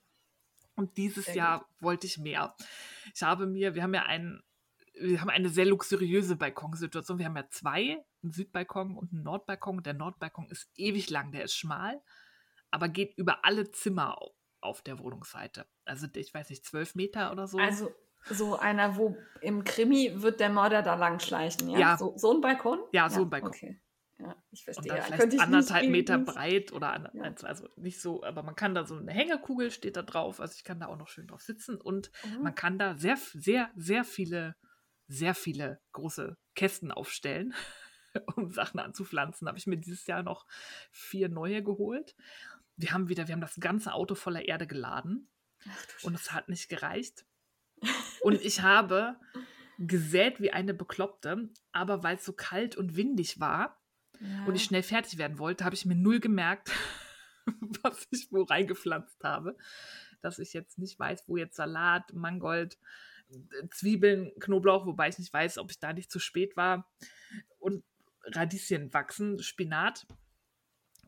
[0.74, 2.54] Und dieses Sehr Jahr wollte ich mehr.
[3.14, 4.42] Ich habe mir, wir haben ja einen,
[4.94, 7.18] wir haben eine sehr luxuriöse Balkonsituation.
[7.18, 9.82] Wir haben ja zwei, einen Südbalkon und einen Nordbalkon.
[9.82, 12.02] Der Nordbalkon ist ewig lang, der ist schmal,
[12.70, 15.66] aber geht über alle Zimmer au- auf der Wohnungsseite.
[15.84, 17.58] Also ich weiß nicht, zwölf Meter oder so.
[17.58, 17.94] Also
[18.30, 21.78] so einer, wo im Krimi wird der Mörder da lang schleichen, ja?
[21.78, 21.96] Ja.
[21.98, 22.80] So, so ein Balkon?
[22.92, 23.50] Ja, so ein Balkon.
[23.50, 23.80] Okay.
[24.18, 24.88] Ja, ich und verstehe.
[24.88, 27.22] dann Ja, vielleicht ich anderthalb Meter breit oder an, Ja.
[27.42, 30.64] also nicht so, aber man kann da so eine Hängekugel steht da drauf, also ich
[30.64, 32.42] kann da auch noch schön drauf sitzen und Mhm.
[32.42, 34.56] man kann da sehr, sehr, sehr viele,
[35.06, 37.52] sehr viele große Kästen aufstellen,
[38.36, 39.46] um Sachen anzupflanzen.
[39.48, 40.46] Habe ich mir dieses Jahr noch
[40.90, 42.16] vier neue geholt.
[42.76, 45.28] Wir haben wieder, wir haben das ganze Auto voller Erde geladen
[45.68, 47.26] Ach, und es hat nicht gereicht.
[48.26, 49.14] Und ich habe
[49.78, 53.80] gesät wie eine Bekloppte, aber weil es so kalt und windig war,
[54.20, 54.46] Scheiße.
[54.48, 56.72] und ich schnell fertig werden wollte, habe ich mir null gemerkt,
[57.84, 59.56] was ich wo reingepflanzt habe.
[60.22, 62.80] Dass ich jetzt nicht weiß, wo jetzt Salat, Mangold,
[63.28, 66.90] äh, Zwiebeln, Knoblauch, wobei ich nicht weiß, ob ich da nicht zu spät war,
[67.60, 67.84] und
[68.24, 70.04] Radieschen wachsen, Spinat.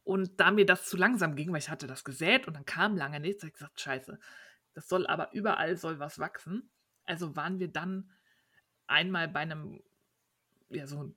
[0.05, 2.97] Und da mir das zu langsam ging, weil ich hatte das gesät und dann kam
[2.97, 4.21] lange nichts, habe ich gesagt, scheiße,
[4.75, 6.71] das soll aber überall soll was wachsen.
[7.09, 8.11] Also waren wir dann
[8.87, 9.81] einmal bei einem,
[10.69, 11.15] ja, so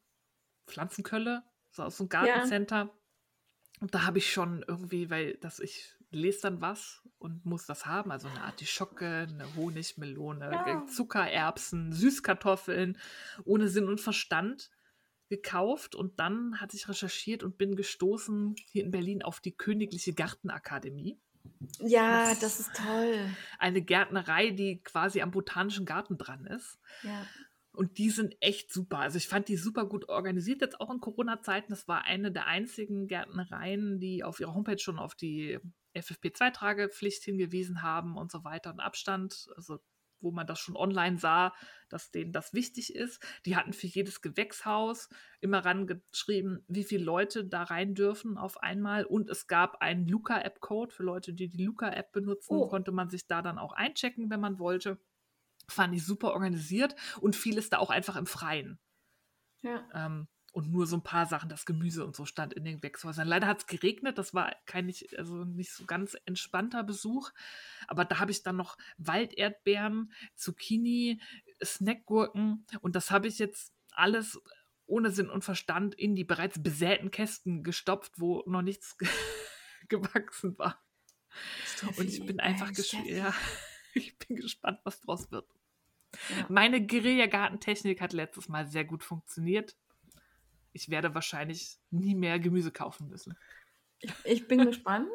[0.67, 2.89] Pflanzenkölle, so aus so einem Gartencenter.
[3.79, 7.85] Und da habe ich schon irgendwie, weil das ich lese dann was und muss das
[7.85, 10.85] haben, also eine Artischocke, eine Honigmelone, Ja.
[10.85, 12.97] Zuckererbsen, Süßkartoffeln,
[13.45, 14.69] ohne Sinn und Verstand
[15.29, 20.13] gekauft und dann hatte ich recherchiert und bin gestoßen hier in Berlin auf die Königliche
[20.13, 21.17] Gartenakademie.
[21.79, 23.29] Ja, das ist toll.
[23.59, 26.79] Eine Gärtnerei, die quasi am Botanischen Garten dran ist.
[27.03, 27.25] Ja.
[27.73, 28.99] Und die sind echt super.
[28.99, 31.69] Also ich fand die super gut organisiert, jetzt auch in Corona-Zeiten.
[31.69, 35.57] Das war eine der einzigen Gärtnereien, die auf ihrer Homepage schon auf die
[35.95, 39.47] FFP2-Tragepflicht hingewiesen haben und so weiter und Abstand.
[39.55, 39.79] Also
[40.21, 41.53] wo man das schon online sah,
[41.89, 43.23] dass denen das wichtig ist.
[43.45, 45.09] Die hatten für jedes Gewächshaus
[45.39, 49.05] immer rangeschrieben, wie viele Leute da rein dürfen auf einmal.
[49.05, 52.55] Und es gab einen Luca-App-Code für Leute, die die Luca-App benutzen.
[52.55, 52.67] Oh.
[52.67, 54.99] Konnte man sich da dann auch einchecken, wenn man wollte.
[55.67, 58.79] Fand ich super organisiert und vieles da auch einfach im Freien.
[59.61, 59.87] Ja.
[59.93, 63.27] Ähm, und nur so ein paar Sachen, das Gemüse und so stand in den Gewächshäusern.
[63.27, 67.31] Leider hat es geregnet, das war kein nicht, also nicht so ganz entspannter Besuch.
[67.87, 71.21] Aber da habe ich dann noch Walderdbeeren, Zucchini,
[71.63, 74.41] Snackgurken und das habe ich jetzt alles
[74.85, 79.07] ohne Sinn und Verstand in die bereits besäten Kästen gestopft, wo noch nichts ge
[79.87, 80.83] gewachsen war.
[81.97, 83.07] Und ich bin einfach gespannt.
[83.07, 83.33] Ja,
[83.93, 85.47] ich bin gespannt, was draus wird.
[86.29, 86.45] Ja.
[86.49, 89.77] Meine Guerilla-Gartentechnik hat letztes Mal sehr gut funktioniert.
[90.73, 93.37] Ich werde wahrscheinlich nie mehr Gemüse kaufen müssen.
[94.23, 95.09] Ich bin gespannt.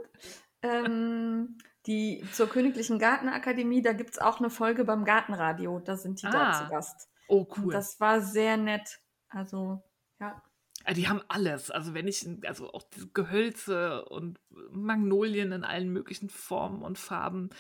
[0.63, 5.81] Ähm, die zur Königlichen Gartenakademie, da gibt es auch eine Folge beim Gartenradio.
[5.81, 7.09] Da sind die da Ah, zu Gast.
[7.29, 7.73] Oh, Und cool.
[7.73, 9.01] das war sehr nett.
[9.29, 9.83] Also,
[10.21, 10.43] ja.
[10.87, 11.71] Ja, die haben alles.
[11.71, 14.39] Also wenn ich, also auch diese Gehölze und
[14.71, 17.51] Magnolien in allen möglichen Formen und Farben.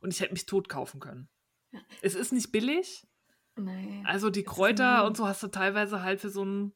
[0.00, 1.28] Und ich hätte mich tot kaufen können.
[1.70, 1.80] Ja.
[2.02, 3.06] Es ist nicht billig.
[3.56, 4.02] Nee.
[4.06, 6.74] Also die Kräuter und so hast du teilweise halt für so einen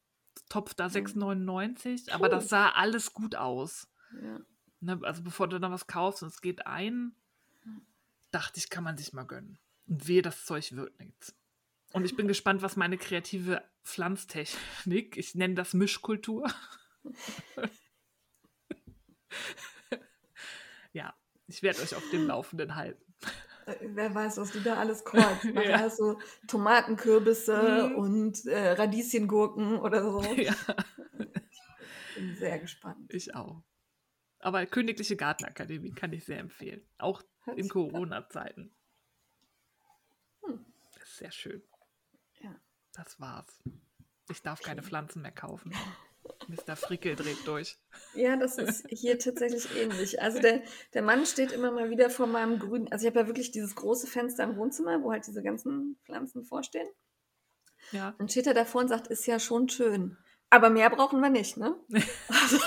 [0.49, 0.93] Topf da Ja.
[0.93, 2.11] 6,99.
[2.13, 3.89] Aber das sah alles gut aus.
[4.23, 4.41] Ja.
[4.81, 7.15] Ne, also bevor du dann was kaufst und es geht ein,
[8.31, 9.59] dachte ich, kann man sich mal gönnen.
[9.87, 11.35] Und wehe, das Zeug wird nichts.
[11.93, 16.47] Und ich bin gespannt, was meine kreative Pflanztechnik, ich nenne das Mischkultur.
[20.93, 21.15] ja,
[21.47, 23.15] ich werde euch auf dem Laufenden halten.
[23.67, 25.45] Äh, Wer weiß, was du da alles kreuzt.
[25.45, 25.79] Nachher Ja.
[25.81, 27.97] hast du Tomatenkürbisse Mhm.
[27.97, 30.21] und äh, Radieschengurken oder so.
[30.37, 30.55] ja,
[32.15, 33.13] Bin sehr gespannt.
[33.13, 33.63] ich auch.
[34.39, 36.87] Aber Königliche Gartenakademie kann ich sehr empfehlen.
[36.99, 37.69] Auch Hört in.
[37.69, 38.75] Corona-Zeiten.
[40.45, 40.65] Hm.
[40.95, 41.63] Das ist sehr schön.
[42.41, 42.55] Ja.
[42.93, 43.63] Das war's.
[44.31, 44.83] Ich darf keine.
[44.83, 45.73] Pflanzen mehr kaufen.
[46.49, 46.77] Mr.
[46.77, 47.77] Frickel dreht durch.
[48.15, 50.21] Ja, das ist hier tatsächlich ähnlich.
[50.23, 50.63] Also der,
[50.95, 53.75] der Mann steht immer mal wieder vor meinem grünen, also ich habe ja wirklich dieses
[53.75, 56.89] große Fenster im Wohnzimmer, wo halt diese ganzen Pflanzen vorstehen.
[57.93, 58.15] Ja.
[58.19, 60.17] Dann steht er davor und sagt, ist ja schon schön.
[60.51, 61.77] Aber mehr brauchen wir nicht, ne?
[62.29, 62.59] Also,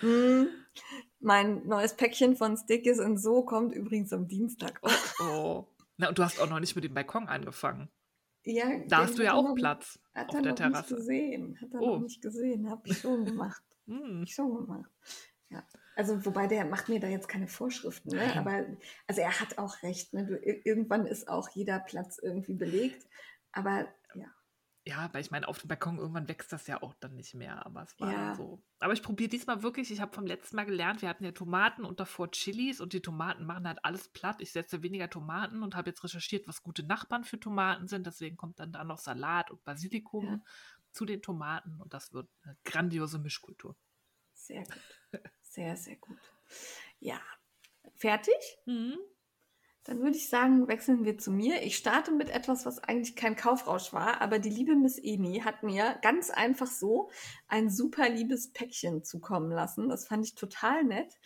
[0.06, 0.46] mm,
[1.20, 4.80] mein neues Päckchen von Stickies und so kommt übrigens am Dienstag.
[5.20, 5.66] Oh.
[5.96, 7.90] Na, und du hast auch noch nicht mit dem Balkon angefangen.
[8.50, 10.94] Ja, Da hast du ja auch noch- Platz Hat auf er der noch Terrasse.
[10.94, 11.58] nicht gesehen.
[11.60, 11.86] Hat er Oh.
[11.94, 12.70] noch nicht gesehen.
[12.70, 13.62] Hab ich schon gemacht.
[13.86, 14.18] Hm.
[14.18, 14.90] Hab ich schon gemacht.
[15.48, 15.64] Ja.
[15.96, 18.36] Also, wobei der macht mir da jetzt keine Vorschriften, ne?
[18.36, 18.64] Aber
[19.08, 20.14] also er hat auch recht.
[20.14, 20.26] Ne?
[20.26, 23.08] Du, ir- irgendwann ist auch jeder Platz irgendwie belegt.
[23.52, 23.88] Aber
[24.86, 25.08] ja.
[25.12, 27.64] Weil ich meine, auf dem Balkon irgendwann wächst das ja auch dann nicht mehr.
[27.66, 28.34] Aber es war Ja.
[28.34, 28.62] so.
[28.78, 31.84] Aber ich probiere diesmal wirklich, ich habe vom letzten Mal gelernt, wir hatten ja Tomaten
[31.84, 34.40] und davor Chilis und die Tomaten machen halt alles platt.
[34.40, 38.06] Ich setze weniger Tomaten und habe jetzt recherchiert, was gute Nachbarn für Tomaten sind.
[38.06, 40.40] Deswegen kommt dann da noch Salat und Basilikum Ja.
[40.92, 43.76] zu den Tomaten und das wird eine grandiose Mischkultur.
[44.34, 45.22] Sehr gut.
[45.40, 46.16] Sehr, sehr gut.
[47.00, 47.20] Ja.
[47.96, 48.34] Fertig?
[48.66, 48.96] Mhm.
[49.90, 51.64] Dann würde ich sagen, wechseln wir zu mir.
[51.64, 55.64] Ich starte mit etwas, was eigentlich kein Kaufrausch war, aber die liebe Miss Eni hat
[55.64, 57.10] mir ganz einfach so
[57.48, 59.88] ein super liebes Päckchen zukommen lassen.
[59.88, 61.18] Das fand ich total nett.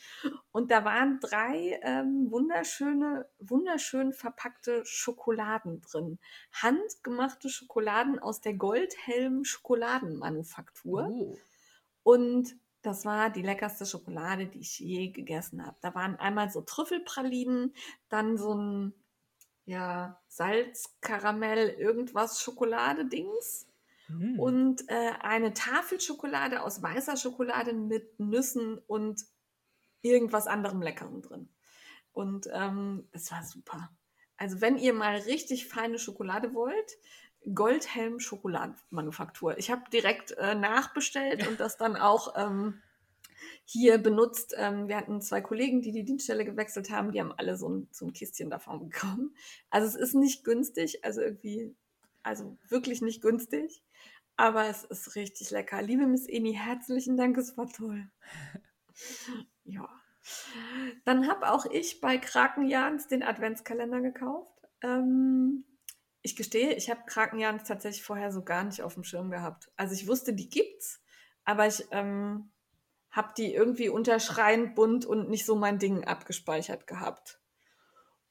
[0.51, 6.19] Und da waren drei ähm, wunderschöne, wunderschön verpackte Schokoladen drin.
[6.51, 11.07] Handgemachte Schokoladen aus der Goldhelm Schokoladenmanufaktur.
[11.11, 11.37] Oh.
[12.03, 15.77] Und das war die leckerste Schokolade, die ich je gegessen habe.
[15.81, 17.75] Da waren einmal so Trüffelpralinen,
[18.09, 18.95] dann so ein
[19.67, 23.67] ja, Salzkaramell, irgendwas Schokolade-Dings
[24.07, 24.39] Hm.
[24.39, 29.25] und äh, eine Tafelschokolade aus weißer Schokolade mit Nüssen und
[30.03, 31.49] irgendwas anderem Leckerem drin.
[32.13, 33.91] Und ähm, es war super.
[34.37, 36.93] Also wenn ihr mal richtig feine Schokolade wollt,
[37.53, 39.59] Goldhelm Schokoladenmanufaktur.
[39.59, 42.81] Ich habe direkt äh, nachbestellt und das dann auch ähm,
[43.65, 44.55] hier benutzt.
[44.57, 47.13] Ähm, wir hatten zwei Kollegen, die die Dienststelle gewechselt haben.
[47.13, 49.35] Die haben alle so ein, so ein Kistchen davon bekommen.
[49.71, 51.75] Also es ist nicht günstig, also irgendwie,
[52.23, 53.83] also wirklich nicht günstig.
[54.37, 55.81] Aber es ist richtig lecker.
[55.81, 58.09] Liebe Miss Eni, herzlichen Dank, es war toll.
[59.65, 59.89] ja.
[61.05, 64.53] Dann habe auch ich bei Krakenjans den Adventskalender gekauft.
[64.81, 65.65] Ähm,
[66.25, 69.71] ich gestehe, ich habe Krakenjans tatsächlich vorher so gar nicht auf dem Schirm gehabt.
[69.77, 71.03] Also ich wusste, die gibt's,
[71.45, 72.51] aber ich ähm,
[73.11, 77.41] habe die irgendwie unterschreiend bunt und nicht so mein Ding abgespeichert gehabt.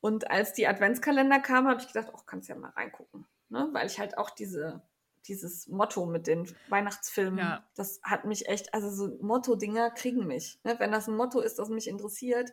[0.02, 3.28] Und als die Adventskalender kamen, habe ich gedacht, oh, kannst ja mal reingucken.
[3.50, 3.70] Ne?
[3.74, 4.82] Weil ich halt auch diese,
[5.28, 7.70] dieses Motto mit den Weihnachtsfilmen, Ja.
[7.76, 10.60] das hat mich echt, also so Motto-Dinger kriegen mich.
[10.64, 10.80] Ne?
[10.80, 12.52] Wenn das ein Motto ist, das mich interessiert,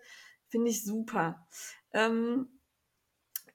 [0.48, 1.48] finde ich super.
[1.94, 2.59] Ähm,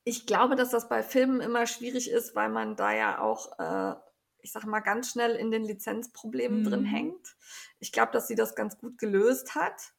[0.06, 3.96] ich glaube, dass das bei Filmen immer schwierig ist, weil man da ja auch, äh,
[4.40, 6.86] ich sag mal, ganz schnell in den Lizenzproblemen drin Mhm.
[6.86, 7.36] hängt.
[7.80, 9.94] Ich glaube, dass sie das ganz gut gelöst hat.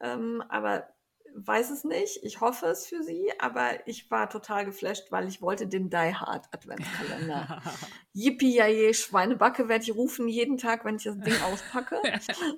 [0.00, 0.88] Ähm, aber
[1.36, 2.22] weiß es nicht.
[2.24, 5.96] Ich hoffe es für sie, aber ich war total geflasht, weil ich wollte den Die
[6.14, 7.62] Hard Adventskalender.
[8.12, 12.00] Yippie, ja je, Schweinebacke werde ich rufen jeden Tag, wenn ich das Ding auspacke.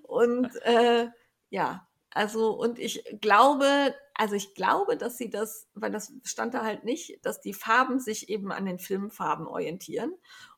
[0.05, 1.09] Und äh,
[1.51, 1.86] ja,
[2.17, 6.83] also und ich glaube, also ich glaube, dass sie das, weil das stand da halt
[6.83, 10.15] nicht, dass die Farben sich eben an den Filmfarben orientieren.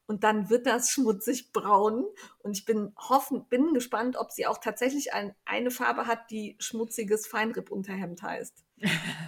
[0.06, 2.06] Und dann wird das schmutzig braun.
[2.38, 6.56] Und ich bin hoffen, bin gespannt, ob sie auch tatsächlich ein, eine Farbe hat, die
[6.60, 8.64] schmutziges Feinripp-Unterhemd heißt.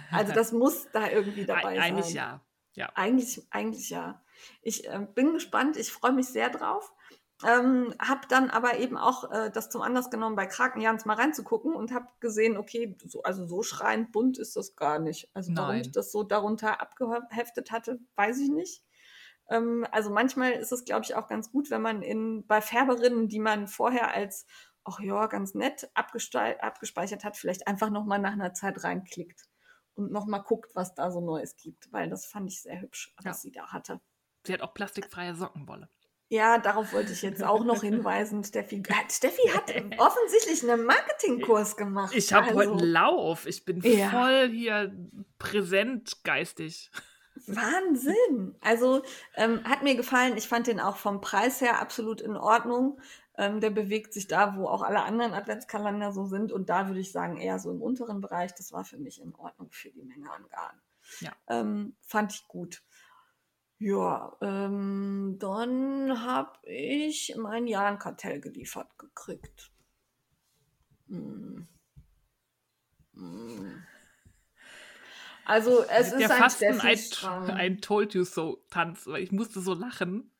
[0.09, 1.79] Also das muss da irgendwie dabei sein.
[1.79, 2.41] Eigentlich ja.
[2.73, 2.89] Ja.
[2.95, 4.23] Eigentlich, eigentlich ja.
[4.61, 6.93] Ich äh, bin gespannt, ich freue mich sehr drauf.
[7.45, 11.73] Ähm, habe dann aber eben auch äh, das zum Anlass genommen, bei Krakenjans mal reinzugucken
[11.75, 15.29] und habe gesehen, okay, so, also so schreiend bunt ist das gar nicht.
[15.33, 15.81] Also warum Nein.
[15.81, 18.83] ich das so darunter abgeheftet hatte, weiß ich nicht.
[19.49, 23.27] Ähm, also manchmal ist es, glaube ich, auch ganz gut, wenn man in, bei Färberinnen,
[23.27, 24.45] die man vorher als,
[24.83, 29.47] ach ja, ganz nett abgespeichert hat, vielleicht einfach nochmal nach einer Zeit reinklickt
[29.95, 33.25] und nochmal guckt, was da so Neues gibt, weil das fand ich sehr hübsch, was
[33.25, 33.33] Ja.
[33.33, 33.99] sie da hatte.
[34.45, 35.89] Sie hat auch plastikfreie Sockenwolle.
[36.33, 38.41] Ja, darauf wollte ich jetzt auch noch hinweisen.
[38.45, 39.69] Steffi, hat, Steffi hat
[39.99, 42.13] offensichtlich einen Marketingkurs gemacht.
[42.15, 43.45] Ich habe heute Also, einen Lauf.
[43.45, 44.09] Ich bin Ja.
[44.09, 44.95] voll hier
[45.39, 46.89] präsent geistig.
[47.47, 48.55] Wahnsinn.
[48.61, 49.03] Also
[49.35, 50.37] ähm, hat mir gefallen.
[50.37, 53.01] Ich fand den auch vom Preis her absolut in Ordnung.
[53.37, 56.53] Ähm, der bewegt sich da, wo auch alle anderen Adventskalender so sind.
[56.53, 58.53] Und da würde ich sagen, eher so im unteren Bereich.
[58.55, 60.81] Das war für mich in Ordnung für die Menge an Garn.
[61.19, 61.31] Ja.
[61.49, 62.83] Ähm, fand ich gut.
[63.83, 69.71] Ja, ähm, dann habe ich mein Jahrenkartell geliefert gekriegt.
[71.07, 71.67] Hm.
[73.15, 73.83] Hm.
[75.45, 79.31] Also es ja ist ein fast ein, I, ein Told You So Tanz, weil ich
[79.31, 80.30] musste so lachen.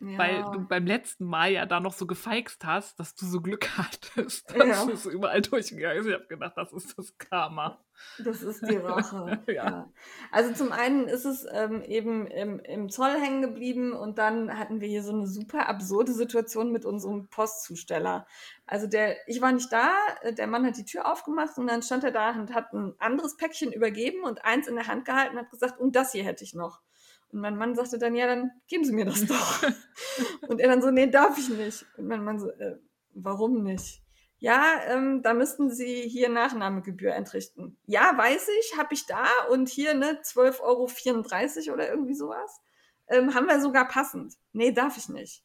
[0.00, 3.68] Weil du beim letzten Mal ja da noch so gefeixt hast, dass du so Glück
[3.78, 4.88] hattest, dass Ja.
[4.92, 6.06] es überall durchgegangen ist.
[6.06, 7.80] Ich habe gedacht, das ist das Karma.
[8.24, 9.42] Das ist die Rache.
[9.48, 9.52] Ja.
[9.52, 9.92] ja.
[10.30, 14.80] Also zum einen ist es ähm, eben im, im Zoll hängen geblieben und dann hatten
[14.80, 18.24] wir hier so eine super absurde Situation mit unserem Postzusteller.
[18.66, 19.90] Also der, ich war nicht da,
[20.22, 22.94] äh, der Mann hat die Tür aufgemacht und dann stand er da und hat ein
[23.00, 26.22] anderes Päckchen übergeben und eins in der Hand gehalten und hat gesagt, und das hier
[26.24, 26.80] hätte ich noch.
[27.32, 29.62] Und mein Mann sagte dann, ja, dann geben Sie mir das doch.
[30.48, 31.84] und er dann so, nee, darf ich nicht.
[31.96, 32.78] Und mein Mann so, äh,
[33.14, 34.02] warum nicht?
[34.40, 37.76] Ja, ähm, da müssten Sie hier Nachnahmegebühr entrichten.
[37.86, 42.60] Ja, weiß ich, habe ich da und hier ne 12,34 Euro oder irgendwie sowas.
[43.08, 44.34] Ähm, haben wir sogar passend.
[44.52, 45.42] Nee, darf ich nicht.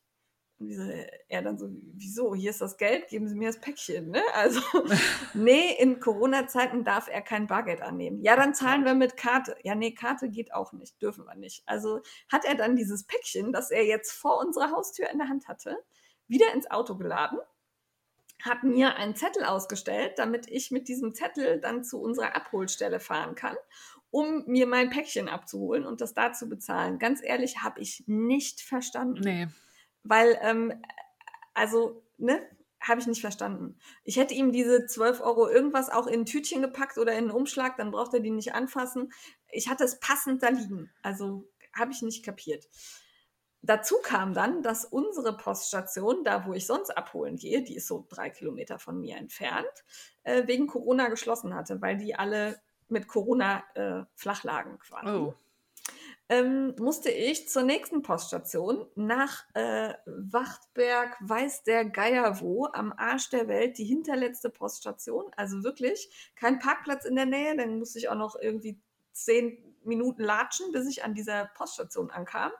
[0.64, 0.84] Und wie so,
[1.28, 2.34] er dann so, wieso?
[2.34, 4.10] Hier ist das Geld, geben Sie mir das Päckchen.
[4.10, 4.22] Ne?
[4.34, 4.62] Also,
[5.34, 8.22] nee, in Corona-Zeiten darf er kein Bargeld annehmen.
[8.24, 9.56] Ja, dann zahlen wir mit Karte.
[9.64, 11.64] Ja, nee, Karte geht auch nicht, dürfen wir nicht.
[11.66, 12.02] Also
[12.32, 15.78] hat er dann dieses Päckchen, das er jetzt vor unserer Haustür in der Hand hatte,
[16.28, 17.40] wieder ins Auto geladen
[18.42, 23.36] hat mir einen Zettel ausgestellt, damit ich mit diesem Zettel dann zu unserer Abholstelle fahren
[23.36, 23.56] kann,
[24.12, 27.00] um mir mein Päckchen abzuholen und das da zu bezahlen.
[27.00, 29.22] Ganz ehrlich, habe ich nicht verstanden.
[29.24, 29.48] Nee.
[30.04, 30.82] Weil, ähm,
[31.54, 32.42] also, ne,
[32.82, 33.78] habe ich nicht verstanden.
[34.04, 37.32] Ich hätte ihm diese 12 Euro irgendwas auch in ein Tütchen gepackt oder in einen
[37.32, 39.14] Umschlag, dann braucht er die nicht anfassen.
[39.52, 40.92] Ich hatte es passend da liegen.
[41.02, 42.68] Also habe ich nicht kapiert.
[43.62, 48.06] Dazu kam dann, dass unsere Poststation, da wo ich sonst abholen gehe, die ist so
[48.10, 49.86] drei Kilometer von mir entfernt,
[50.24, 55.08] äh, wegen Corona geschlossen hatte, weil die alle mit Corona äh, flach lagen quasi.
[55.10, 55.34] Oh.
[56.30, 63.30] Ähm, musste ich zur nächsten Poststation nach äh, Wachtberg, weiß der Geier wo, am Arsch
[63.30, 65.26] der Welt, die hinterletzte Poststation.
[65.36, 68.80] Also wirklich kein Parkplatz in der Nähe, dann musste ich auch noch irgendwie
[69.12, 72.52] zehn Minuten latschen, bis ich an dieser Poststation ankam.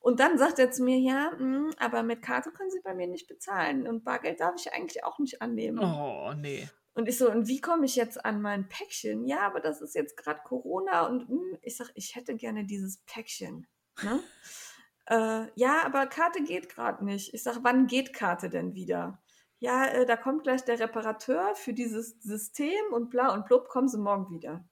[0.00, 3.06] Und dann sagt er zu mir, ja, mh, aber mit Karte können Sie bei mir
[3.06, 5.78] nicht bezahlen und Bargeld darf ich eigentlich auch nicht annehmen.
[5.78, 6.68] Oh, nee.
[6.94, 9.26] Und ich so, und wie komme ich jetzt an mein Päckchen?
[9.26, 13.02] Ja, aber das ist jetzt gerade Corona und mh, ich sag, ich hätte gerne dieses
[13.04, 13.66] Päckchen.
[14.02, 14.20] Ne?
[15.06, 17.34] äh, ja, aber Karte geht gerade nicht.
[17.34, 19.20] Ich sag, wann geht Karte denn wieder?
[19.58, 23.88] Ja, äh, da kommt gleich der Reparateur für dieses System und bla und blub, kommen
[23.88, 24.68] Sie morgen wieder.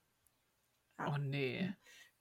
[0.99, 1.75] Oh, nee.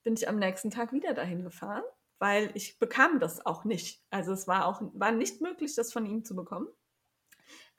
[0.03, 1.83] Bin ich am nächsten Tag wieder dahin gefahren,
[2.17, 4.03] weil ich bekam das auch nicht.
[4.09, 6.67] Also es war auch war nicht möglich, das von ihm zu bekommen.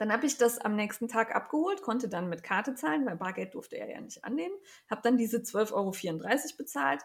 [0.03, 3.55] Dann habe ich das am nächsten Tag abgeholt, konnte dann mit Karte zahlen, weil Bargeld
[3.55, 4.57] durfte er ja nicht annehmen.
[4.91, 7.03] Habe dann diese 12,34 Euro bezahlt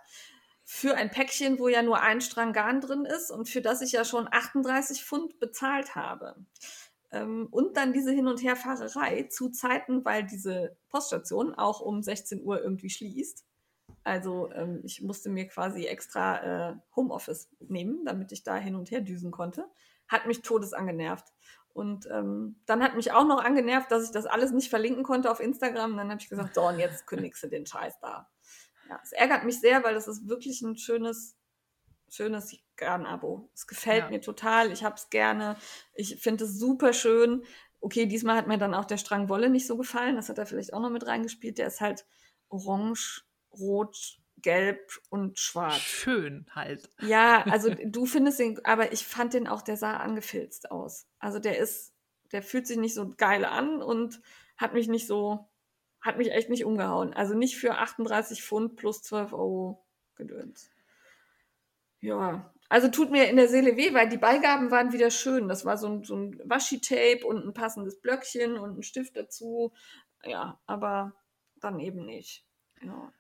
[0.64, 3.92] für ein Päckchen, wo ja nur ein Strang Garn drin ist und für das ich
[3.92, 6.38] ja schon 38 Pfund bezahlt habe.
[7.12, 12.42] Ähm, und dann diese Hin- und Herfahrerei zu Zeiten, weil diese Poststation auch um 16
[12.42, 13.46] Uhr irgendwie schließt.
[14.06, 18.90] Also ähm, ich musste mir quasi extra äh, Homeoffice nehmen, damit ich da hin und
[18.90, 19.68] her düsen konnte.
[20.08, 21.28] Hat mich todesangenervt.
[21.78, 25.30] Und ähm, dann hat mich auch noch angenervt, dass ich das alles nicht verlinken konnte
[25.30, 25.92] auf Instagram.
[25.92, 28.28] Und dann habe ich gesagt, so, und jetzt kündigst du den Scheiß da.
[28.90, 31.38] Ja, es ärgert mich sehr, weil das ist wirklich ein schönes,
[32.10, 33.52] schönes Garn-Abo.
[33.54, 34.10] Es gefällt Ja.
[34.10, 34.72] mir total.
[34.72, 35.56] Ich habe es gerne.
[35.94, 37.44] Ich finde es super schön.
[37.80, 40.16] Okay, diesmal hat mir dann auch der Strang Wolle nicht so gefallen.
[40.16, 41.60] Das hat er vielleicht auch noch mit reingespielt.
[41.60, 42.08] Der ist halt
[42.50, 45.78] orange, rot, gelb und schwarz.
[45.78, 46.90] Schön halt.
[47.02, 51.08] Ja, also du findest den, aber ich fand den auch, der sah angefilzt aus.
[51.20, 51.94] Also der ist,
[52.32, 54.22] der fühlt sich nicht so geil an und
[54.58, 55.48] hat mich nicht so,
[56.02, 57.14] hat mich echt nicht umgehauen.
[57.14, 59.86] Also nicht für 38 Pfund plus 12 Euro
[60.16, 60.70] gedöns.
[62.00, 65.48] Ja, also tut mir in der Seele weh, weil die Beigaben waren wieder schön.
[65.48, 69.72] Das war so ein, so ein Washi-Tape und ein passendes Blöckchen und ein Stift dazu.
[70.24, 71.14] Ja, aber
[71.62, 72.46] dann eben nicht.
[72.82, 73.14] Ja.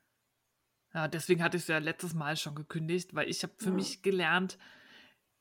[0.97, 3.75] Ja, deswegen hatte ich es ja letztes Mal schon gekündigt, weil ich habe für Ja.
[3.75, 4.57] mich gelernt,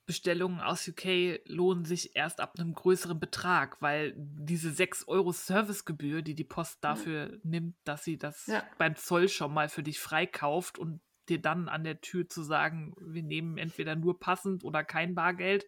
[0.05, 6.21] Bestellungen aus UK lohnen sich erst ab einem größeren Betrag, weil diese 6 Euro Servicegebühr,
[6.21, 8.65] die die Post dafür nimmt, dass sie das Ja.
[8.77, 11.01] beim Zoll schon mal für dich freikauft und
[11.31, 15.67] dir dann an der Tür zu sagen, wir nehmen entweder nur passend oder kein Bargeld,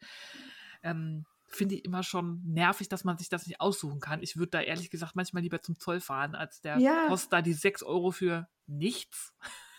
[0.83, 4.23] ähm, finde ich immer schon nervig, dass man sich das nicht aussuchen kann.
[4.23, 7.07] Ich würde da ehrlich gesagt manchmal lieber zum Zoll fahren, als der Ja.
[7.07, 9.33] Post da die 6 Euro für nichts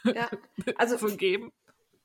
[0.03, 0.29] Ja,
[0.77, 1.51] also zu geben.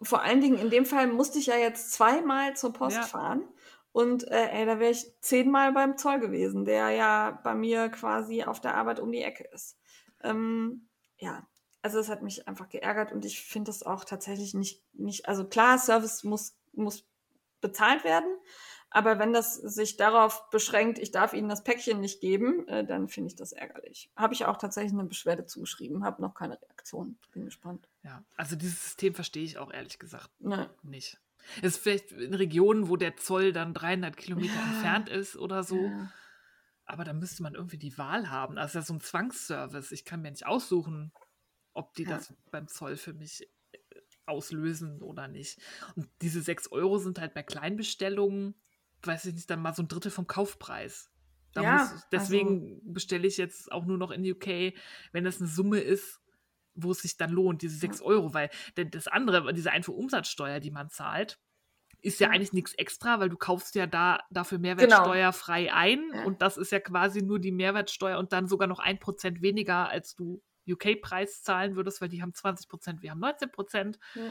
[0.02, 3.02] vor allen Dingen in dem Fall musste ich ja jetzt zweimal zur Post Ja.
[3.02, 3.44] fahren.
[3.92, 8.42] Und äh, ey, da wäre ich zehnmal beim Zoll gewesen, der ja bei mir quasi
[8.42, 9.78] auf der Arbeit um die Ecke ist.
[10.22, 10.88] Ähm,
[11.18, 11.46] ja,
[11.80, 15.46] also es hat mich einfach geärgert und ich finde das auch tatsächlich nicht, nicht, also
[15.46, 17.06] klar, Service muss, muss
[17.60, 18.36] bezahlt werden,
[18.94, 23.08] aber wenn das sich darauf beschränkt, ich darf Ihnen das Päckchen nicht geben, äh, dann
[23.08, 24.10] finde ich das ärgerlich.
[24.16, 27.18] Habe ich auch tatsächlich eine Beschwerde zugeschrieben, habe noch keine Reaktion.
[27.32, 27.88] Bin gespannt.
[28.02, 30.70] Ja, also dieses System verstehe ich auch ehrlich gesagt Ne.
[30.82, 31.18] nicht.
[31.58, 34.62] Es ist vielleicht in Regionen, wo der Zoll dann 300 Kilometer Ja.
[34.72, 35.76] entfernt ist oder so.
[35.86, 36.12] Ja.
[36.86, 38.56] Aber da müsste man irgendwie die Wahl haben.
[38.58, 39.92] Also das ist ja so ein Zwangsservice.
[39.92, 41.12] Ich kann mir nicht aussuchen,
[41.72, 42.10] ob die Ja.
[42.16, 43.42] das beim Zoll für mich
[43.72, 43.78] äh,
[44.26, 45.58] auslösen oder nicht.
[45.96, 48.54] Und diese 6 Euro sind halt bei Kleinbestellungen,
[49.06, 51.10] weiß ich nicht, dann mal so ein Drittel vom Kaufpreis.
[51.52, 54.74] Da Ja, muss, also- deswegen bestelle ich jetzt auch nur noch in UK,
[55.12, 56.20] wenn das eine Summe ist,
[56.74, 60.72] wo es sich dann lohnt, diese 6 Euro, weil denn das andere, diese Einfuhrumsatzsteuer, die
[60.72, 61.38] man zahlt,
[62.00, 66.24] ist ja eigentlich nichts extra, weil du kaufst ja da dafür Mehrwertsteuer frei ein Ja.
[66.24, 69.88] und das ist ja quasi nur die Mehrwertsteuer und dann sogar noch ein Prozent weniger,
[69.88, 73.98] als du UK-Preis zahlen würdest, weil die haben 20 Prozent, wir haben 19 Prozent.
[74.14, 74.22] Ja.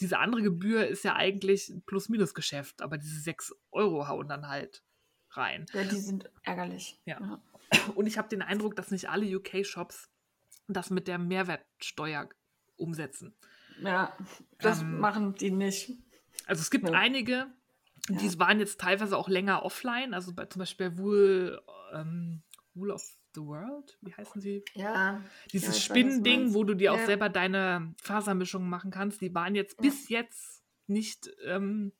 [0.00, 4.82] Diese andere Gebühr ist ja eigentlich ein Plus-Minus-Geschäft, aber diese 6 Euro hauen dann halt
[5.30, 5.66] rein.
[5.72, 7.00] ja, die sind ärgerlich.
[7.04, 7.40] Ja.
[7.94, 10.10] Und ich habe den Eindruck, dass nicht alle UK-Shops
[10.68, 12.28] das mit der Mehrwertsteuer
[12.76, 13.34] umsetzen.
[13.82, 14.16] Ja,
[14.58, 15.92] das Ähm, machen die nicht.
[16.46, 16.94] Also es gibt Ja.
[16.94, 17.46] einige,
[18.08, 18.38] die Ja.
[18.38, 20.14] waren jetzt teilweise auch länger offline.
[20.14, 21.60] Also bei, zum Beispiel bei Wool,
[21.92, 22.42] ähm,
[22.74, 23.02] Wool of
[23.36, 24.64] the World, wie heißen sie?
[24.74, 25.22] Ja.
[25.52, 27.06] Dieses Ja, Spinnending, wo du dir auch Ja.
[27.06, 29.82] selber deine Fasermischungen machen kannst, die waren jetzt Ja.
[29.82, 31.92] bis jetzt nicht, ähm,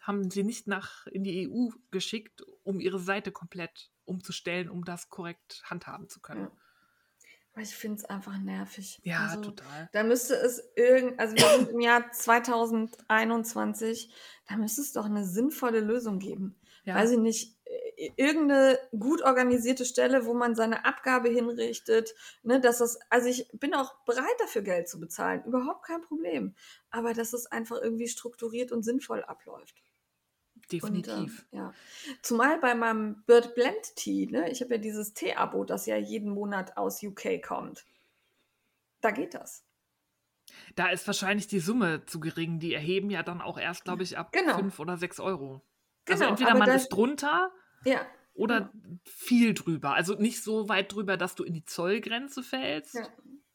[0.00, 5.08] haben sie nicht nach in die EU geschickt, um ihre Seite komplett umzustellen, um das
[5.08, 6.48] korrekt handhaben zu können.
[7.52, 9.00] Aber ich finde es einfach nervig.
[9.02, 9.88] Ja, also, total.
[9.92, 14.12] Da müsste es irgend, also wir sind im Jahr 2021,
[14.46, 16.54] da müsste es doch eine sinnvolle Lösung geben.
[16.84, 16.94] Ja.
[16.94, 17.57] Weiß ich nicht,
[18.16, 23.74] irgendeine gut organisierte Stelle, wo man seine Abgabe hinrichtet, ne, dass das, also ich bin
[23.74, 26.54] auch bereit dafür Geld zu bezahlen, überhaupt kein Problem.
[26.90, 29.82] Aber dass es einfach irgendwie strukturiert und sinnvoll abläuft.
[30.70, 31.46] Definitiv.
[31.50, 31.74] Und, äh, ja.
[32.22, 36.30] Zumal bei meinem Bird Blend Tea, ne, ich habe ja dieses Tee-Abo, das ja jeden
[36.30, 37.84] Monat aus UK kommt.
[39.00, 39.64] Da geht das.
[40.76, 42.58] Da ist wahrscheinlich die Summe zu gering.
[42.58, 44.56] Die erheben ja dann auch erst, glaube ich, ab Genau.
[44.56, 45.62] 5 oder 6 Euro.
[46.08, 47.52] Also Genau, entweder aber man ist drunter
[47.84, 48.06] Ja,
[48.38, 48.72] oder
[49.04, 49.94] viel drüber.
[49.94, 53.08] Also nicht so weit drüber, dass du in die Zollgrenze fällst, ja.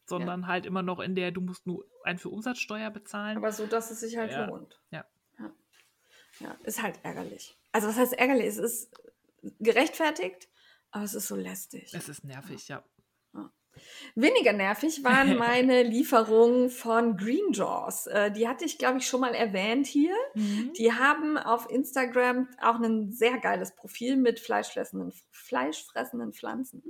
[0.05, 3.38] sondern halt immer noch in der, du musst nur ein für Umsatzsteuer bezahlen.
[3.38, 4.45] aber so, dass es sich halt Ja.
[4.45, 4.82] lohnt.
[4.91, 5.05] Ja.
[5.39, 5.51] ja.
[6.39, 7.57] Ja, ist halt ärgerlich.
[7.71, 8.47] Also was heißt ärgerlich?
[8.47, 8.91] Es ist
[9.59, 10.49] gerechtfertigt,
[10.91, 11.93] aber es ist so lästig.
[11.93, 12.84] es ist nervig, ja.
[14.15, 18.07] Weniger nervig waren meine Lieferungen von Green Jaws.
[18.07, 20.13] Äh, die hatte ich, glaube ich, schon mal erwähnt hier.
[20.78, 26.84] Die haben auf Instagram auch ein sehr geiles Profil mit fleischfressenden, fleischfressenden Pflanzen.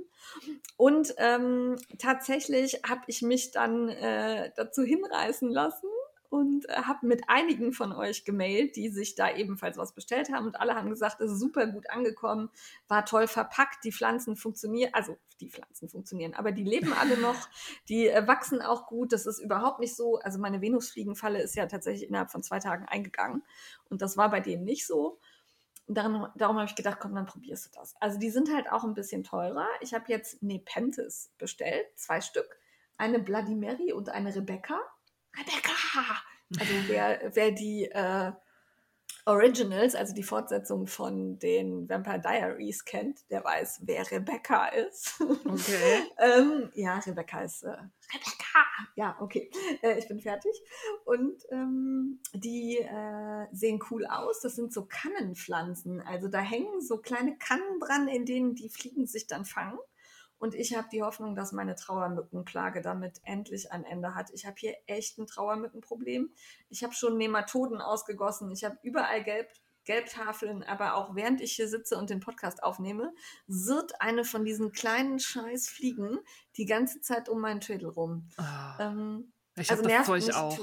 [0.76, 5.88] Und ähm, tatsächlich habe ich mich dann äh, dazu hinreißen lassen
[6.34, 10.46] und äh, habe mit einigen von euch gemailt, die sich da ebenfalls was bestellt haben.
[10.46, 12.50] Und alle haben gesagt, es ist super gut angekommen,
[12.88, 17.36] war toll verpackt, die Pflanzen funktionieren, also die Pflanzen funktionieren, aber die leben alle noch,
[17.88, 19.12] die äh, wachsen auch gut.
[19.12, 20.18] Das ist überhaupt nicht so.
[20.18, 23.44] Also meine Venusfliegenfalle ist ja tatsächlich innerhalb von zwei Tagen eingegangen.
[23.88, 25.20] Und das war bei denen nicht so.
[25.86, 27.94] Und darum, darum habe ich gedacht, komm, dann probierst du das.
[28.00, 29.68] Also die sind halt auch ein bisschen teurer.
[29.82, 32.58] Ich habe jetzt Nepenthes bestellt, zwei Stück.
[32.96, 34.80] Eine Bloody Mary und eine Rebecca.
[35.38, 36.22] Rebecca!
[36.58, 38.32] Also wer, wer die äh,
[39.26, 45.18] Originals, also die Fortsetzung von den Vampire Diaries kennt, der weiß, wer Rebecca ist.
[45.20, 46.02] Okay.
[46.18, 48.64] ähm, ja, Rebecca ist äh, Rebecca.
[48.96, 49.50] Ja, okay.
[49.82, 50.52] Äh, ich bin fertig.
[51.06, 54.40] Und ähm, die äh, sehen cool aus.
[54.40, 56.02] Das sind so Kannenpflanzen.
[56.02, 59.78] Also da hängen so kleine Kannen dran, in denen die Fliegen sich dann fangen.
[60.44, 64.28] Und ich habe die Hoffnung, dass meine Trauermückenklage damit endlich ein Ende hat.
[64.34, 66.34] Ich habe hier echt ein Trauermückenproblem.
[66.68, 68.50] Ich habe schon Nematoden ausgegossen.
[68.50, 69.48] Ich habe überall Gelb,
[69.84, 73.14] Gelbtafeln, aber auch während ich hier sitze und den Podcast aufnehme,
[73.46, 76.18] wird eine von diesen kleinen scheiß Fliegen
[76.58, 78.28] die ganze Zeit um meinen Schädel rum.
[78.36, 80.58] Ah, Ähm, ich also habe das nervt Zeug auch.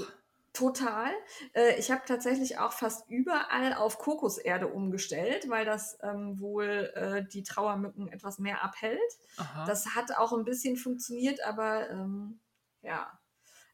[0.53, 1.11] To- Total.
[1.53, 7.25] Äh, ich habe tatsächlich auch fast überall auf Kokoserde umgestellt, weil das ähm, wohl äh,
[7.27, 8.99] die Trauermücken etwas mehr abhält.
[9.37, 9.65] Aha.
[9.65, 12.39] Das hat auch ein bisschen funktioniert, aber ähm,
[12.81, 13.17] ja.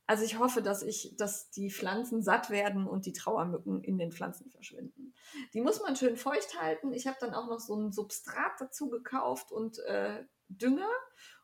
[0.09, 4.13] Also ich hoffe, dass ich, dass die Pflanzen satt werden und die Trauermücken in den
[4.13, 5.13] Pflanzen verschwinden.
[5.53, 6.93] Die muss man schön feucht halten.
[6.93, 10.89] Ich habe dann auch noch so ein Substrat dazu gekauft und äh, Dünger.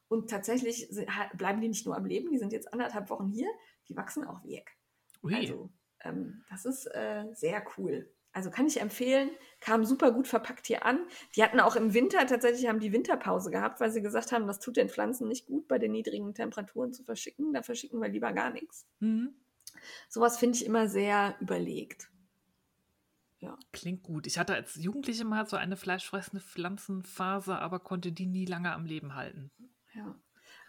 [0.07, 3.27] Und tatsächlich si- ha- bleiben die nicht nur am Leben, die sind jetzt anderthalb Wochen
[3.27, 3.49] hier,
[3.89, 4.77] die wachsen auch weg.
[5.23, 5.35] Ui.
[5.35, 5.71] Also,
[6.01, 8.13] ähm, das ist äh, sehr cool.
[8.33, 11.05] Also kann ich empfehlen, kam super gut verpackt hier an.
[11.35, 14.59] Die hatten auch im Winter tatsächlich haben die Winterpause gehabt, weil sie gesagt haben, das
[14.59, 17.53] tut den Pflanzen nicht gut, bei den niedrigen Temperaturen zu verschicken.
[17.53, 18.87] Da verschicken wir lieber gar nichts.
[18.99, 19.35] Mhm.
[20.09, 22.09] Sowas finde ich immer sehr überlegt.
[23.39, 23.57] Ja.
[23.71, 24.25] Klingt gut.
[24.25, 28.85] Ich hatte als Jugendliche mal so eine fleischfressende Pflanzenphase, aber konnte die nie lange am
[28.85, 29.51] Leben halten.
[29.93, 30.15] Ja.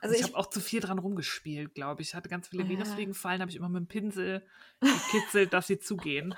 [0.05, 2.09] Also ich, ich habe auch zu viel dran rumgespielt, glaube ich.
[2.09, 4.46] Ich hatte ganz viele oh, Venusfliegenfallen, habe ich immer mit dem Pinsel
[4.80, 6.34] gekitzelt, dass sie zugehen.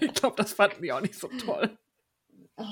[0.00, 1.76] Ich glaube, das fanden die auch nicht so toll.
[2.56, 2.64] Oh,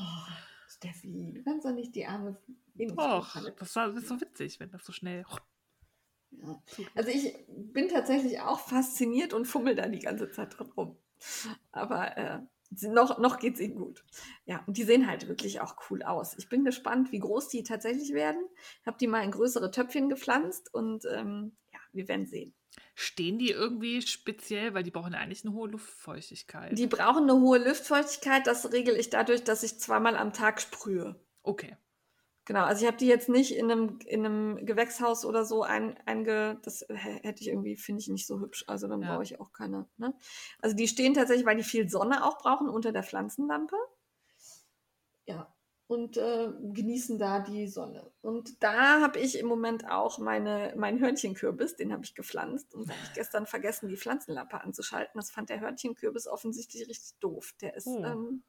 [0.66, 2.40] Steffi, du kannst doch nicht die arme
[2.72, 3.54] Venusfliegenfalle.
[3.58, 5.26] Das, das ist so witzig, wenn das so schnell.
[6.30, 6.62] Ja.
[6.94, 10.96] Also ich bin tatsächlich auch fasziniert und fummel da die ganze Zeit drin rum.
[11.72, 12.40] Aber äh,
[12.70, 14.04] noch, noch geht es ihnen gut.
[14.44, 16.36] Ja, und die sehen halt wirklich auch cool aus.
[16.38, 18.44] Ich bin gespannt, wie groß die tatsächlich werden.
[18.80, 22.54] Ich habe die mal in größere Töpfchen gepflanzt und ähm, ja, wir werden sehen.
[22.94, 26.76] Stehen die irgendwie speziell, weil die brauchen eigentlich eine hohe Luftfeuchtigkeit?
[26.76, 28.46] Die brauchen eine hohe Luftfeuchtigkeit.
[28.46, 31.16] Das regel ich dadurch, dass ich zweimal am Tag sprühe.
[31.42, 31.76] Okay.
[32.48, 35.98] Genau, also ich habe die jetzt nicht in einem, in einem Gewächshaus oder so ein,
[36.06, 36.58] einge.
[36.62, 38.64] Das hätte ich irgendwie, finde ich nicht so hübsch.
[38.66, 39.12] Also dann ja.
[39.12, 39.86] brauche ich auch keine.
[39.98, 40.14] Ne?
[40.62, 43.76] Also die stehen tatsächlich, weil die viel Sonne auch brauchen unter der Pflanzenlampe.
[45.26, 45.54] Ja.
[45.88, 48.10] Und äh, genießen da die Sonne.
[48.22, 52.88] Und da habe ich im Moment auch meine, meinen Hörnchenkürbis, den habe ich gepflanzt und
[52.88, 55.18] habe ich gestern vergessen, die Pflanzenlampe anzuschalten.
[55.20, 57.52] Das fand der Hörnchenkürbis offensichtlich richtig doof.
[57.60, 58.02] Der ist, oh.
[58.02, 58.42] ähm,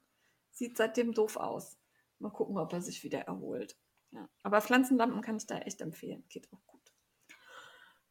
[0.52, 1.76] sieht seitdem doof aus.
[2.18, 3.76] Mal gucken, ob er sich wieder erholt.
[4.12, 4.28] Ja.
[4.42, 6.24] Aber Pflanzenlampen kann ich da echt empfehlen.
[6.28, 6.80] Geht auch gut.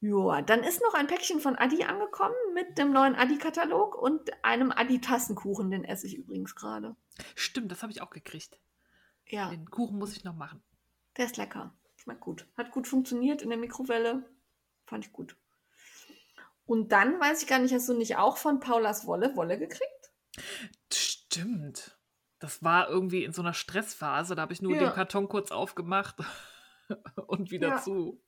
[0.02, 4.72] Ja, dann ist noch ein Päckchen von Adi angekommen mit dem neuen Adi-Katalog und einem
[4.72, 5.72] Adi-Tassenkuchen.
[5.72, 6.96] Den esse ich übrigens gerade.
[7.36, 8.60] Stimmt, das habe ich auch gekriegt.
[9.26, 9.50] Ja.
[9.50, 10.64] Den Kuchen muss ich noch machen.
[11.18, 11.74] Der ist lecker.
[11.98, 12.48] Schmeckt gut.
[12.58, 14.24] Hat gut funktioniert in der Mikrowelle.
[14.86, 15.36] Fand ich gut.
[16.66, 20.12] Und dann weiß ich gar nicht, hast du nicht auch von Paulas Wolle Wolle gekriegt?
[20.94, 21.99] Stimmt.
[22.40, 24.36] Das war irgendwie in so einer Stressphase.
[24.36, 24.80] Da habe ich nur ja.
[24.80, 26.16] den Karton kurz aufgemacht
[27.28, 27.82] und wieder ja.
[27.82, 28.22] zu.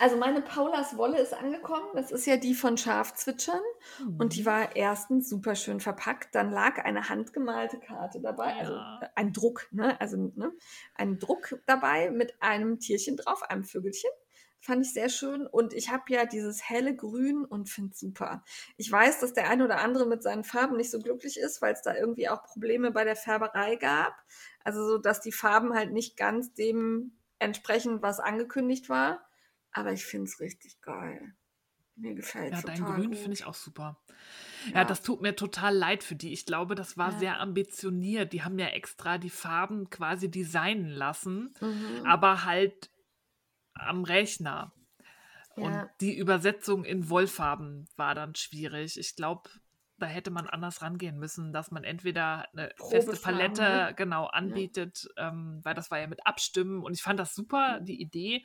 [0.00, 1.86] Also meine Paulas Wolle ist angekommen.
[1.94, 3.60] Das ist ja die von Schafzwitschern.
[4.02, 4.16] Mhm.
[4.18, 4.46] Und die mhm.
[4.46, 6.34] war erstens super schön verpackt.
[6.34, 9.00] Dann lag eine handgemalte Karte dabei, also ja.
[9.14, 10.00] ein Druck, ne?
[10.00, 10.52] Also ne?
[10.94, 14.10] ein Druck dabei mit einem Tierchen drauf, einem Vögelchen.
[14.60, 15.46] Fand ich sehr schön.
[15.46, 18.44] Und ich habe ja dieses helle Grün und finde es super.
[18.76, 21.72] Ich weiß, dass der eine oder andere mit seinen Farben nicht so glücklich ist, weil
[21.72, 24.14] es da irgendwie auch Probleme bei der Färberei gab.
[24.62, 29.26] Also so, dass die Farben halt nicht ganz dem entsprechen, was angekündigt war.
[29.72, 31.34] Aber ich finde es richtig geil.
[31.96, 32.62] Mir gefällt es.
[32.62, 33.98] Ja, dein Grün finde ich auch super.
[34.66, 34.80] Ja.
[34.80, 34.84] ja.
[34.84, 36.32] das tut mir total leid für die.
[36.32, 37.18] Ich glaube, das war ja.
[37.18, 38.32] sehr ambitioniert.
[38.32, 42.04] Die haben ja extra die Farben quasi designen lassen, mhm.
[42.04, 42.90] aber halt
[43.80, 44.72] am Rechner.
[45.56, 45.64] Ja.
[45.64, 48.98] Und die Übersetzung in Wollfarben war dann schwierig.
[48.98, 49.50] Ich glaube,
[49.98, 53.94] da hätte man anders rangehen müssen, dass man entweder eine feste Palette ne?
[53.96, 55.28] genau anbietet, ja.
[55.28, 58.42] ähm, weil das war ja mit Abstimmen und ich fand das super, die Idee,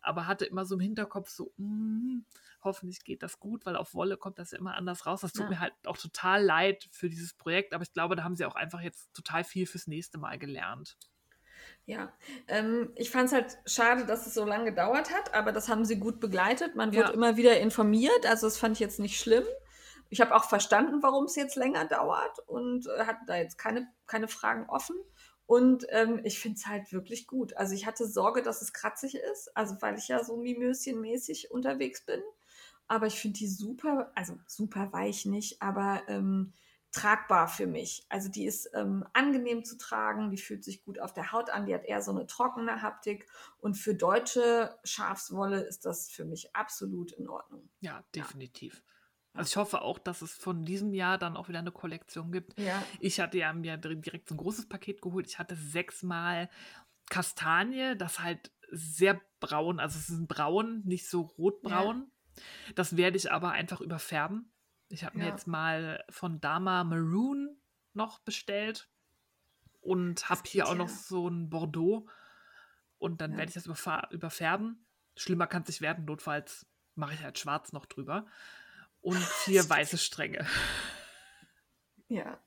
[0.00, 2.24] aber hatte immer so im Hinterkopf so, mm,
[2.62, 5.22] hoffentlich geht das gut, weil auf Wolle kommt das ja immer anders raus.
[5.22, 5.50] Das tut ja.
[5.50, 8.54] mir halt auch total leid für dieses Projekt, aber ich glaube, da haben sie auch
[8.54, 10.96] einfach jetzt total viel fürs nächste Mal gelernt.
[11.84, 12.12] Ja,
[12.46, 15.84] ähm, ich fand es halt schade, dass es so lange gedauert hat, aber das haben
[15.84, 16.76] sie gut begleitet.
[16.76, 17.14] Man wird ja.
[17.14, 19.44] immer wieder informiert, also das fand ich jetzt nicht schlimm.
[20.08, 23.88] Ich habe auch verstanden, warum es jetzt länger dauert und äh, hatte da jetzt keine,
[24.06, 24.96] keine Fragen offen.
[25.46, 27.56] Und ähm, ich finde es halt wirklich gut.
[27.56, 32.04] Also ich hatte Sorge, dass es kratzig ist, also weil ich ja so Mimöschen-mäßig unterwegs
[32.04, 32.20] bin.
[32.86, 36.52] Aber ich finde die super, also super weich nicht, aber ähm,
[36.92, 38.04] tragbar für mich.
[38.10, 41.66] Also die ist ähm, angenehm zu tragen, die fühlt sich gut auf der Haut an,
[41.66, 43.26] die hat eher so eine trockene Haptik
[43.58, 47.68] und für deutsche Schafswolle ist das für mich absolut in Ordnung.
[47.80, 48.74] Ja, definitiv.
[48.74, 48.92] Ja.
[49.40, 52.58] Also ich hoffe auch, dass es von diesem Jahr dann auch wieder eine Kollektion gibt.
[52.58, 52.82] Ja.
[53.00, 55.26] Ich hatte ja mir direkt so ein großes Paket geholt.
[55.26, 56.50] Ich hatte sechsmal
[57.08, 62.06] Kastanie, das halt sehr braun, also es ist ein braun, nicht so rotbraun.
[62.36, 62.42] Ja.
[62.74, 64.51] Das werde ich aber einfach überfärben.
[64.92, 67.56] Ich habe mir jetzt mal von Dama Maroon
[67.94, 68.90] noch bestellt
[69.80, 72.06] und habe hier auch noch so ein Bordeaux.
[72.98, 73.38] Und dann ja.
[73.38, 73.66] werde ich das
[74.10, 74.84] überfärben.
[75.16, 78.26] Schlimmer kann es nicht werden, notfalls mache ich halt schwarz noch drüber.
[79.00, 80.46] Und vier weiße Stränge.
[82.08, 82.38] Ja.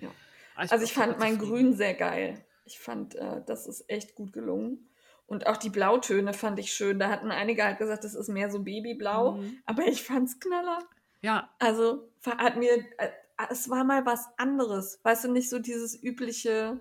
[0.00, 0.10] ja.
[0.56, 2.44] Ah, ich also ich fand mein Grün sehr geil.
[2.66, 4.90] Ich fand, äh, das ist echt gut gelungen.
[5.24, 6.98] Und auch die Blautöne fand ich schön.
[6.98, 9.38] Da hatten einige halt gesagt, das ist mehr so Babyblau.
[9.38, 9.62] Mhm.
[9.64, 10.86] Aber ich fand's knaller.
[11.26, 11.50] Ja.
[11.58, 13.10] Also hat mir, äh,
[13.50, 15.00] es war mal was anderes.
[15.02, 16.80] Weißt du, nicht so dieses übliche.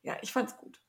[0.00, 0.80] Ja, ich fand's gut.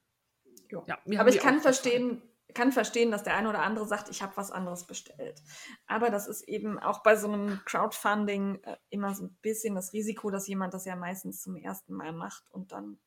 [0.69, 0.85] Jo.
[0.87, 2.21] Ja, Aber ich kann verstehen,
[2.53, 5.41] kann verstehen, dass der eine oder andere sagt, ich habe was anderes bestellt.
[5.85, 9.91] Aber das ist eben auch bei so einem Crowdfunding äh, immer so ein bisschen das
[9.91, 12.99] Risiko, dass jemand das ja meistens zum ersten Mal macht und dann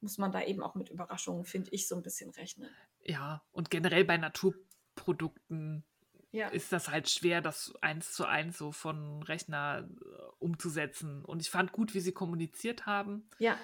[0.00, 2.68] muss man da eben auch mit Überraschungen, finde ich, so ein bisschen rechnen.
[3.00, 5.84] Ja, und generell bei Naturprodukten
[6.34, 6.48] ja.
[6.48, 10.04] ist das halt schwer, das eins zu eins so von Rechner äh,
[10.38, 11.24] umzusetzen.
[11.24, 13.28] Und ich fand gut, wie sie kommuniziert haben.
[13.38, 13.56] Ja.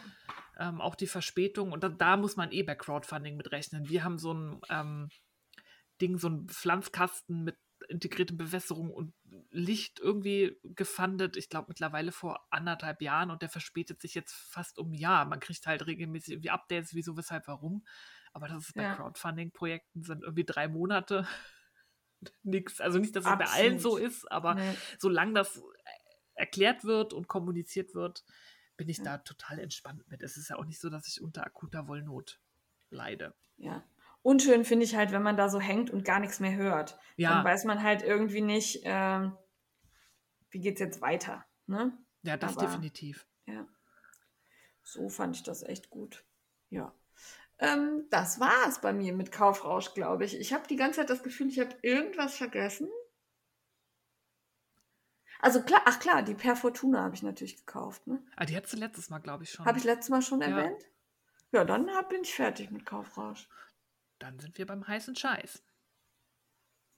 [0.59, 1.73] Ähm, auch die Verspätung.
[1.73, 3.89] Und da, da, muss man eh bei Crowdfunding mit rechnen.
[3.89, 5.09] Wir haben so ein, ähm,
[6.01, 7.57] Ding, so ein Pflanzkasten mit
[7.89, 9.13] integrierte Bewässerung und
[9.51, 11.37] Licht irgendwie gefundet.
[11.37, 15.25] Ich glaube mittlerweile vor anderthalb Jahren und der verspätet sich jetzt fast um ein Jahr.
[15.25, 17.85] Man kriegt halt regelmäßig irgendwie Updates, wieso, weshalb, warum.
[18.33, 18.95] Aber das ist bei Ja.
[18.95, 21.27] Crowdfunding-Projekten sind irgendwie drei Monate
[22.43, 22.81] nix.
[22.81, 23.65] Also nicht, dass es bei Absolut.
[23.65, 24.75] allen so ist, aber Nee.
[24.99, 25.63] solange das
[26.35, 28.25] erklärt wird und kommuniziert wird,
[28.77, 29.05] bin ich Ja.
[29.05, 30.23] da total entspannt mit.
[30.23, 32.41] Es ist ja auch nicht so, dass ich unter akuter Wollnot
[32.91, 33.35] leide.
[33.59, 33.85] Ja.
[34.23, 36.99] Unschön finde ich halt, wenn man da so hängt und gar nichts mehr hört.
[37.17, 37.35] Ja.
[37.35, 39.37] Dann weiß man halt irgendwie nicht, ähm,
[40.51, 41.45] wie geht's jetzt weiter.
[41.67, 41.97] Ne?
[42.23, 43.27] Ja, das Aber- definitiv.
[43.47, 43.67] Ja.
[44.83, 46.25] So fand ich das echt gut.
[46.69, 46.95] Ja.
[47.61, 50.39] Ähm, das war es bei mir mit Kaufrausch, glaube ich.
[50.39, 52.89] Ich habe die ganze Zeit das Gefühl, ich habe irgendwas vergessen.
[55.41, 58.07] Also klar, ach klar, die Per Fortuna habe ich natürlich gekauft.
[58.07, 58.23] Ne?
[58.37, 59.65] Ah, die hattest du letztes Mal, glaube ich, schon.
[59.67, 60.49] Habe ich letztes Mal schon Ja.
[60.49, 60.87] erwähnt?
[61.53, 63.49] Ja, dann hab, bin ich fertig mit Kaufrausch.
[64.19, 65.63] Dann sind wir beim heißen Scheiß.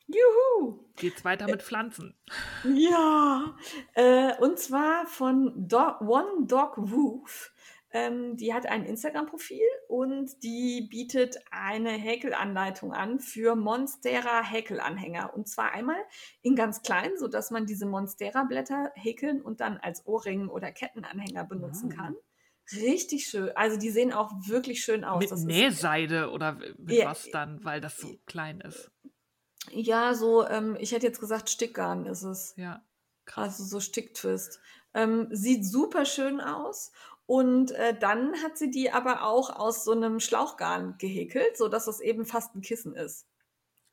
[0.06, 0.84] Juhu!
[0.96, 2.16] Geht's weiter mit Pflanzen.
[2.64, 3.56] Ja,
[3.94, 7.52] äh, und zwar von Do One Dog Woof.
[7.92, 15.34] Ähm, die hat ein Instagram-Profil und die bietet eine Häkelanleitung an für Monstera Häkelanhänger.
[15.34, 16.02] Und zwar einmal
[16.40, 21.92] in ganz klein, sodass man diese Monstera-Blätter häkeln und dann als Ohrring oder Kettenanhänger benutzen
[21.92, 21.96] Uh.
[21.96, 22.16] kann.
[22.72, 23.50] Richtig schön.
[23.56, 25.20] Also die sehen auch wirklich schön aus.
[25.20, 28.90] mit Das Nähseide oder mit Ja, was dann, weil das so klein ist.
[29.70, 32.54] ja, so, ähm, ich hätte jetzt gesagt, Stickgarn ist es.
[32.56, 32.82] Ja,
[33.26, 33.58] krass.
[33.60, 34.60] Also so Sticktwist.
[34.94, 36.92] Ähm, sieht super schön aus.
[37.26, 42.00] Und äh, dann hat sie die aber auch aus so einem Schlauchgarn gehäkelt, sodass es
[42.00, 43.26] eben fast ein Kissen ist.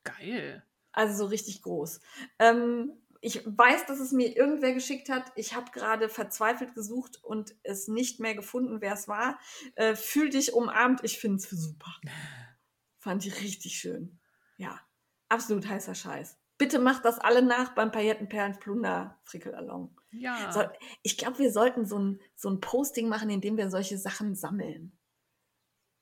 [0.04, 0.64] Geil.
[0.92, 2.02] Also so richtig groß.
[2.40, 5.32] Ähm, ich weiß, dass es mir irgendwer geschickt hat.
[5.36, 9.40] Ich habe gerade verzweifelt gesucht und es nicht mehr gefunden, wer es war.
[9.76, 11.04] Äh, fühl dich umarmt.
[11.04, 11.94] Ich finde es super.
[12.98, 14.20] Fand ich richtig schön.
[14.58, 14.80] Ja,
[15.28, 16.38] absolut heißer Scheiß.
[16.58, 19.99] Bitte macht das alle nach beim Paillettenperlen-Plunder Frickelalong.
[20.12, 20.52] Ja.
[20.52, 20.64] So,
[21.04, 24.36] ich glaube, wir sollten so ein, so ein Posting machen, in dem wir solche Sachen
[24.36, 24.98] sammeln.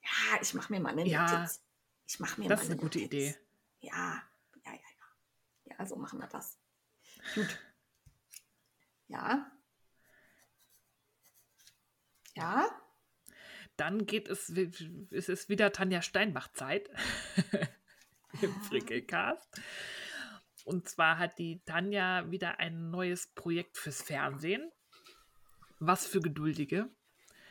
[0.01, 1.61] Ja, ich mache mir mal eine Ja, Notiz.
[2.07, 3.13] Ich mache mir das mal ist eine gute Notiz.
[3.13, 3.35] Idee.
[3.79, 4.23] Ja,
[4.65, 4.79] ja, ja,
[5.65, 5.75] ja.
[5.79, 6.57] Ja, so machen wir das.
[7.35, 7.59] Gut.
[9.07, 9.51] Ja.
[12.35, 12.69] Ja.
[13.75, 16.89] Dann geht es, es ist wieder Tanja Steinbach-Zeit
[18.41, 19.61] im Frickelcast.
[20.67, 24.69] Und zwar hat die Tanja wieder ein neues Projekt fürs Fernsehen.
[25.79, 26.89] Was für Geduldige,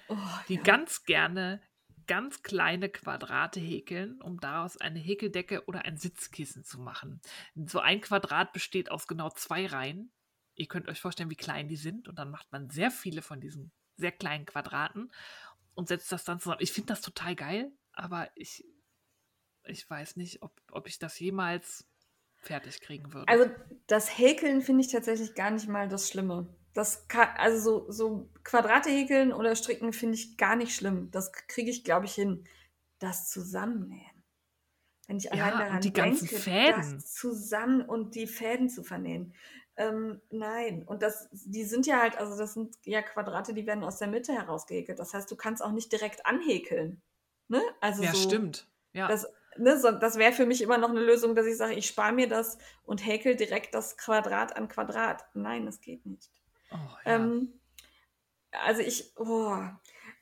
[0.08, 0.16] Oh,
[0.48, 0.62] die ja.
[0.62, 1.62] ganz gerne
[2.06, 7.22] ganz kleine Quadrate häkeln, um daraus eine Häkeldecke oder ein Sitzkissen zu machen.
[7.54, 10.12] So ein Quadrat besteht aus genau zwei Reihen.
[10.54, 12.08] Ihr könnt euch vorstellen, wie klein die sind.
[12.08, 15.10] Und dann macht man sehr viele von diesen sehr kleinen Quadraten
[15.74, 16.60] und setzt das dann zusammen.
[16.60, 18.62] Ich finde das total geil, aber ich,
[19.64, 21.88] ich weiß nicht, ob, ob ich das jemals
[22.46, 23.28] fertig kriegen würde.
[23.28, 23.50] Also
[23.86, 26.48] das Häkeln finde ich tatsächlich gar nicht mal das Schlimme.
[26.72, 31.10] Das kann, also so, so Quadrate häkeln oder stricken finde ich gar nicht schlimm.
[31.10, 32.44] Das kriege ich, glaube ich, hin.
[32.98, 34.24] Das Zusammennähen.
[35.06, 36.94] Wenn ich Ja, allein und daran die ganzen denke, Fäden.
[36.94, 39.34] das zusammen und die Fäden zu vernähen.
[39.76, 43.84] Ähm, nein, und das, die sind ja halt, also das sind ja Quadrate, die werden
[43.84, 44.98] aus der Mitte herausgehäkelt.
[44.98, 47.02] Das heißt, du kannst auch nicht direkt anhäkeln.
[47.48, 47.60] Ne?
[47.80, 48.68] Also ja, so, stimmt.
[48.92, 49.08] Ja.
[49.08, 49.26] das,
[49.58, 52.12] ne, so, das wäre für mich immer noch eine Lösung, dass ich sage, ich spare
[52.12, 55.24] mir das und häkel direkt das Quadrat an Quadrat.
[55.34, 56.30] Nein, das geht nicht.
[56.70, 57.16] oh, ja.
[57.16, 57.52] Ähm,
[58.50, 59.58] also ich, oh,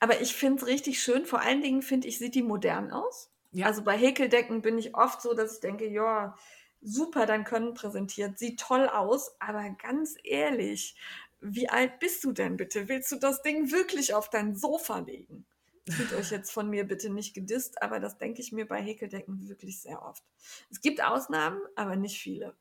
[0.01, 1.25] aber ich finde es richtig schön.
[1.27, 3.31] Vor allen Dingen finde ich, sieht die modern aus.
[3.53, 3.67] Ja.
[3.67, 6.37] Also bei Häkeldecken bin ich oft so, dass ich denke, ja,
[6.83, 10.97] super dein Können präsentiert, sieht toll aus, aber ganz ehrlich,
[11.41, 12.89] wie alt bist du denn bitte?
[12.89, 15.47] Willst du das Ding wirklich auf dein Sofa legen?
[15.89, 19.49] Fühlt euch jetzt von mir bitte nicht gedisst, aber das denke ich mir bei Häkeldecken
[19.49, 20.25] wirklich sehr oft.
[20.71, 22.57] Es gibt Ausnahmen, aber nicht viele.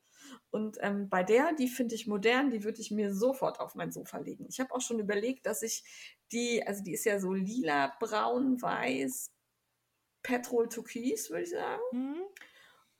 [0.50, 3.92] Und ähm, bei der, die finde ich modern, die würde ich mir sofort auf mein
[3.92, 4.46] Sofa legen.
[4.48, 5.84] Ich habe auch schon überlegt, dass ich
[6.32, 9.32] die, also die ist ja so lila, braun, weiß,
[10.22, 11.82] Petrol Türkis, würde ich sagen.
[11.92, 12.22] Hm?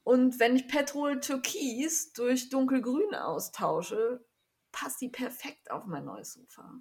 [0.05, 4.25] Und wenn ich Petrol Türkis durch dunkelgrün austausche,
[4.73, 6.75] passt die perfekt auf mein neues Sofa.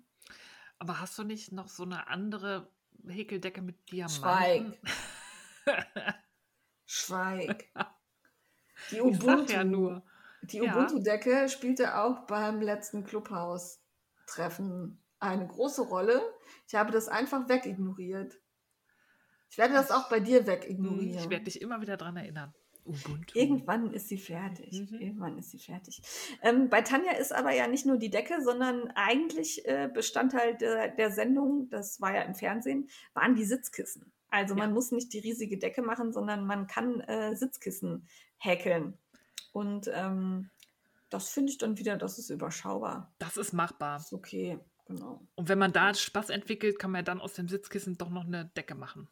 [0.79, 2.72] Aber hast du nicht noch so eine andere
[3.07, 4.75] Häkeldecke mit Diamanten?
[4.75, 4.79] Schweig.
[6.85, 7.71] Schweig.
[8.91, 10.03] Die Ubuntu, ja nur.
[10.43, 10.73] Die Ja.
[10.75, 16.21] Ubuntu-Decke spielte auch beim letzten Clubhouse-Treffen eine große Rolle.
[16.67, 18.39] Ich habe das einfach wegignoriert.
[19.49, 21.17] Ich werde das auch bei dir wegignorieren.
[21.17, 22.53] Ich werde dich immer wieder dran erinnern.
[22.85, 23.37] Ubuntu.
[23.37, 24.89] Irgendwann ist sie fertig.
[24.91, 24.99] Mhm.
[24.99, 26.01] Irgendwann ist sie fertig.
[26.41, 30.89] Ähm, bei Tanja ist aber ja nicht nur die Decke, sondern eigentlich äh, Bestandteil der,
[30.89, 34.11] der Sendung, das war ja im Fernsehen, waren die Sitzkissen.
[34.29, 34.73] Also man Ja.
[34.73, 38.07] muss nicht die riesige Decke machen, sondern man kann äh, Sitzkissen
[38.37, 38.97] häkeln.
[39.51, 40.49] Und ähm,
[41.09, 43.13] das finde ich dann wieder, das ist überschaubar.
[43.19, 43.97] Das ist machbar.
[43.97, 44.57] Ist okay,
[44.87, 45.21] genau.
[45.35, 48.25] Und wenn man da Spaß entwickelt, kann man ja dann aus dem Sitzkissen doch noch
[48.25, 49.07] eine Decke machen.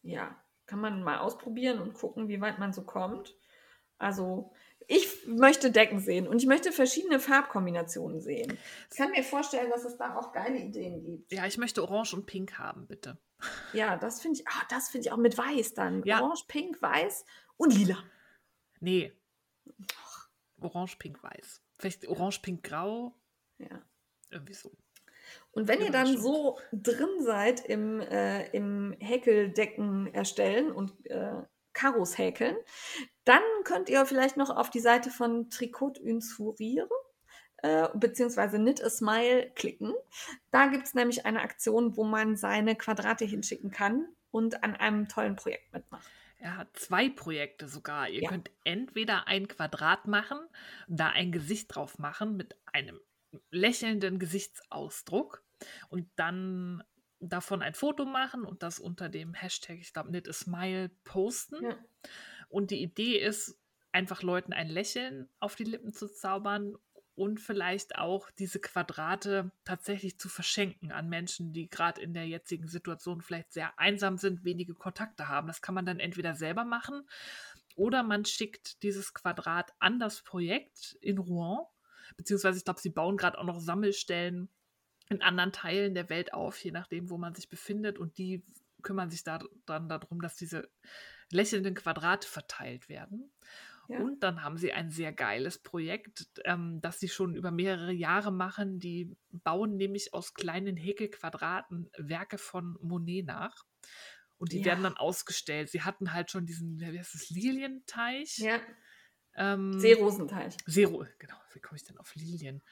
[0.00, 0.34] Ja,
[0.66, 3.36] kann man mal ausprobieren und gucken, wie weit man so kommt.
[3.98, 4.52] Also,
[4.86, 8.58] ich möchte Decken sehen und ich möchte verschiedene Farbkombinationen sehen.
[8.90, 11.32] Ich kann mir vorstellen, dass es da auch geile Ideen gibt.
[11.32, 13.18] Ja, ich möchte Orange und Pink haben, bitte.
[13.72, 16.02] Ja, das finde ich, ah, das finde ich auch mit Weiß dann.
[16.04, 16.20] Ja.
[16.20, 17.24] Orange, Pink, Weiß
[17.56, 18.02] und Lila.
[18.80, 19.12] Nee.
[20.60, 21.62] Orange, Pink, Weiß.
[21.78, 23.14] Vielleicht Orange, Pink, Grau.
[23.58, 23.82] Ja.
[24.30, 24.76] Irgendwie so.
[25.54, 32.18] Und wenn ihr dann so drin seid im, äh, im Häkeldecken erstellen und äh, Karos
[32.18, 32.56] häkeln,
[33.24, 36.88] dann könnt ihr vielleicht noch auf die Seite von Tricot Insuriere
[37.64, 39.94] äh, beziehungsweise Knit a Smile klicken.
[40.50, 45.08] Da gibt es nämlich eine Aktion, wo man seine Quadrate hinschicken kann und an einem
[45.08, 46.10] tollen Projekt mitmacht.
[46.38, 48.08] Er hat zwei Projekte sogar.
[48.10, 48.28] Ihr Ja.
[48.28, 50.38] könnt entweder ein Quadrat machen,
[50.88, 53.00] da ein Gesicht drauf machen mit einem
[53.50, 55.43] lächelnden Gesichtsausdruck
[55.88, 56.82] und dann
[57.20, 61.64] davon ein Foto machen und das unter dem Hashtag, ich glaube, Knit a Smile posten.
[61.64, 61.78] Ja.
[62.48, 63.58] Und die Idee ist,
[63.92, 66.76] einfach Leuten ein Lächeln auf die Lippen zu zaubern
[67.14, 72.66] und vielleicht auch diese Quadrate tatsächlich zu verschenken an Menschen, die gerade in der jetzigen
[72.66, 75.46] Situation vielleicht sehr einsam sind, wenige Kontakte haben.
[75.46, 77.08] Das kann man dann entweder selber machen
[77.76, 81.64] oder man schickt dieses Quadrat an das Projekt in Rouen,
[82.16, 84.48] beziehungsweise ich glaube, sie bauen gerade auch noch Sammelstellen
[85.08, 87.98] in anderen Teilen der Welt auf, je nachdem, wo man sich befindet.
[87.98, 88.44] Und die
[88.82, 90.70] kümmern sich da, dann darum, dass diese
[91.30, 93.30] lächelnden Quadrate verteilt werden.
[93.88, 93.98] Ja.
[93.98, 98.32] Und dann haben sie ein sehr geiles Projekt, ähm, das sie schon über mehrere Jahre
[98.32, 98.78] machen.
[98.78, 103.64] Die bauen nämlich aus kleinen Häkelquadraten Werke von Monet nach.
[104.38, 104.66] Und die Ja.
[104.66, 105.68] werden dann ausgestellt.
[105.68, 108.38] Sie hatten halt schon diesen, wie heißt das, Lilienteich.
[108.38, 108.60] Ja,
[109.36, 110.56] Ähm, Seerosenteich.
[110.68, 111.34] Zero, genau.
[111.52, 112.62] Wie komme ich denn auf Lilien?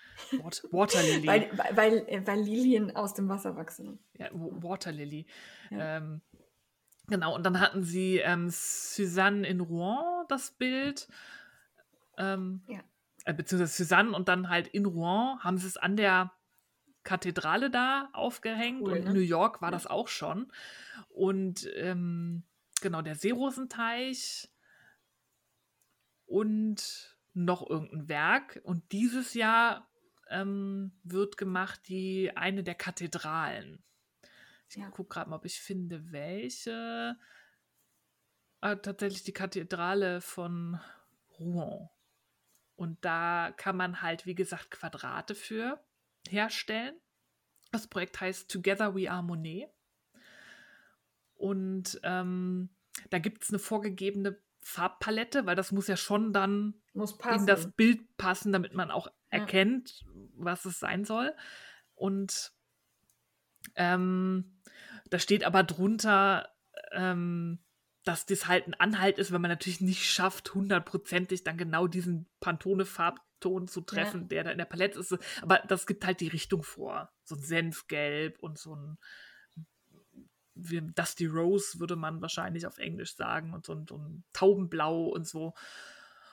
[0.43, 1.26] Wat Waterlily.
[1.26, 3.98] Weil, weil, weil, äh, weil Lilien aus dem Wasser wachsen.
[4.14, 5.26] ja, Wa- Waterlily.
[5.70, 5.98] Ja.
[5.98, 6.20] Ähm,
[7.09, 11.09] genau, und dann hatten sie ähm, Suzanne in Rouen, das Bild.
[12.18, 12.80] Ähm, Ja.
[13.24, 16.32] äh, beziehungsweise Suzanne und dann halt in Rouen haben sie es an der
[17.05, 19.06] Kathedrale da aufgehängt Cool, und ne?
[19.10, 19.72] in New York war Ja.
[19.72, 20.52] das auch schon.
[21.09, 22.44] Und ähm,
[22.80, 24.48] genau, der Seerosenteich
[26.32, 28.60] und noch irgendein Werk.
[28.64, 29.88] Und dieses Jahr
[30.30, 33.84] ähm, wird gemacht die eine der Kathedralen.
[34.68, 34.88] Ich Ja.
[34.90, 37.16] gucke gerade mal, ob ich finde, welche.
[38.60, 40.80] Ah, tatsächlich die Kathedrale von
[41.38, 41.90] Rouen.
[42.76, 45.84] Und da kann man halt, wie gesagt, Quadrate für
[46.28, 46.98] herstellen.
[47.72, 49.68] Das Projekt heißt Together We Are Monet.
[51.34, 52.70] Und ähm,
[53.10, 56.74] da gibt es eine vorgegebene Farbpalette, weil das muss ja schon dann
[57.40, 59.12] in das Bild passen, damit man auch Ja.
[59.40, 61.34] erkennt, was es sein soll.
[61.94, 62.52] Und
[63.76, 64.60] ähm,
[65.10, 66.48] da steht aber drunter,
[66.93, 67.59] ähm,
[68.05, 72.28] dass das halt ein Anhalt ist, wenn man natürlich nicht schafft, hundertprozentig dann genau diesen
[72.40, 75.16] Pantone-Farbton zu treffen, der da in der Palette ist.
[75.40, 77.12] Aber das gibt halt die Richtung vor.
[77.24, 78.98] So ein Senfgelb und so ein
[80.55, 85.05] wie Dusty Rose würde man wahrscheinlich auf Englisch sagen und so ein, so ein Taubenblau
[85.07, 85.55] und so.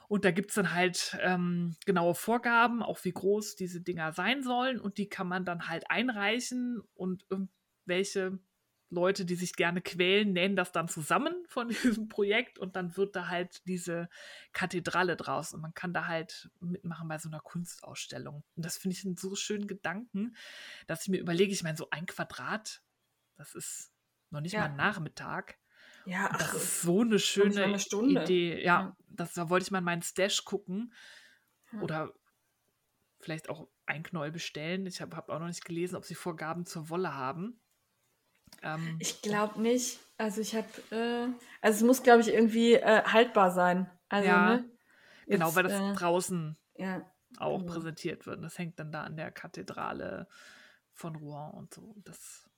[0.08, 4.42] Und da gibt es dann halt ähm, genaue Vorgaben, auch wie groß diese Dinger sein
[4.42, 4.80] sollen.
[4.80, 8.40] Und die kann man dann halt einreichen und irgendwelche
[8.90, 13.16] Leute, die sich gerne quälen, nähen das dann zusammen von diesem Projekt und dann wird
[13.16, 14.10] da halt diese
[14.52, 18.44] Kathedrale draus und man kann da halt mitmachen bei so einer Kunstausstellung.
[18.56, 20.36] Und das finde ich einen so schönen Gedanken,
[20.88, 22.82] dass ich mir überlege, ich meine, so ein Quadrat,
[23.38, 23.92] das ist
[24.32, 24.68] noch nicht Ja.
[24.68, 25.58] mal Nachmittag.
[26.06, 28.24] ja, Und das ach, ist so eine schöne eine Stunde.
[28.24, 28.58] Idee.
[28.64, 28.98] Ja, Ja.
[29.08, 30.94] Das, da wollte ich mal in meinen Stash gucken
[31.74, 31.82] Ja.
[31.82, 32.14] oder
[33.20, 34.86] vielleicht auch ein Knäuel bestellen.
[34.86, 37.60] Ich habe hab auch noch nicht gelesen, ob sie Vorgaben zur Wolle haben.
[38.62, 40.00] Ähm, Ich glaube nicht.
[40.18, 41.28] Also ich habe, äh,
[41.62, 43.90] also es muss, glaube ich, irgendwie äh, haltbar sein.
[44.10, 44.70] Also, Ja, ne?
[45.28, 46.58] genau, Jetzt, weil das äh, draußen
[47.38, 47.72] auch genau.
[47.74, 48.38] präsentiert wird.
[48.38, 50.28] Und das hängt dann da an der Kathedrale
[50.94, 51.96] von Rouen und so.
[52.04, 52.49] Das,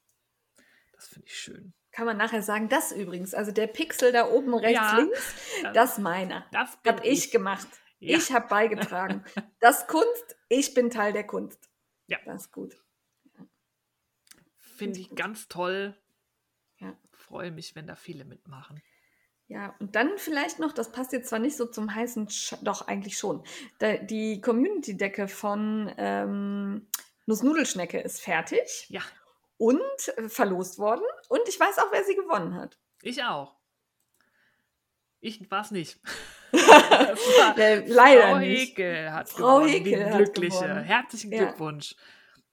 [1.02, 1.74] das finde ich schön.
[1.92, 5.34] kann man nachher sagen, das übrigens, also der Pixel da oben rechts, Ja, links,
[5.64, 6.46] das- das meiner.
[6.52, 7.68] Das Habe ich gemacht.
[8.00, 8.18] Ja.
[8.18, 9.24] Ich habe beigetragen.
[9.60, 11.70] Das Kunst, ich bin Teil der Kunst.
[12.08, 12.18] Ja.
[12.26, 12.76] Das ist gut.
[14.58, 15.96] Finde ich ganz toll.
[16.80, 16.96] Ja.
[17.12, 18.82] Freue mich, wenn da viele mitmachen.
[19.48, 22.88] Ja, und dann vielleicht noch, das passt jetzt zwar nicht so zum heißen, Sch doch
[22.88, 23.44] eigentlich schon.
[23.80, 26.88] Da, die Community-Decke von ähm,
[27.26, 29.02] Nussnudelschnecke ist fertig Ja,
[29.62, 31.04] und äh, verlost worden.
[31.30, 32.78] Und ich weiß auch, wer sie gewonnen hat.
[33.04, 33.56] ich auch.
[35.20, 36.00] Ich war es nicht.
[36.52, 38.60] Leider Frau nicht.
[38.78, 40.60] Hekel hat Frau gewonnen, Hekel die Glückliche.
[40.60, 40.84] gewonnen.
[40.84, 41.44] Herzlichen Ja.
[41.46, 41.96] Glückwunsch.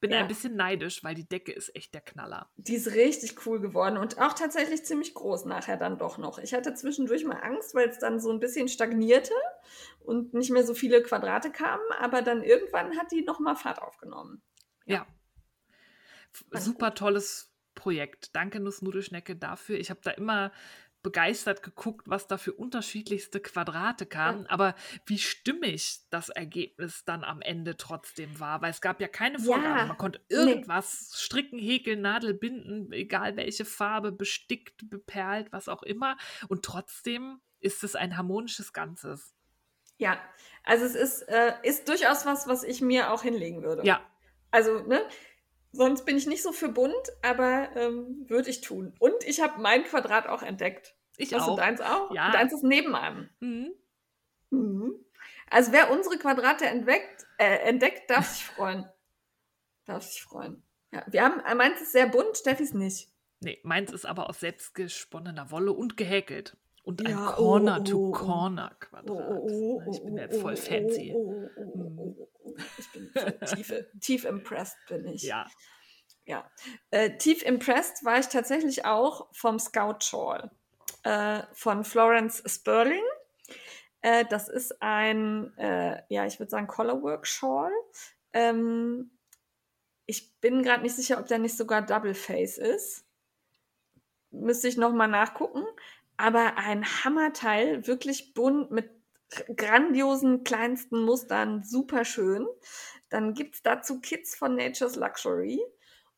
[0.01, 0.19] Bin Ja.
[0.21, 2.49] ein bisschen neidisch, weil die Decke ist echt der Knaller.
[2.57, 6.39] Die ist richtig cool geworden und auch tatsächlich ziemlich groß nachher dann doch noch.
[6.39, 9.33] Ich hatte zwischendurch mal Angst, weil es dann so ein bisschen stagnierte
[9.99, 14.41] und nicht mehr so viele Quadrate kamen, aber dann irgendwann hat die nochmal Fahrt aufgenommen.
[14.87, 14.99] Ja.
[15.03, 15.07] F-
[16.53, 18.35] Super tolles Projekt.
[18.35, 19.79] Danke, Nussnudelschnecke, dafür.
[19.79, 20.53] Ich habe da immer
[21.03, 24.75] begeistert geguckt, was da für unterschiedlichste Quadrate kamen, aber
[25.07, 29.45] wie stimmig das Ergebnis dann am Ende trotzdem war, weil es gab ja keine Ja,
[29.45, 29.89] Vorgaben.
[29.89, 30.37] Man konnte nee.
[30.37, 36.17] irgendwas stricken, häkeln, Nadel binden, egal welche Farbe, bestickt, beperlt, was auch immer.
[36.49, 39.35] Und trotzdem ist es ein harmonisches Ganzes.
[39.99, 40.21] Ja,
[40.65, 43.85] also es ist, äh, ist durchaus was, was ich mir auch hinlegen würde.
[43.85, 44.01] Ja,
[44.51, 45.01] Also, ne?
[45.73, 48.95] Sonst bin ich nicht so für bunt, aber ähm, würde ich tun.
[48.99, 50.95] Und ich habe mein Quadrat auch entdeckt.
[51.17, 51.57] ich du auch.
[51.57, 52.13] deins auch?
[52.15, 52.33] Ja.
[52.33, 53.29] Deins ist neben einem.
[53.41, 53.73] Mhm.
[54.51, 54.95] Mhm.
[55.51, 58.87] Also wer unsere Quadrate entdeckt, äh, entdeckt darf sich freuen.
[59.85, 60.63] Darf sich freuen.
[60.93, 63.11] Ja, wir haben, äh, meins ist sehr bunt, Steffis nicht.
[63.41, 66.57] Nee, meins ist aber aus selbstgesponnener Wolle und gehäkelt.
[66.83, 67.35] Und ein Ja, oh, oh, oh.
[67.37, 69.11] Corner-to-Corner-Quadrat.
[69.11, 71.15] Oh, ich bin jetzt voll fancy.
[71.15, 72.17] Mhm.
[72.79, 75.23] Ich bin so tief, tief impressed bin ich.
[75.23, 75.47] Ja,
[76.25, 76.51] Ja.
[76.91, 80.51] Äh, tief impressed war ich tatsächlich auch vom Scout Shawl
[81.05, 83.03] äh, von Florence Sperling.
[84.03, 87.73] Äh, das ist ein, äh, ja, ich würde sagen, Colorwork Shawl.
[88.33, 89.11] Ähm,
[90.07, 93.05] ich bin gerade nicht sicher, ob der nicht sogar Double Face ist.
[94.31, 95.65] Müsste ich nochmal nachgucken.
[96.17, 98.91] Aber ein Hammerteil, wirklich bunt mit
[99.57, 102.47] grandiosen kleinsten Mustern, super schön.
[103.09, 105.61] Dann gibt es dazu Kits von Nature's Luxury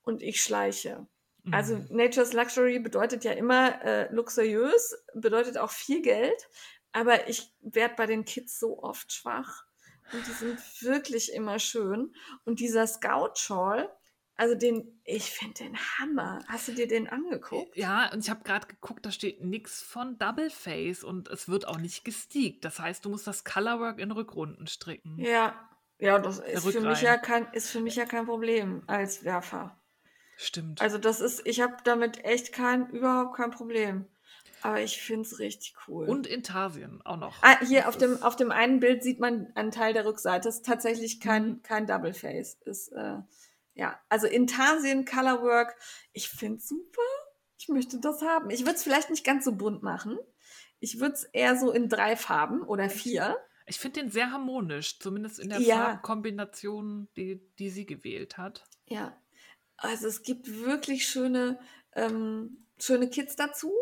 [0.03, 1.07] und ich schleiche.
[1.53, 1.87] Also Mhm.
[1.91, 6.49] Nature's Luxury bedeutet ja immer äh, luxuriös, bedeutet auch viel Geld,
[6.93, 9.65] aber ich werde bei den Kids so oft schwach
[10.13, 12.15] und die sind wirklich immer schön.
[12.45, 13.91] Und dieser Scout Shawl,
[14.41, 16.39] also den, ich finde den Hammer.
[16.49, 17.77] Hast du dir den angeguckt?
[17.77, 21.69] Ja, und ich habe gerade geguckt, da steht nichts von Double Face und es wird
[21.69, 22.65] auch nicht gesteakt.
[22.65, 25.19] Das heißt, du musst das Colorwork in Rückrunden stricken.
[25.19, 25.55] Ja,
[25.99, 29.77] ja, das ist für, mich ja kein, ist für mich ja kein Problem als Werfer.
[30.39, 30.81] Stimmt.
[30.81, 34.07] Also das ist, ich habe damit echt kein, überhaupt kein Problem.
[34.63, 36.09] Aber ich finde es richtig cool.
[36.09, 37.35] und Intarsien auch noch.
[37.43, 40.49] Ah, hier Das auf dem, auf dem einen Bild sieht man einen Teil der Rückseite.
[40.49, 41.63] Das ist tatsächlich kein, Mhm.
[41.63, 42.59] kein Double Face.
[42.65, 43.17] Ist, äh,
[43.81, 45.75] ja, also Intarsien Colorwork,
[46.13, 47.01] ich finde es super.
[47.57, 48.51] Ich möchte das haben.
[48.51, 50.19] Ich würde es vielleicht nicht ganz so bunt machen.
[50.81, 53.39] Ich würde es eher so in drei Farben oder vier.
[53.65, 55.77] Ich finde den sehr harmonisch, zumindest in der Ja.
[55.77, 58.67] Farbkombination, die, die sie gewählt hat.
[58.85, 59.19] Ja,
[59.79, 61.59] also es gibt wirklich schöne,
[61.95, 63.73] ähm, schöne Kits dazu.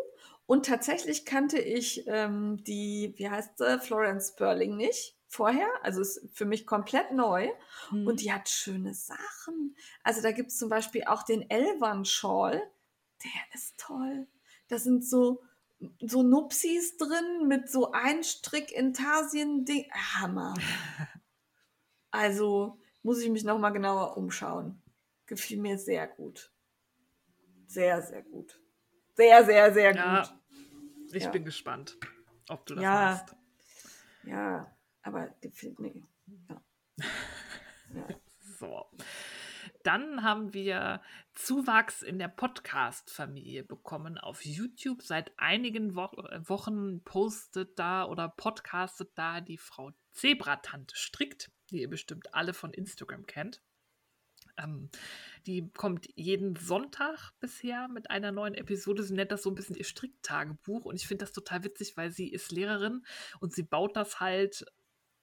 [0.45, 5.69] Und tatsächlich kannte ich ähm, die, wie heißt sie, Florence Sperling nicht vorher.
[5.83, 7.49] Also ist für mich komplett neu.
[7.91, 8.07] Mhm.
[8.07, 9.75] Und die hat schöne Sachen.
[10.03, 12.61] Also da gibt es zum Beispiel auch den Elvan Shawl.
[13.23, 14.27] Der ist toll.
[14.67, 15.41] Da sind so,
[16.01, 19.85] so Nupsis drin mit so Einstrick Intarsien Ding.
[19.91, 20.55] Hammer.
[22.11, 24.81] Also muss ich mich noch mal genauer umschauen.
[25.27, 26.51] Gefiel mir sehr gut.
[27.67, 28.59] Sehr, sehr gut.
[29.15, 30.21] Sehr, sehr, sehr Ja.
[30.21, 30.33] gut.
[31.13, 31.29] ich ja.
[31.29, 31.97] bin gespannt,
[32.49, 32.93] ob du das Ja.
[32.93, 33.35] machst.
[34.23, 34.75] Ja,
[35.09, 36.03] aber gefiel mir.
[36.47, 36.61] Ja.
[37.95, 38.07] Ja.
[38.59, 38.85] So.
[39.83, 41.01] Dann haben wir
[41.33, 45.01] Zuwachs in der Podcast-Familie bekommen auf YouTube.
[45.01, 46.09] Seit einigen Wo
[46.47, 52.73] Wochen postet da oder podcastet da die Frau Zebratante strickt, die ihr bestimmt alle von
[52.73, 53.61] Instagram kennt.
[54.57, 54.89] Ähm,
[55.47, 59.03] die kommt jeden Sonntag bisher mit einer neuen Episode.
[59.03, 62.11] Sie nennt das so ein bisschen ihr Stricktagebuch und ich finde das total witzig, weil
[62.11, 63.05] sie ist Lehrerin
[63.39, 64.65] und sie baut das halt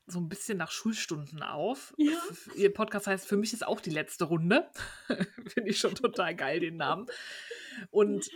[0.06, 1.94] so ein bisschen nach Schulstunden auf.
[1.96, 2.20] Ja.
[2.54, 4.70] Ihr Podcast heißt Für mich ist auch die letzte Runde.
[5.48, 7.06] Finde ich schon total geil, den Namen.
[7.90, 8.30] Und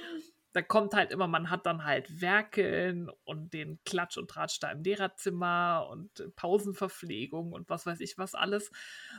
[0.53, 4.71] da kommt halt immer, man hat dann halt Werkeln und den Klatsch und Tratsch da
[4.73, 8.71] im Lehrerzimmer und Pausenverpflegung und was weiß ich was alles.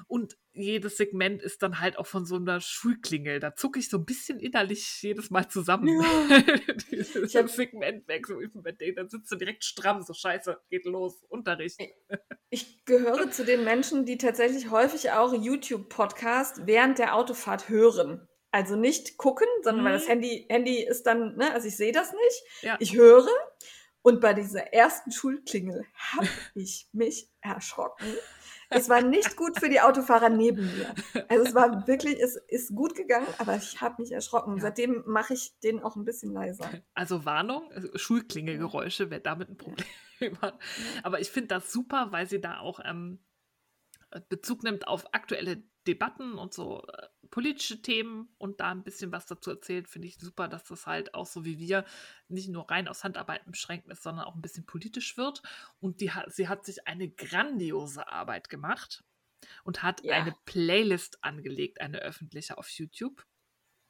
[0.07, 3.39] Und jedes Segment ist dann halt auch von so einer Schulklingel.
[3.39, 5.87] Da zucke ich so ein bisschen innerlich jedes Mal zusammen.
[6.91, 10.59] Dieses Ich hab- Segment weg, so mir denke, dann sitzt du direkt stramm, so scheiße,
[10.69, 11.79] geht los, Unterricht.
[12.49, 18.27] Ich gehöre zu den Menschen, die tatsächlich häufig auch YouTube-Podcast während der Autofahrt hören.
[18.51, 19.97] Also nicht gucken, sondern weil Mhm.
[19.99, 22.43] das Handy, Handy ist dann, ne, also ich sehe das nicht.
[22.63, 22.77] Ja.
[22.79, 23.27] Ich höre.
[24.03, 28.07] Und bei dieser ersten Schulklingel habe ich mich erschrocken.
[28.73, 30.93] Es war nicht gut für die Autofahrer neben mir.
[31.27, 34.55] Also es war wirklich, es ist gut gegangen, aber ich habe mich erschrocken.
[34.55, 34.61] Ja.
[34.63, 36.67] Seitdem mache ich den auch ein bisschen leiser.
[36.93, 39.85] Also Warnung, also Schulklingelgeräusche, wer damit ein Problem
[40.41, 40.57] hat.
[41.03, 43.19] Aber ich finde das super, weil sie da auch ähm,
[44.29, 49.25] Bezug nimmt auf aktuelle Debatten und so äh, politische Themen und da ein bisschen was
[49.25, 51.85] dazu erzählt, finde ich super, dass das halt auch so wie wir
[52.27, 55.41] nicht nur rein aus Handarbeiten beschränkt ist, sondern auch ein bisschen politisch wird.
[55.79, 59.03] Und die, sie hat sich eine grandiose Arbeit gemacht
[59.63, 60.15] und hat Ja.
[60.15, 63.25] eine Playlist angelegt, eine öffentliche auf YouTube,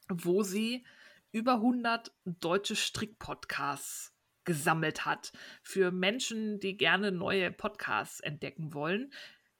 [0.09, 0.85] wo sie
[1.31, 5.31] über 100 deutsche Strickpodcasts gesammelt hat.
[5.61, 9.13] Für Menschen, die gerne neue Podcasts entdecken wollen,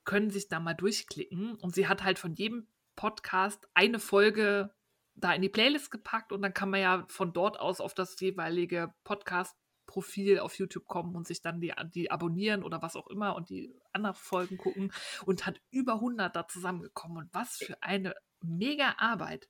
[0.04, 1.56] können sich da mal durchklicken.
[1.56, 4.74] Und sie hat halt von jedem Podcast eine Folge
[5.16, 8.20] da in die Playlist gepackt und dann kann man ja von dort aus auf das
[8.20, 13.36] jeweilige Podcast-Profil auf YouTube kommen und sich dann die, die abonnieren oder was auch immer
[13.36, 14.92] und die anderen Folgen gucken
[15.26, 17.18] und hat über 100 da zusammengekommen.
[17.18, 19.50] Und was für eine mega Arbeit.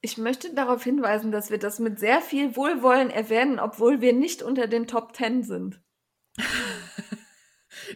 [0.00, 4.42] Ich möchte darauf hinweisen, dass wir das mit sehr viel Wohlwollen erwähnen, obwohl wir nicht
[4.42, 5.80] unter den Top Ten sind.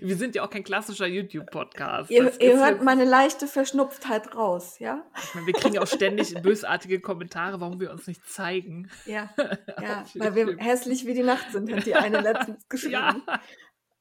[0.00, 2.10] Wir sind ja auch kein klassischer YouTube-Podcast.
[2.10, 5.04] Ihr, Das ihr hört jetzt- meine leichte Verschnupftheit raus, ja?
[5.16, 8.90] Ich meine, wir kriegen auch ständig bösartige Kommentare, warum wir uns nicht zeigen.
[9.06, 9.32] Ja,
[9.82, 12.92] ja weil wir hässlich wie die Nacht sind, hat die eine letztens geschrieben.
[12.94, 13.40] Ja,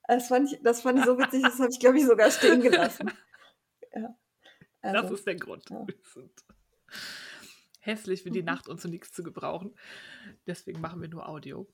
[0.07, 2.61] Das, fand ich, das fand ich so witzig, das habe ich, glaube ich, sogar stehen
[2.61, 3.11] gelassen.
[3.95, 4.15] Ja.
[4.93, 5.67] das Also, ist der Grund.
[5.69, 5.85] ja.
[5.87, 6.31] Wir sind
[7.79, 8.45] hässlich wie die Mhm.
[8.45, 9.75] Nacht und zu nichts zu gebrauchen.
[10.45, 11.67] Deswegen machen wir nur Audio.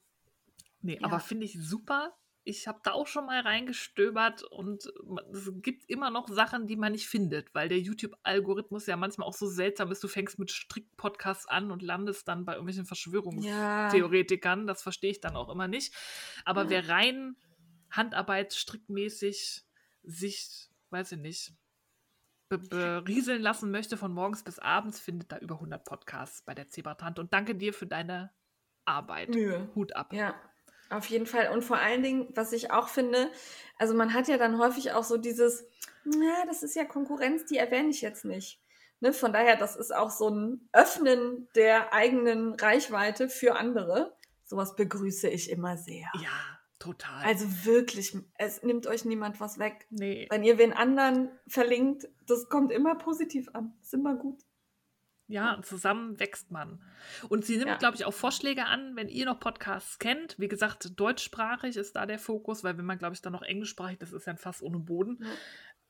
[0.81, 1.05] Nee, Ja.
[1.07, 2.15] aber finde ich super.
[2.47, 6.75] Ich habe da auch schon mal reingestöbert und man- es gibt immer noch Sachen, die
[6.75, 10.03] man nicht findet, weil der YouTube-Algorithmus ja manchmal auch so seltsam ist.
[10.03, 13.89] Du fängst mit Strick-Podcasts an und landest dann bei irgendwelchen Verschwörungs ja.
[14.67, 15.93] Das verstehe ich dann auch immer nicht.
[16.45, 16.69] Aber Ja.
[16.69, 17.35] wer rein
[17.89, 19.63] Handarbeitsstrickmäßig
[20.03, 21.53] sich, weiß ich nicht,
[22.49, 26.67] be berieseln lassen möchte von morgens bis abends, findet da über 100 Podcasts bei der
[26.67, 27.21] Zebratante.
[27.21, 28.31] Und danke dir für deine
[28.85, 29.29] Arbeit.
[29.29, 29.67] Mühe.
[29.73, 30.13] Hut ab.
[30.13, 30.39] Ja,
[30.89, 31.49] auf jeden Fall.
[31.49, 33.29] Und vor allen Dingen, was ich auch finde,
[33.77, 35.65] also man hat ja dann häufig auch so dieses,
[36.03, 38.59] na, das ist ja Konkurrenz, die erwähne ich jetzt nicht.
[38.99, 39.13] Ne?
[39.13, 44.15] Von daher, das ist auch so ein Öffnen der eigenen Reichweite für andere.
[44.45, 46.07] Sowas begrüße ich immer sehr.
[46.15, 47.23] Ja, total.
[47.23, 49.87] Also wirklich, es nimmt euch niemand was weg.
[49.89, 50.27] nee.
[50.29, 53.73] Wenn ihr wen anderen verlinkt, das kommt immer positiv an.
[53.81, 54.39] Ist immer gut.
[55.27, 56.83] Ja, zusammen wächst man.
[57.29, 57.77] Und sie nimmt, Ja.
[57.77, 60.37] glaube ich, auch Vorschläge an, wenn ihr noch Podcasts kennt.
[60.39, 63.97] Wie gesagt, deutschsprachig ist da der Fokus, weil wenn man, glaube ich, dann noch englischsprachig,
[63.97, 65.25] das ist ja ein Fass ohne Boden.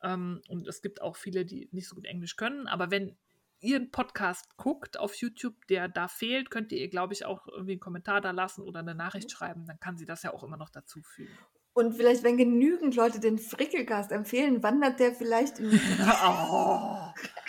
[0.02, 2.66] Ähm, und es gibt auch viele, die nicht so gut Englisch können.
[2.66, 3.16] Aber wenn
[3.60, 7.46] ihr einen Podcast guckt auf YouTube, der da fehlt, könnt ihr ihr, glaube ich, auch
[7.48, 9.66] irgendwie einen Kommentar da lassen oder eine Nachricht schreiben.
[9.66, 11.32] Dann kann sie das ja auch immer noch dazu fügen.
[11.74, 15.68] Und vielleicht, wenn genügend Leute den Frickelcast empfehlen, wandert der vielleicht in
[16.24, 17.12] oh.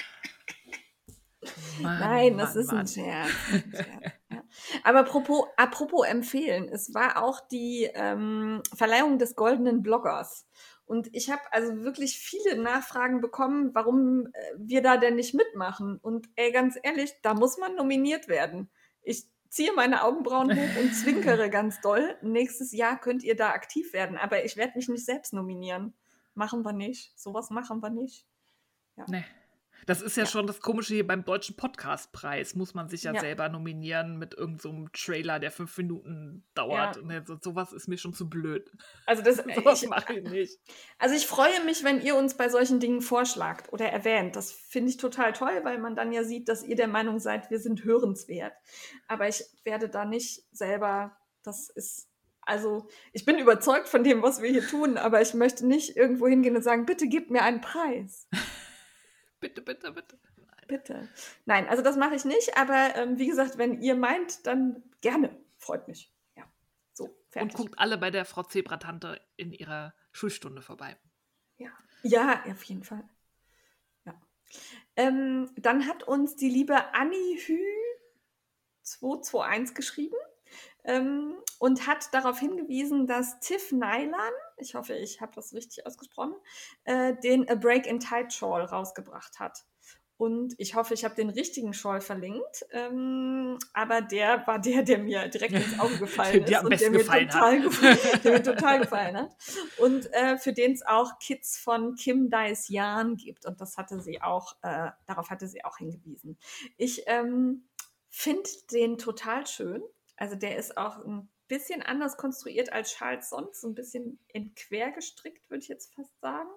[1.82, 2.80] Mann, Nein, das Mann, ist Mann.
[2.80, 3.30] ein Scherz.
[3.52, 3.88] ein Scherz,
[4.30, 4.44] ja.
[4.84, 10.48] Aber apropos, apropos empfehlen, es war auch die ähm, Verleihung des goldenen Bloggers.
[10.86, 15.98] Und ich habe also wirklich viele Nachfragen bekommen, warum äh, wir da denn nicht mitmachen.
[15.98, 18.70] Und ey, ganz ehrlich, da muss man nominiert werden.
[19.02, 22.16] Ich ziehe meine Augenbrauen hoch und zwinkere ganz doll.
[22.22, 25.94] Nächstes Jahr könnt ihr da aktiv werden, aber ich werde mich nicht selbst nominieren.
[26.36, 27.12] Machen wir nicht.
[27.20, 28.26] Sowas machen wir nicht.
[29.08, 29.26] Nee.
[29.86, 30.30] Das ist ja, Ja.
[30.30, 32.56] schon das Komische hier beim Deutschen Podcastpreis.
[32.56, 33.20] Muss man sich ja, Ja.
[33.22, 36.98] selber nominieren mit irgendeinem so Trailer, der fünf Minuten dauert.
[36.98, 37.02] Ja.
[37.04, 38.70] Nee, so, sowas ist mir schon zu blöd.
[39.06, 39.38] Also das,
[39.84, 40.60] ich, mache ich nicht.
[40.98, 44.36] Also ich freue mich, wenn ihr uns bei solchen Dingen vorschlagt oder erwähnt.
[44.36, 47.50] Das finde ich total toll, weil man dann ja sieht, dass ihr der Meinung seid,
[47.50, 48.54] wir sind hörenswert.
[49.08, 52.10] Aber ich werde da nicht selber, das ist,
[52.42, 56.28] also ich bin überzeugt von dem, was wir hier tun, aber ich möchte nicht irgendwo
[56.28, 58.28] hingehen und sagen, bitte gib mir einen Preis.
[59.48, 60.20] Bitte, bitte, bitte.
[60.68, 61.08] Bitte.
[61.46, 65.34] Nein, also das mache ich nicht, aber ähm, wie gesagt, wenn ihr meint, dann gerne.
[65.58, 66.14] Freut mich.
[66.36, 66.44] Ja.
[66.92, 67.54] So, Und fertig.
[67.56, 70.98] guckt alle bei der Frau Zebratante in ihrer Schulstunde vorbei.
[71.58, 71.70] Ja,
[72.04, 73.08] ja, auf jeden Fall.
[74.04, 74.22] Ja.
[74.98, 77.58] Ähm, dann hat uns die liebe Annie Hü
[78.82, 80.18] 221 geschrieben
[80.84, 86.36] ähm, und hat darauf hingewiesen, dass Tiff Nylan, ich hoffe, ich habe das richtig ausgesprochen,
[86.84, 89.66] äh, den A Break in Tide Shawl rausgebracht hat.
[90.18, 92.66] Und ich hoffe, ich habe den richtigen Shawl verlinkt.
[92.72, 97.04] Ähm, aber der war der, der mir direkt ins Auge gefallen ist und der mir,
[97.04, 97.64] total hat.
[97.64, 99.36] gefallen, der mir total gefallen hat.
[99.78, 103.46] Und äh, für den es auch Kids von Kim Dice Yan gibt.
[103.46, 106.36] Und das hatte sie auch, äh, darauf hatte sie auch hingewiesen.
[106.78, 107.68] Ich ähm,
[108.10, 109.84] finde den total schön.
[110.16, 114.54] Also der ist auch ein bisschen anders konstruiert als Schals sonst, so ein bisschen in
[114.56, 116.50] quer gestrickt, würde ich jetzt fast sagen.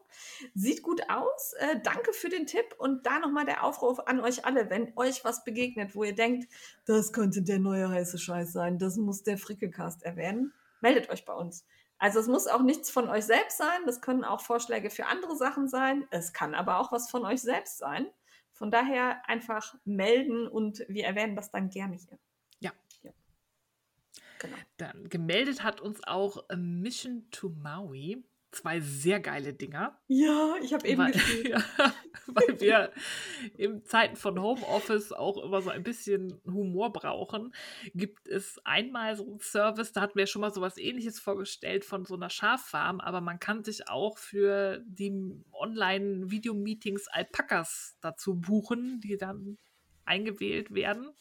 [0.55, 1.55] Sieht gut aus.
[1.59, 5.25] Äh, danke für den Tipp und da nochmal der Aufruf an euch alle, wenn euch
[5.25, 6.49] was begegnet, wo ihr denkt,
[6.87, 11.35] das könnte der neue heiße Scheiß sein, das muss der Frickelcast erwähnen, meldet euch bei
[11.35, 11.65] uns.
[11.99, 15.37] Also es muss auch nichts von euch selbst sein, das können auch Vorschläge für andere
[15.37, 18.07] Sachen sein, es kann aber auch was von euch selbst sein.
[18.53, 22.19] Von daher einfach melden und wir erwähnen das dann gerne hier.
[24.41, 24.57] Genau.
[24.79, 28.25] Dann gemeldet hat uns auch Mission to Maui.
[28.53, 29.97] Zwei sehr geile Dinger.
[30.09, 31.13] Ja, ich habe eben weil,
[31.49, 31.63] ja,
[32.27, 32.93] weil wir
[33.57, 37.55] in Zeiten von Homeoffice auch immer so ein bisschen Humor brauchen,
[37.95, 41.85] gibt es einmal so einen Service, da hatten wir schon mal so was ähnliches vorgestellt
[41.85, 45.13] von so einer Schaffarm, aber man kann sich auch für die
[45.53, 49.59] Online-Video-Meetings Alpakas dazu buchen, die dann
[50.05, 51.13] eingewählt werden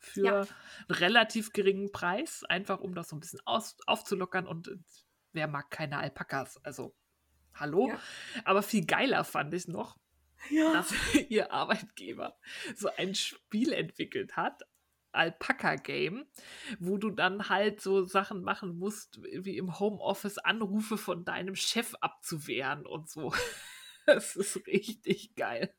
[0.00, 0.40] für ja.
[0.40, 0.48] einen
[0.88, 4.76] relativ geringen Preis, einfach um das so ein bisschen aus, aufzulockern und äh,
[5.32, 6.58] wer mag keine Alpakas?
[6.64, 6.96] Also,
[7.54, 7.88] hallo?
[7.88, 8.00] Ja.
[8.44, 9.98] Aber viel geiler fand ich noch,
[10.50, 10.72] ja.
[10.72, 10.92] dass
[11.28, 12.36] ihr Arbeitgeber
[12.74, 14.62] so ein Spiel entwickelt hat,
[15.12, 16.26] Alpaka Game,
[16.78, 21.94] wo du dann halt so Sachen machen musst, wie im Homeoffice Anrufe von deinem Chef
[22.00, 23.32] abzuwehren und so.
[24.06, 25.72] Das ist richtig geil.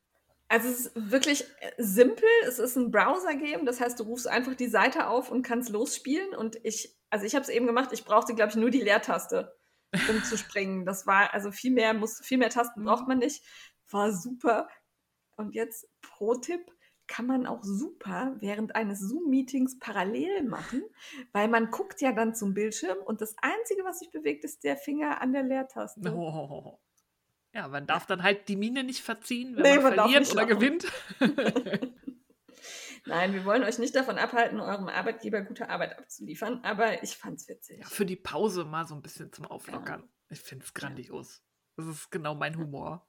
[0.52, 2.28] Also es ist wirklich äh, simpel.
[2.46, 3.64] Es ist ein Browser-Game.
[3.64, 6.34] Das heißt, du rufst einfach die Seite auf und kannst losspielen.
[6.34, 7.88] Und ich, also ich habe es eben gemacht.
[7.92, 9.56] Ich brauchte, glaube ich, nur die Leertaste,
[10.10, 10.84] um zu springen.
[10.84, 13.42] Das war, also viel mehr muss, viel mehr Tasten braucht man nicht.
[13.90, 14.68] War super.
[15.36, 16.70] Und jetzt Pro-Tipp
[17.06, 20.82] kann man auch super während eines Zoom-Meetings parallel machen,
[21.32, 24.76] weil man guckt ja dann zum Bildschirm und das Einzige, was sich bewegt, ist der
[24.76, 26.14] Finger an der Leertaste.
[26.14, 26.78] Oh.
[27.54, 30.46] Ja, man darf dann halt die Mine nicht verziehen, wenn nee, man, man verliert oder
[30.46, 30.86] gewinnt.
[33.04, 37.48] Nein, wir wollen euch nicht davon abhalten, eurem Arbeitgeber gute Arbeit abzuliefern, aber ich fand's
[37.48, 37.80] witzig.
[37.80, 40.02] Ja, für die Pause mal so ein bisschen zum Auflockern.
[40.02, 40.08] Ja.
[40.30, 41.42] Ich finde es grandios.
[41.42, 41.84] Ja.
[41.84, 43.06] Das ist genau mein Humor.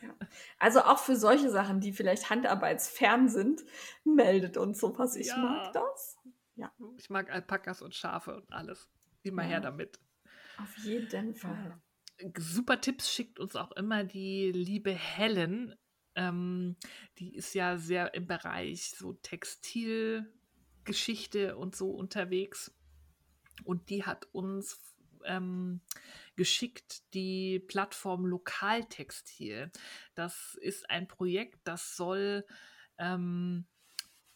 [0.00, 0.14] Ja.
[0.58, 3.62] Also auch für solche Sachen, die vielleicht handarbeitsfern sind,
[4.04, 5.14] meldet uns sowas.
[5.16, 6.18] Ich mag das.
[6.54, 6.72] Ja.
[6.96, 8.88] Ich mag Alpakas und Schafe und alles.
[9.22, 10.00] Immer her damit.
[10.56, 11.80] Auf jeden Fall
[12.36, 15.74] super Tipps schickt uns auch immer die liebe Helen.
[16.14, 16.76] Ähm,
[17.18, 22.74] die ist ja sehr im Bereich so Textilgeschichte und so unterwegs.
[23.64, 24.80] Und die hat uns
[25.24, 25.80] ähm,
[26.36, 29.70] geschickt die Plattform Lokaltextil.
[30.14, 32.44] Das ist ein Projekt, das soll
[32.98, 33.66] ähm,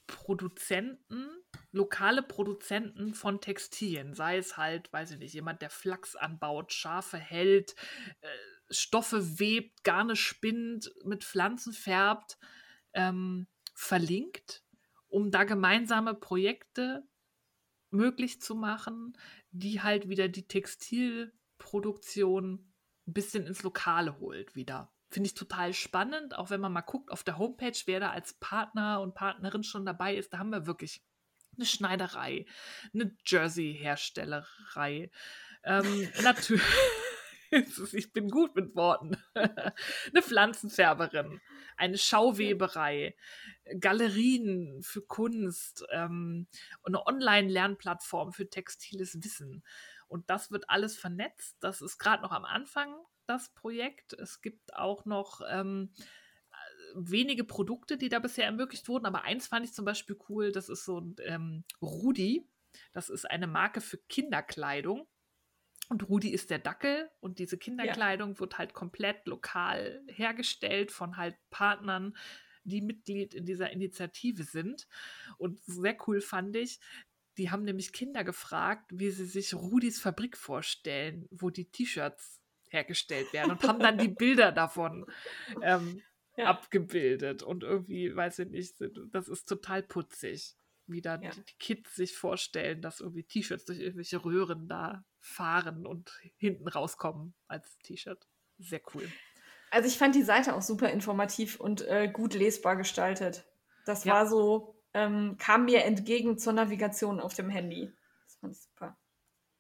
[0.07, 1.29] Produzenten,
[1.71, 7.19] lokale Produzenten von Textilien, sei es halt, weiß ich nicht, jemand, der Flachs anbaut, Schafe
[7.19, 7.77] hält,
[8.21, 8.29] äh,
[8.71, 12.39] Stoffe webt, Garne spinnt, mit Pflanzen färbt,
[12.95, 14.65] ähm, verlinkt,
[15.09, 17.07] um da gemeinsame Projekte
[17.91, 19.17] möglich zu machen,
[19.51, 22.73] die halt wieder die Textilproduktion
[23.07, 24.92] ein bisschen ins Lokale holt wieder.
[25.13, 28.33] Finde ich total spannend, auch wenn man mal guckt auf der Homepage, wer da als
[28.33, 30.33] Partner und Partnerin schon dabei ist.
[30.33, 31.05] Da haben wir wirklich
[31.55, 32.47] eine Schneiderei,
[32.95, 35.11] eine Jersey-Herstellerei.
[35.65, 36.63] Ähm, natürlich.
[37.93, 39.19] ich bin gut mit Worten.
[39.35, 41.43] eine Pflanzenfärberin,
[41.77, 43.15] eine Schauweberei,
[43.79, 46.47] Galerien für Kunst ähm,
[46.81, 49.63] und eine Online-Lernplattform für textiles Wissen.
[50.09, 51.59] Und das wird alles vernetzt.
[51.61, 52.95] Das ist gerade noch am Anfang
[53.27, 54.13] das Projekt.
[54.15, 55.93] Es gibt auch noch ähm,
[56.95, 60.69] wenige Produkte, die da bisher ermöglicht wurden, aber eins fand ich zum Beispiel cool, das
[60.69, 62.47] ist so ein ähm, Rudi.
[62.93, 65.07] Das ist eine Marke für Kinderkleidung.
[65.89, 68.41] Und Rudi ist der Dackel und diese Kinderkleidung ja.
[68.41, 72.17] wird halt komplett lokal hergestellt von halt Partnern,
[72.65, 74.87] die Mitglied in dieser Initiative sind.
[75.37, 76.81] Und sehr cool fand ich,
[77.37, 82.42] die haben nämlich Kinder gefragt, wie sie sich Rudis Fabrik vorstellen, wo die T-Shirts
[82.73, 85.07] hergestellt werden und haben dann die Bilder davon
[85.61, 86.03] ähm,
[86.37, 86.47] ja.
[86.47, 87.43] abgebildet.
[87.43, 88.75] Und irgendwie, weiß ich nicht,
[89.13, 91.31] das ist total putzig, wie dann ja.
[91.31, 97.35] die Kids sich vorstellen, dass irgendwie T-Shirts durch irgendwelche Röhren da fahren und hinten rauskommen
[97.47, 98.27] als T-Shirt.
[98.59, 99.11] Sehr cool.
[99.71, 103.47] Also ich fand die Seite auch super informativ und äh, gut lesbar gestaltet.
[103.87, 104.15] Das ja.
[104.15, 107.91] war so, ähm, kam mir entgegen zur Navigation auf dem Handy.
[108.25, 108.99] Das fand ich super.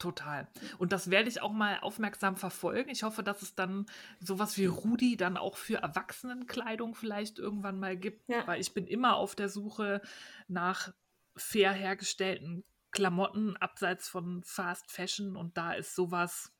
[0.03, 0.49] Total.
[0.79, 2.91] Und das werde ich auch mal aufmerksam verfolgen.
[2.91, 3.87] Ich hoffe, dass es dann
[4.19, 8.45] sowas wie Rudi dann auch für Erwachsenenkleidung vielleicht irgendwann mal gibt, ja.
[8.49, 10.03] weil ich bin immer auf der Suche
[10.49, 10.93] nach
[11.37, 16.53] fair hergestellten Klamotten abseits von Fast Fashion und da ist sowas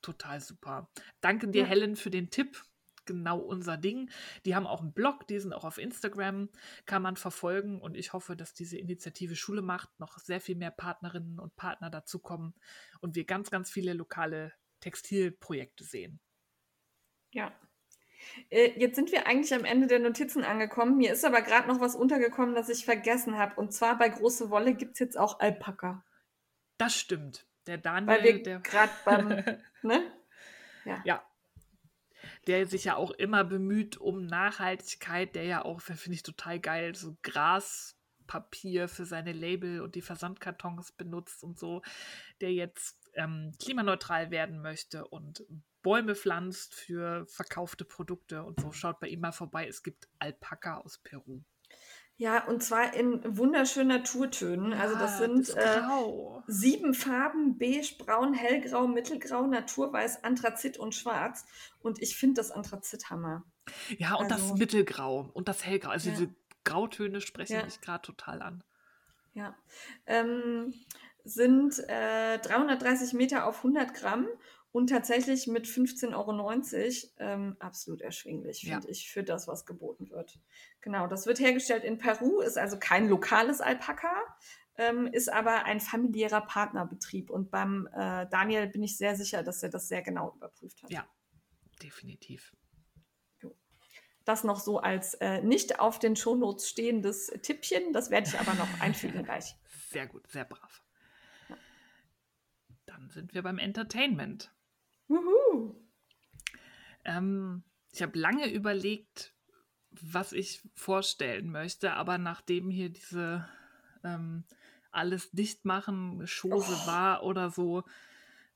[0.00, 0.88] total super.
[1.20, 1.66] Danke dir, ja.
[1.66, 2.62] Helen, für den Tipp.
[3.06, 4.10] Genau unser Ding.
[4.44, 6.48] Die haben auch einen Blog, die sind auch auf Instagram,
[6.84, 7.80] kann man verfolgen.
[7.80, 11.90] Und ich hoffe, dass diese Initiative Schule macht, noch sehr viel mehr Partnerinnen und Partner
[11.90, 12.54] dazukommen
[13.00, 16.20] und wir ganz, ganz viele lokale Textilprojekte sehen.
[17.32, 17.52] Ja.
[18.50, 20.96] Äh, jetzt sind wir eigentlich am Ende der Notizen angekommen.
[20.96, 23.54] Mir ist aber gerade noch was untergekommen, das ich vergessen habe.
[23.56, 26.04] Und zwar bei Große Wolle gibt es jetzt auch Alpaka.
[26.78, 27.46] Das stimmt.
[27.66, 29.28] Der Daniel, Weil wir der gerade beim,
[29.82, 30.12] ne?
[30.84, 31.02] Ja.
[31.04, 31.26] ja.
[32.46, 36.94] Der sich ja auch immer bemüht um Nachhaltigkeit, der ja auch, finde ich total geil,
[36.94, 41.82] so Graspapier für seine Label und die Versandkartons benutzt und so,
[42.40, 45.44] der jetzt ähm, klimaneutral werden möchte und
[45.82, 48.72] Bäume pflanzt für verkaufte Produkte und so.
[48.72, 49.68] Schaut bei ihm mal vorbei.
[49.68, 51.42] Es gibt Alpaka aus Peru.
[52.18, 54.72] Ja, und zwar in wunderschönen Naturtönen.
[54.72, 55.82] Also das sind das äh,
[56.46, 61.44] sieben Farben, beige, braun, hellgrau, mittelgrau, naturweiß, Anthrazit und schwarz.
[61.80, 63.44] Und ich finde das Anthrazit Hammer.
[63.98, 65.90] Ja, und also, das Mittelgrau und das Hellgrau.
[65.90, 66.16] Also ja.
[66.16, 66.34] diese
[66.64, 67.64] Grautöne sprechen ja.
[67.64, 68.64] mich gerade total an.
[69.34, 69.54] Ja.
[70.06, 70.72] Ähm,
[71.24, 74.26] sind äh, 330 Meter auf 100 Gramm
[74.76, 78.90] und tatsächlich mit 15,90 Euro ähm, absolut erschwinglich, finde ja.
[78.90, 80.38] ich, für das, was geboten wird.
[80.82, 84.12] Genau, das wird hergestellt in Peru, ist also kein lokales Alpaka,
[84.76, 87.30] ähm, ist aber ein familiärer Partnerbetrieb.
[87.30, 90.90] Und beim äh, Daniel bin ich sehr sicher, dass er das sehr genau überprüft hat.
[90.90, 91.08] Ja,
[91.82, 92.54] definitiv.
[94.26, 98.52] Das noch so als äh, nicht auf den Shownotes stehendes Tippchen, das werde ich aber
[98.52, 99.56] noch einfügen gleich.
[99.88, 100.82] Sehr gut, sehr brav.
[102.84, 104.52] Dann sind wir beim Entertainment.
[107.04, 107.62] Ähm,
[107.92, 109.32] ich habe lange überlegt,
[109.90, 113.48] was ich vorstellen möchte, aber nachdem hier diese
[114.04, 114.44] ähm,
[114.90, 116.86] alles dicht machen Chose oh.
[116.86, 117.84] war oder so,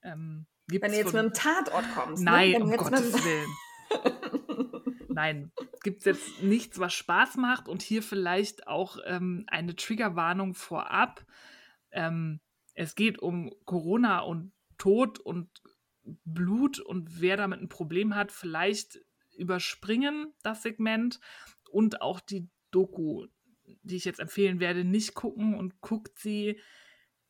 [0.03, 1.25] ähm, gibt's Wenn du jetzt von...
[1.25, 2.25] mit einem Tatort kommst.
[2.25, 2.31] Ne?
[2.31, 2.65] Nein, ne?
[2.65, 3.51] um Gottes Willen.
[5.09, 5.53] Nein,
[5.83, 11.25] gibt es jetzt nichts, was Spaß macht und hier vielleicht auch ähm, eine Triggerwarnung vorab.
[11.91, 12.41] Ähm,
[12.75, 15.51] es geht um Corona und Tod und
[16.25, 19.01] Blut und wer damit ein Problem hat, vielleicht
[19.37, 21.21] überspringen das Segment
[21.71, 23.27] und auch die Doku,
[23.83, 26.61] die ich jetzt empfehlen werde, nicht gucken und guckt sie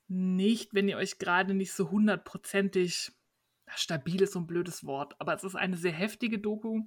[0.08, 3.12] nicht, wenn ihr euch gerade nicht so hundertprozentig
[3.76, 6.82] stabil ist so ein blödes Wort, aber es ist eine sehr heftige Doku.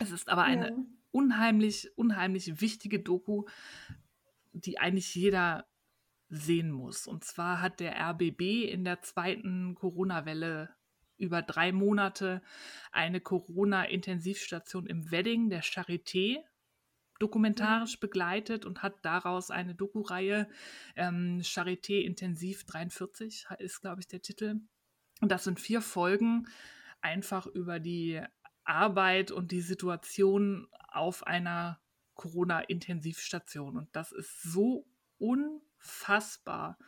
[0.00, 0.76] Es ist aber eine ja.
[1.10, 3.44] unheimlich, unheimlich wichtige Doku,
[4.52, 5.66] die eigentlich jeder
[6.28, 7.06] sehen muss.
[7.06, 10.74] Und zwar hat der RBB in der zweiten Corona-Welle
[11.24, 12.42] über drei Monate
[12.92, 16.42] eine Corona-Intensivstation im Wedding der Charité
[17.18, 18.00] dokumentarisch mhm.
[18.00, 20.48] begleitet und hat daraus eine Doku-Reihe
[20.96, 24.60] ähm, Charité Intensiv 43 ist, glaube ich, der Titel.
[25.20, 26.46] Und das sind vier Folgen
[27.00, 28.20] einfach über die
[28.64, 31.80] Arbeit und die Situation auf einer
[32.14, 33.76] Corona-Intensivstation.
[33.76, 34.86] Und das ist so
[35.18, 36.78] unfassbar,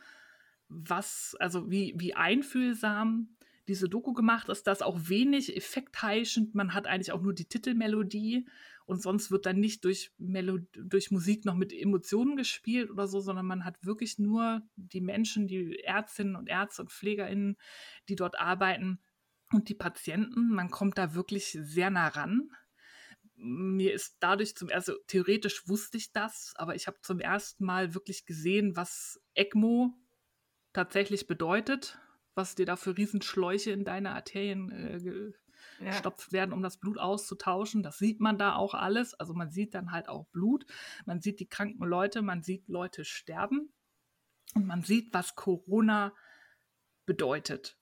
[0.69, 3.36] was, also wie, wie einfühlsam
[3.67, 6.55] diese Doku gemacht ist, das auch wenig effektheischend.
[6.55, 8.47] Man hat eigentlich auch nur die Titelmelodie
[8.85, 13.19] und sonst wird dann nicht durch, Melo durch Musik noch mit Emotionen gespielt oder so,
[13.19, 17.57] sondern man hat wirklich nur die Menschen, die Ärztinnen und Ärzte und PflegerInnen,
[18.07, 18.99] die dort arbeiten
[19.51, 20.49] und die Patienten.
[20.49, 22.49] Man kommt da wirklich sehr nah ran.
[23.35, 27.65] Mir ist dadurch zum ersten, also theoretisch wusste ich das, aber ich habe zum ersten
[27.65, 29.93] Mal wirklich gesehen, was ECMO
[30.71, 31.99] tatsächlich bedeutet
[32.37, 35.33] was dir da für Riesenschläuche in deine Arterien äh,
[35.83, 36.33] gestopft ja.
[36.33, 37.83] werden, um das Blut auszutauschen.
[37.83, 39.13] Das sieht man da auch alles.
[39.15, 40.65] Also man sieht dann halt auch Blut,
[41.05, 43.73] man sieht die kranken Leute, man sieht Leute sterben
[44.53, 46.13] und man sieht, was Corona
[47.05, 47.77] bedeutet.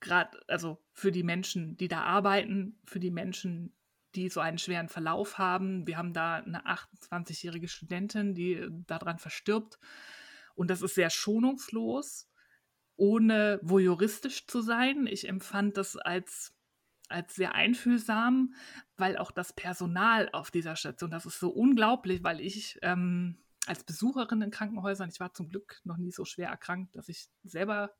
[0.00, 3.74] Gerade also für die Menschen, die da arbeiten, für die Menschen,
[4.14, 5.86] die so einen schweren Verlauf haben.
[5.86, 9.78] Wir haben da eine 28-jährige Studentin, die äh, daran verstirbt.
[10.54, 12.30] Und das ist sehr schonungslos
[12.96, 15.06] ohne voyeuristisch zu sein.
[15.06, 16.54] Ich empfand das als,
[17.08, 18.54] als sehr einfühlsam,
[18.96, 23.84] weil auch das Personal auf dieser Station, das ist so unglaublich, weil ich ähm, als
[23.84, 27.92] Besucherin in Krankenhäusern, ich war zum Glück noch nie so schwer erkrankt, dass ich selber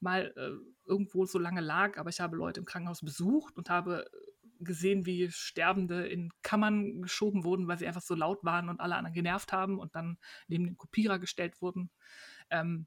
[0.00, 0.50] mal äh,
[0.86, 4.08] irgendwo so lange lag, aber ich habe Leute im Krankenhaus besucht und habe
[4.60, 8.96] gesehen, wie Sterbende in Kammern geschoben wurden, weil sie einfach so laut waren und alle
[8.96, 11.90] anderen genervt haben und dann neben den Kopierer gestellt wurden.
[12.50, 12.86] Ähm,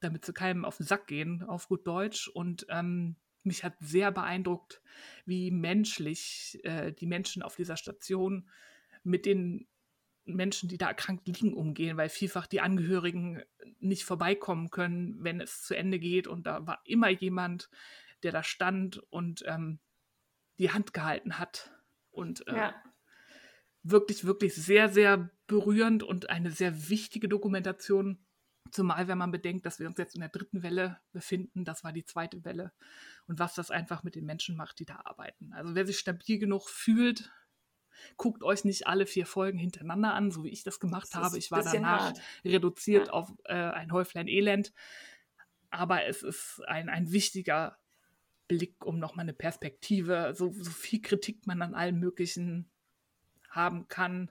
[0.00, 2.28] damit zu keinem auf den Sack gehen, auf gut Deutsch.
[2.28, 4.82] Und ähm, mich hat sehr beeindruckt,
[5.24, 8.48] wie menschlich äh, die Menschen auf dieser Station
[9.02, 9.66] mit den
[10.24, 13.42] Menschen, die da erkrankt liegen, umgehen, weil vielfach die Angehörigen
[13.78, 16.26] nicht vorbeikommen können, wenn es zu Ende geht.
[16.26, 17.70] Und da war immer jemand,
[18.22, 19.78] der da stand und ähm,
[20.58, 21.72] die Hand gehalten hat
[22.10, 22.74] und äh, ja.
[23.82, 28.18] wirklich, wirklich sehr, sehr berührend und eine sehr wichtige Dokumentation.
[28.70, 31.92] Zumal, wenn man bedenkt, dass wir uns jetzt in der dritten Welle befinden, das war
[31.92, 32.72] die zweite Welle
[33.26, 35.52] und was das einfach mit den Menschen macht, die da arbeiten.
[35.52, 37.30] Also wer sich stabil genug fühlt,
[38.16, 41.38] guckt euch nicht alle vier Folgen hintereinander an, so wie ich das gemacht das habe.
[41.38, 42.20] Ich war danach hart.
[42.44, 43.12] reduziert ja.
[43.12, 44.72] auf äh, ein Häuflein Elend.
[45.70, 47.78] Aber es ist ein, ein wichtiger
[48.48, 52.68] Blick, um nochmal eine Perspektive, so, so viel Kritik man an allem Möglichen
[53.48, 54.30] haben kann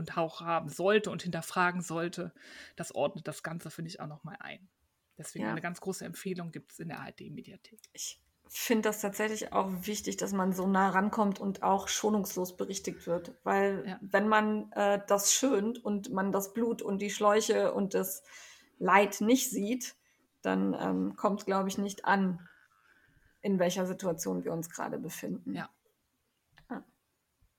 [0.00, 2.32] und auch haben sollte und hinterfragen sollte,
[2.74, 4.68] das ordnet das Ganze, finde ich, auch nochmal ein.
[5.18, 5.50] Deswegen ja.
[5.50, 7.78] eine ganz große Empfehlung gibt es in der ARD-Mediathek.
[7.92, 8.18] Ich
[8.48, 13.34] finde das tatsächlich auch wichtig, dass man so nah rankommt und auch schonungslos berichtigt wird.
[13.44, 13.98] Weil ja.
[14.00, 18.22] wenn man äh, das schönt und man das Blut und die Schläuche und das
[18.78, 19.94] Leid nicht sieht,
[20.40, 22.48] dann ähm, kommt, glaube ich, nicht an,
[23.42, 25.54] in welcher Situation wir uns gerade befinden.
[25.54, 25.68] Ja.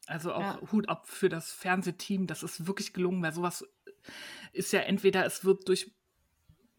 [0.07, 0.71] Also auch ja.
[0.71, 3.65] Hut ab für das Fernsehteam, das ist wirklich gelungen, weil sowas
[4.51, 5.93] ist ja entweder, es wird durch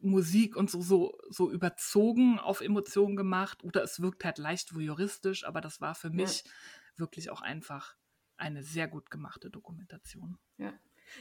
[0.01, 5.45] Musik und so, so, so überzogen auf Emotionen gemacht oder es wirkt halt leicht voyeuristisch,
[5.45, 6.51] aber das war für mich ja.
[6.97, 7.95] wirklich auch einfach
[8.37, 10.39] eine sehr gut gemachte Dokumentation.
[10.59, 10.73] Ja.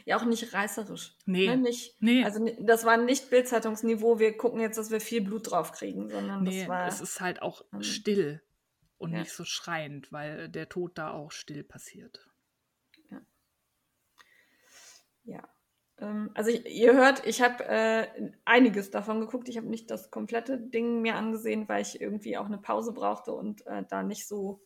[0.06, 1.18] Ja, auch nicht reißerisch.
[1.26, 1.48] Nee.
[1.48, 1.58] Ne?
[1.58, 2.24] Nicht, nee.
[2.24, 6.44] Also das war nicht Bildzeitungsniveau, wir gucken jetzt, dass wir viel Blut drauf kriegen, sondern
[6.44, 6.88] nee, das war.
[6.88, 8.42] Es ist halt auch ähm, still
[9.02, 9.20] und ja.
[9.20, 12.30] nicht so schreiend, weil der Tod da auch still passiert.
[13.10, 13.22] Ja.
[15.24, 15.50] Ja.
[15.98, 19.50] Ähm, also ich, ihr hört, ich habe äh, einiges davon geguckt.
[19.50, 23.34] Ich habe nicht das komplette Ding mir angesehen, weil ich irgendwie auch eine Pause brauchte
[23.34, 24.62] und äh, da nicht so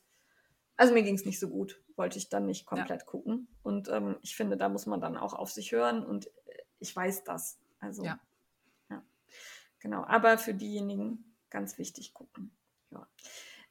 [0.77, 3.05] also mir ging es nicht so gut, wollte ich dann nicht komplett ja.
[3.05, 3.47] gucken.
[3.63, 6.95] Und ähm, ich finde, da muss man dann auch auf sich hören und äh, ich
[6.95, 7.59] weiß das.
[7.79, 8.19] Also ja.
[8.89, 9.03] ja.
[9.79, 10.03] Genau.
[10.03, 12.51] Aber für diejenigen ganz wichtig gucken.
[12.91, 13.07] Ja.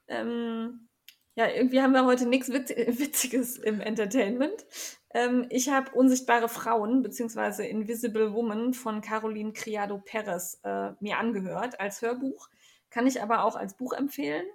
[0.09, 0.89] Ähm,
[1.37, 2.71] ja, irgendwie haben wir heute nichts Witz
[3.01, 4.65] Witziges im Entertainment.
[5.13, 7.69] Ähm, ich habe Unsichtbare Frauen bzw.
[7.69, 12.49] Invisible Woman von Caroline Criado Perez äh, mir angehört als Hörbuch.
[12.91, 14.47] Kann ich aber auch als Buch empfehlen.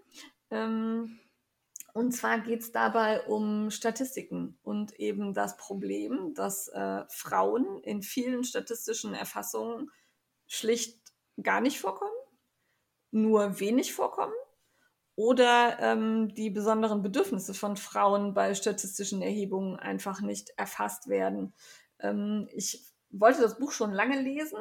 [0.52, 1.20] Ähm,
[1.94, 8.02] und zwar geht es dabei um Statistiken und eben das Problem, dass äh, Frauen in
[8.04, 9.92] vielen statistischen Erfassungen
[10.48, 10.98] schlicht
[11.42, 12.12] gar nicht vorkommen,
[13.12, 14.34] nur wenig vorkommen
[15.20, 21.52] oder ähm, die besonderen Bedürfnisse von Frauen bei statistischen Erhebungen einfach nicht erfasst werden.
[22.00, 24.60] Ähm, ich wollte das Buch schon lange lesen,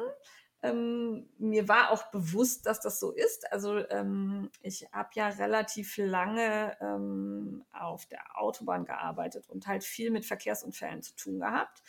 [0.61, 3.49] ähm, mir war auch bewusst, dass das so ist.
[3.53, 10.11] Also ähm, ich habe ja relativ lange ähm, auf der Autobahn gearbeitet und halt viel
[10.11, 11.81] mit Verkehrsunfällen zu tun gehabt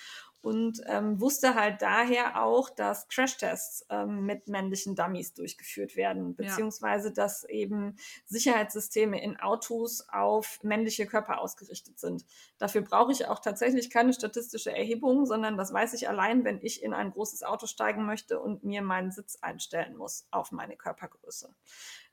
[0.43, 7.09] und ähm, wusste halt daher auch, dass Crashtests ähm, mit männlichen Dummies durchgeführt werden, beziehungsweise
[7.09, 7.15] ja.
[7.15, 12.25] dass eben Sicherheitssysteme in Autos auf männliche Körper ausgerichtet sind.
[12.59, 16.83] Dafür brauche ich auch tatsächlich keine statistische Erhebung, sondern das weiß ich allein, wenn ich
[16.83, 21.55] in ein großes Auto steigen möchte und mir meinen Sitz einstellen muss auf meine Körpergröße.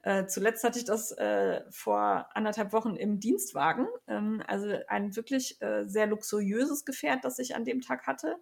[0.04, 3.88] Äh, zuletzt hatte ich das äh, vor anderthalb Wochen im Dienstwagen.
[4.08, 8.38] Ähm, also ein wirklich äh, sehr luxuriöses Gefährt, das ich an dem Tag hatte,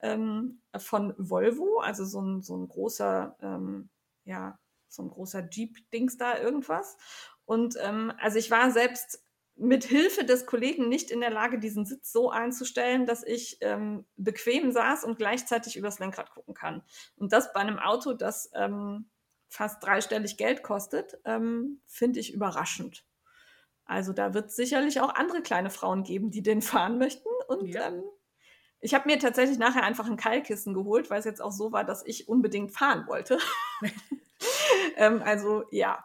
[0.00, 3.88] ähm, von Volvo, also so ein, so ein großer, ähm,
[4.24, 4.58] ja,
[4.88, 6.96] so ein großer Jeep-Dings da irgendwas.
[7.44, 9.24] Und ähm, also ich war selbst
[9.58, 14.06] mit Hilfe des Kollegen nicht in der Lage, diesen Sitz so einzustellen, dass ich ähm,
[14.16, 16.82] bequem saß und gleichzeitig übers Lenkrad gucken kann.
[17.16, 19.10] Und das bei einem Auto, das ähm,
[19.48, 23.04] fast dreistellig Geld kostet, ähm, finde ich überraschend.
[23.84, 27.28] Also da wird es sicherlich auch andere kleine Frauen geben, die den fahren möchten.
[27.48, 27.88] Und ja.
[27.88, 28.02] ähm,
[28.80, 31.84] ich habe mir tatsächlich nachher einfach ein Keilkissen geholt, weil es jetzt auch so war,
[31.84, 33.38] dass ich unbedingt fahren wollte.
[34.96, 36.04] ähm, also ja,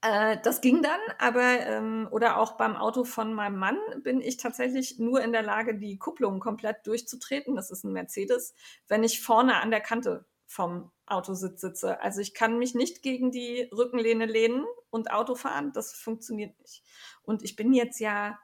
[0.00, 4.36] äh, das ging dann, aber ähm, oder auch beim Auto von meinem Mann bin ich
[4.36, 7.56] tatsächlich nur in der Lage, die Kupplung komplett durchzutreten.
[7.56, 8.54] Das ist ein Mercedes,
[8.88, 12.00] wenn ich vorne an der Kante vom Autositz sitze.
[12.00, 15.72] Also ich kann mich nicht gegen die Rückenlehne lehnen und Auto fahren.
[15.72, 16.82] Das funktioniert nicht.
[17.22, 18.38] Und ich bin jetzt ja,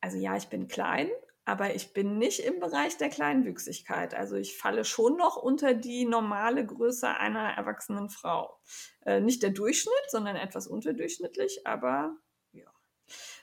[0.00, 1.10] also ja, ich bin klein,
[1.44, 4.14] aber ich bin nicht im Bereich der Kleinwüchsigkeit.
[4.14, 8.60] Also ich falle schon noch unter die normale Größe einer erwachsenen Frau.
[9.04, 12.16] Äh, nicht der Durchschnitt, sondern etwas unterdurchschnittlich, aber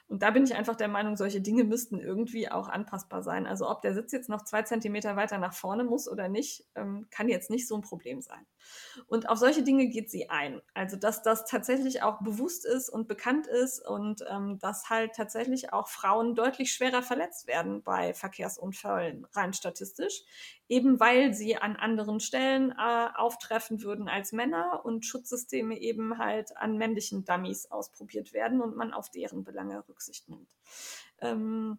[0.09, 3.45] und da bin ich einfach der Meinung, solche Dinge müssten irgendwie auch anpassbar sein.
[3.45, 7.05] Also ob der Sitz jetzt noch zwei Zentimeter weiter nach vorne muss oder nicht, ähm,
[7.11, 8.43] kann jetzt nicht so ein Problem sein.
[9.05, 10.61] Und auf solche Dinge geht sie ein.
[10.73, 15.73] Also dass das tatsächlich auch bewusst ist und bekannt ist und ähm, dass halt tatsächlich
[15.73, 20.23] auch Frauen deutlich schwerer verletzt werden bei Verkehrsunfällen, rein statistisch,
[20.67, 26.57] eben weil sie an anderen Stellen äh, auftreffen würden als Männer und Schutzsysteme eben halt
[26.57, 30.49] an männlichen Dummies ausprobiert werden und man auf deren Belange Rücksicht nimmt.
[31.19, 31.77] Ähm,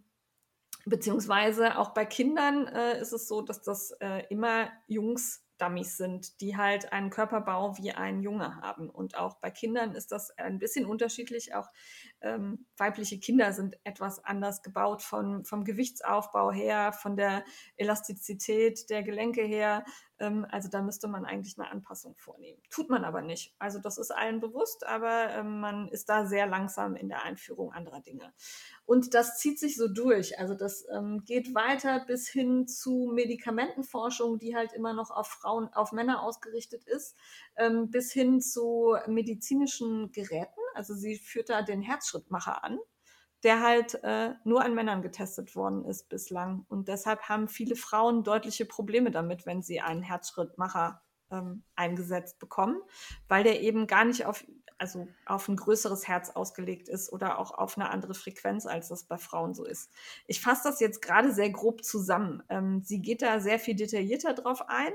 [0.84, 6.40] beziehungsweise auch bei Kindern äh, ist es so, dass das äh, immer Jungs Dummies sind,
[6.40, 8.88] die halt einen Körperbau wie ein Junge haben.
[8.88, 11.54] Und auch bei Kindern ist das ein bisschen unterschiedlich.
[11.54, 11.68] Auch
[12.22, 17.44] ähm, weibliche Kinder sind etwas anders gebaut von, vom Gewichtsaufbau her, von der
[17.76, 19.84] Elastizität der Gelenke her.
[20.18, 22.60] Ähm, also da müsste man eigentlich eine Anpassung vornehmen.
[22.70, 23.54] Tut man aber nicht.
[23.58, 27.72] Also das ist allen bewusst, aber ähm, man ist da sehr langsam in der Einführung
[27.72, 28.32] anderer Dinge.
[28.84, 30.38] Und das zieht sich so durch.
[30.38, 35.72] Also das ähm, geht weiter bis hin zu Medikamentenforschung, die halt immer noch auf Frauen,
[35.72, 37.16] auf Männer ausgerichtet ist,
[37.56, 40.59] ähm, bis hin zu medizinischen Geräten.
[40.74, 42.78] Also sie führt da den Herzschrittmacher an
[43.42, 46.66] der halt äh, nur an Männern getestet worden ist bislang.
[46.68, 52.80] Und deshalb haben viele Frauen deutliche Probleme damit, wenn sie einen Herzschrittmacher ähm, eingesetzt bekommen,
[53.28, 54.44] weil der eben gar nicht auf,
[54.78, 59.04] also auf ein größeres Herz ausgelegt ist oder auch auf eine andere Frequenz, als das
[59.04, 59.90] bei Frauen so ist.
[60.26, 62.42] Ich fasse das jetzt gerade sehr grob zusammen.
[62.48, 64.92] Ähm, sie geht da sehr viel detaillierter drauf ein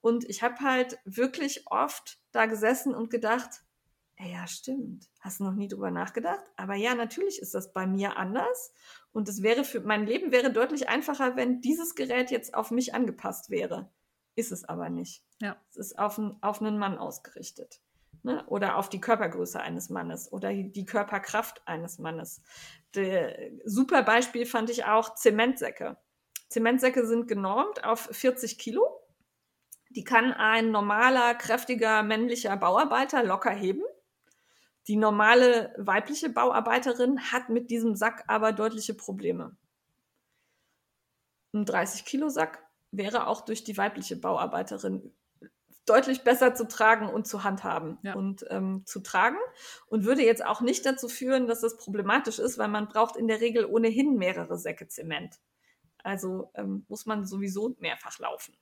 [0.00, 3.62] und ich habe halt wirklich oft da gesessen und gedacht,
[4.26, 5.08] ja, stimmt.
[5.20, 6.44] Hast du noch nie drüber nachgedacht?
[6.56, 8.72] Aber ja, natürlich ist das bei mir anders.
[9.12, 12.94] Und es wäre für mein Leben wäre deutlich einfacher, wenn dieses Gerät jetzt auf mich
[12.94, 13.90] angepasst wäre.
[14.34, 15.24] Ist es aber nicht.
[15.40, 15.56] Ja.
[15.70, 17.80] Es ist auf, ein, auf einen Mann ausgerichtet.
[18.22, 18.44] Ne?
[18.46, 22.40] Oder auf die Körpergröße eines Mannes oder die Körperkraft eines Mannes.
[22.94, 25.96] Der, super Beispiel fand ich auch Zementsäcke.
[26.48, 29.00] Zementsäcke sind genormt auf 40 Kilo.
[29.90, 33.82] Die kann ein normaler, kräftiger, männlicher Bauarbeiter locker heben.
[34.88, 39.56] Die normale weibliche Bauarbeiterin hat mit diesem Sack aber deutliche Probleme.
[41.52, 45.12] Ein 30 Kilo Sack wäre auch durch die weibliche Bauarbeiterin
[45.86, 48.14] deutlich besser zu tragen und zu handhaben ja.
[48.14, 49.38] und ähm, zu tragen
[49.88, 53.26] und würde jetzt auch nicht dazu führen, dass das problematisch ist, weil man braucht in
[53.26, 55.40] der Regel ohnehin mehrere Säcke Zement.
[56.04, 58.56] Also ähm, muss man sowieso mehrfach laufen.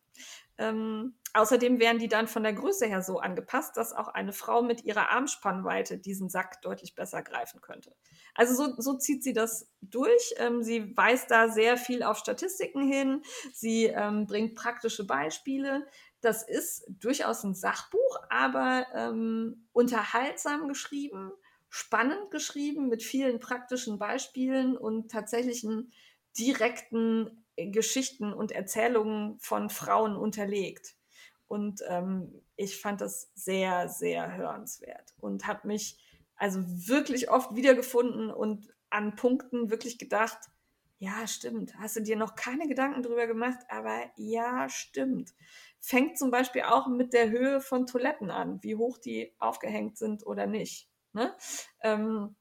[0.58, 4.62] Ähm, außerdem wären die dann von der Größe her so angepasst, dass auch eine Frau
[4.62, 7.94] mit ihrer Armspannweite diesen Sack deutlich besser greifen könnte.
[8.34, 10.34] Also so, so zieht sie das durch.
[10.38, 13.22] Ähm, sie weist da sehr viel auf Statistiken hin.
[13.52, 15.86] Sie ähm, bringt praktische Beispiele.
[16.20, 21.32] Das ist durchaus ein Sachbuch, aber ähm, unterhaltsam geschrieben,
[21.68, 25.92] spannend geschrieben, mit vielen praktischen Beispielen und tatsächlichen
[26.38, 30.96] direkten Geschichten und Erzählungen von Frauen unterlegt.
[31.50, 35.98] Und ähm, ich fand das sehr, sehr hörenswert und habe mich
[36.36, 40.38] also wirklich oft wiedergefunden und an Punkten wirklich gedacht,
[41.00, 45.34] ja, stimmt, hast du dir noch keine Gedanken drüber gemacht, aber ja, stimmt.
[45.80, 50.24] Fängt zum Beispiel auch mit der Höhe von Toiletten an, wie hoch die aufgehängt sind
[50.24, 50.88] oder nicht.
[51.12, 51.34] Ne?
[51.82, 52.36] Ähm,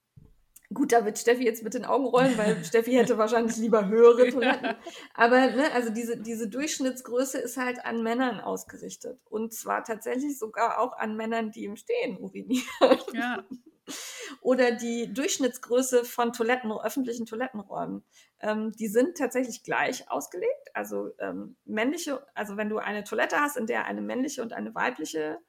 [0.72, 4.30] Gut, da wird Steffi jetzt mit den Augen rollen, weil Steffi hätte wahrscheinlich lieber höhere
[4.30, 4.76] Toiletten.
[5.16, 9.20] Aber ne, also diese, diese Durchschnittsgröße ist halt an Männern ausgerichtet.
[9.30, 12.66] Und zwar tatsächlich sogar auch an Männern, die im Stehen urinieren.
[13.14, 13.44] Ja.
[14.42, 18.04] Oder die Durchschnittsgröße von Toiletten, öffentlichen Toilettenräumen.
[18.40, 20.70] Ähm, die sind tatsächlich gleich ausgelegt.
[20.76, 24.76] Also ähm, männliche, also wenn du eine Toilette hast, in der eine männliche und eine
[24.76, 25.40] weibliche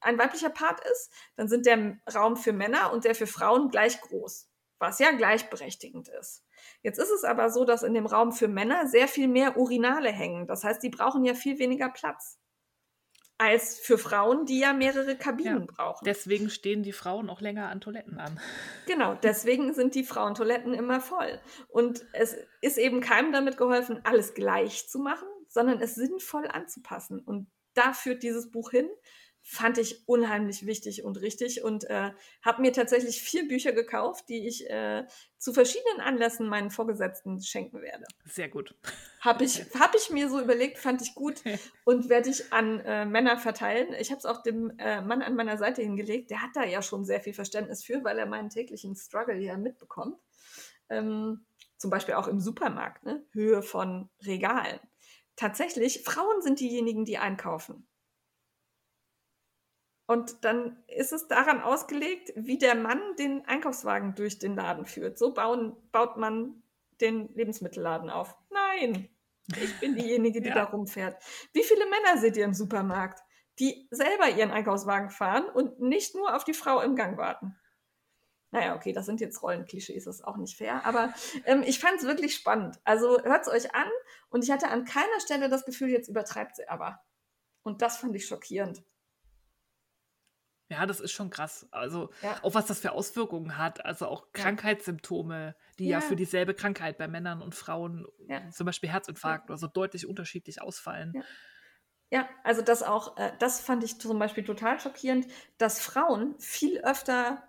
[0.00, 4.00] ein weiblicher Part ist, dann sind der Raum für Männer und der für Frauen gleich
[4.00, 4.48] groß,
[4.78, 6.44] was ja gleichberechtigend ist.
[6.82, 10.10] Jetzt ist es aber so, dass in dem Raum für Männer sehr viel mehr Urinale
[10.10, 10.46] hängen.
[10.46, 12.38] Das heißt, die brauchen ja viel weniger Platz
[13.38, 16.04] als für Frauen, die ja mehrere Kabinen ja, brauchen.
[16.04, 18.38] Deswegen stehen die Frauen auch länger an Toiletten an.
[18.86, 21.40] Genau, deswegen sind die Frauentoiletten immer voll.
[21.68, 27.20] Und es ist eben keinem damit geholfen, alles gleich zu machen, sondern es sinnvoll anzupassen.
[27.20, 28.88] Und da führt dieses Buch hin
[29.50, 32.10] fand ich unheimlich wichtig und richtig und äh,
[32.42, 35.06] habe mir tatsächlich vier Bücher gekauft, die ich äh,
[35.38, 38.04] zu verschiedenen Anlässen meinen Vorgesetzten schenken werde.
[38.26, 38.74] Sehr gut.
[39.22, 41.42] Habe ich, hab ich mir so überlegt, fand ich gut
[41.86, 43.94] und werde ich an äh, Männer verteilen.
[43.98, 46.30] Ich habe es auch dem äh, Mann an meiner Seite hingelegt.
[46.30, 49.56] Der hat da ja schon sehr viel Verständnis für, weil er meinen täglichen Struggle ja
[49.56, 50.18] mitbekommt.
[50.90, 51.46] Ähm,
[51.78, 53.24] zum Beispiel auch im Supermarkt, ne?
[53.32, 54.80] Höhe von Regalen.
[55.36, 57.87] Tatsächlich, Frauen sind diejenigen, die einkaufen.
[60.08, 65.18] Und dann ist es daran ausgelegt, wie der Mann den Einkaufswagen durch den Laden führt.
[65.18, 66.62] So bauen, baut man
[67.02, 68.34] den Lebensmittelladen auf.
[68.48, 69.10] Nein,
[69.54, 70.54] ich bin diejenige, die ja.
[70.54, 71.22] da rumfährt.
[71.52, 73.22] Wie viele Männer seht ihr im Supermarkt,
[73.58, 77.54] die selber ihren Einkaufswagen fahren und nicht nur auf die Frau im Gang warten?
[78.50, 81.12] Naja, okay, das sind jetzt Rollenklischees, das ist auch nicht fair, aber
[81.44, 82.80] ähm, ich fand es wirklich spannend.
[82.82, 83.90] Also hört es euch an
[84.30, 87.02] und ich hatte an keiner Stelle das Gefühl, jetzt übertreibt sie aber.
[87.62, 88.82] Und das fand ich schockierend.
[90.70, 91.66] Ja, das ist schon krass.
[91.70, 92.42] Also Ja.
[92.42, 93.84] auch was das für Auswirkungen hat.
[93.86, 94.44] Also auch Ja.
[94.44, 96.02] Krankheitssymptome, die ja, Ja.
[96.02, 98.06] für dieselbe Krankheit bei Männern und Frauen,
[98.50, 101.16] zum Beispiel Herzinfarkt oder so, deutlich unterschiedlich ausfallen.
[102.10, 102.28] Ja.
[102.44, 105.26] Also das auch, äh, das fand ich zum Beispiel total schockierend,
[105.58, 107.42] dass Frauen viel öfter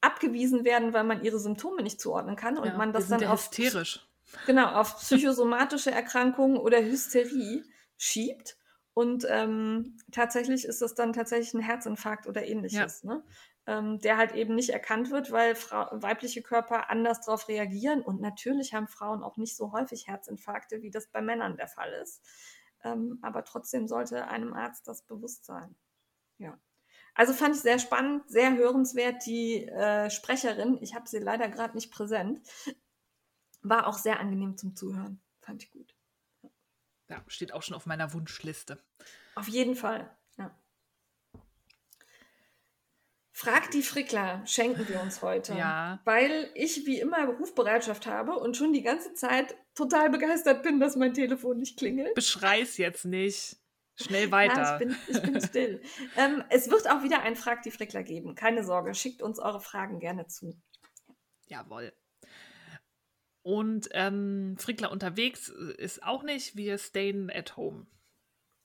[0.00, 4.06] abgewiesen werden, weil man ihre Symptome nicht zuordnen kann und man das dann auf, hysterisch.
[4.44, 7.64] genau, auf psychosomatische Erkrankungen oder Hysterie
[7.98, 8.58] schiebt.
[8.94, 13.24] Und ähm, tatsächlich ist das dann tatsächlich ein Herzinfarkt oder ähnliches, ne?
[13.66, 18.02] ähm, der halt eben nicht erkannt wird, weil Frau, weibliche Körper anders darauf reagieren.
[18.02, 21.92] Und natürlich haben Frauen auch nicht so häufig Herzinfarkte, wie das bei Männern der Fall
[22.02, 22.22] ist.
[22.84, 25.74] Ähm, aber trotzdem sollte einem Arzt das bewusst sein.
[26.38, 26.56] Ja.
[27.14, 29.26] Also fand ich sehr spannend, sehr hörenswert.
[29.26, 32.40] Die äh, Sprecherin, ich habe sie leider gerade nicht präsent,
[33.62, 35.20] war auch sehr angenehm zum Zuhören.
[35.40, 35.93] Fand ich gut.
[37.14, 38.82] Ja, steht auch schon auf meiner Wunschliste.
[39.36, 40.10] Auf jeden Fall.
[40.36, 40.52] Ja.
[43.32, 45.54] Frag die Frickler schenken wir uns heute.
[45.54, 46.00] Ja.
[46.04, 50.96] Weil ich wie immer Rufbereitschaft habe und schon die ganze Zeit total begeistert bin, dass
[50.96, 52.14] mein Telefon nicht klingelt.
[52.14, 53.56] Beschrei's jetzt nicht.
[53.96, 54.72] Schnell Ja, weiter.
[54.80, 55.82] ich bin, ich bin still.
[56.16, 58.34] ähm, es wird auch wieder ein Frag die Frickler geben.
[58.34, 60.60] Keine Sorge, schickt uns eure Fragen gerne zu.
[61.46, 61.92] Jawohl.
[63.44, 66.56] Und ähm, Frickler unterwegs ist auch nicht.
[66.56, 67.86] Wir stayen at home.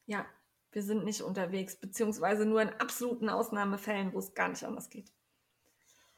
[0.05, 0.25] Ja,
[0.71, 5.11] wir sind nicht unterwegs, beziehungsweise nur in absoluten Ausnahmefällen, wo es gar nicht anders geht.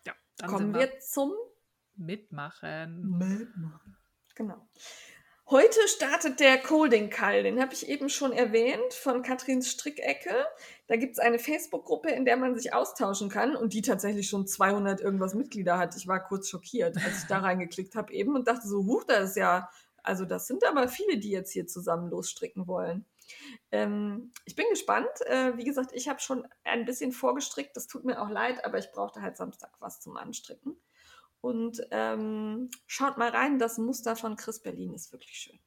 [0.06, 1.34] Ja, dann Kommen wir wir zum
[1.96, 3.18] mitmachen.
[3.18, 3.98] Mitmachen.
[4.36, 4.70] Genau.
[5.52, 10.46] Heute startet der Colding Call, den habe ich eben schon erwähnt, von Katrins Strickecke.
[10.88, 14.48] Da gibt es eine Facebook-Gruppe, in der man sich austauschen kann und die tatsächlich schon
[14.48, 15.98] 200 irgendwas Mitglieder hat.
[15.98, 19.32] Ich war kurz schockiert, als ich da reingeklickt habe eben und dachte so, huch, das
[19.32, 19.70] ist ja,
[20.04, 23.06] also das sind aber viele, die jetzt hier zusammen losstricken wollen.
[23.74, 25.10] Ähm, ich bin gespannt.
[25.26, 27.76] Äh, wie gesagt, ich habe schon ein bisschen vorgestrickt.
[27.76, 30.78] Das tut mir auch leid, aber ich brauchte halt Samstag was zum Anstricken.
[31.42, 35.60] Und ähm, schaut mal rein, das Muster von Chris Berlin ist wirklich schön.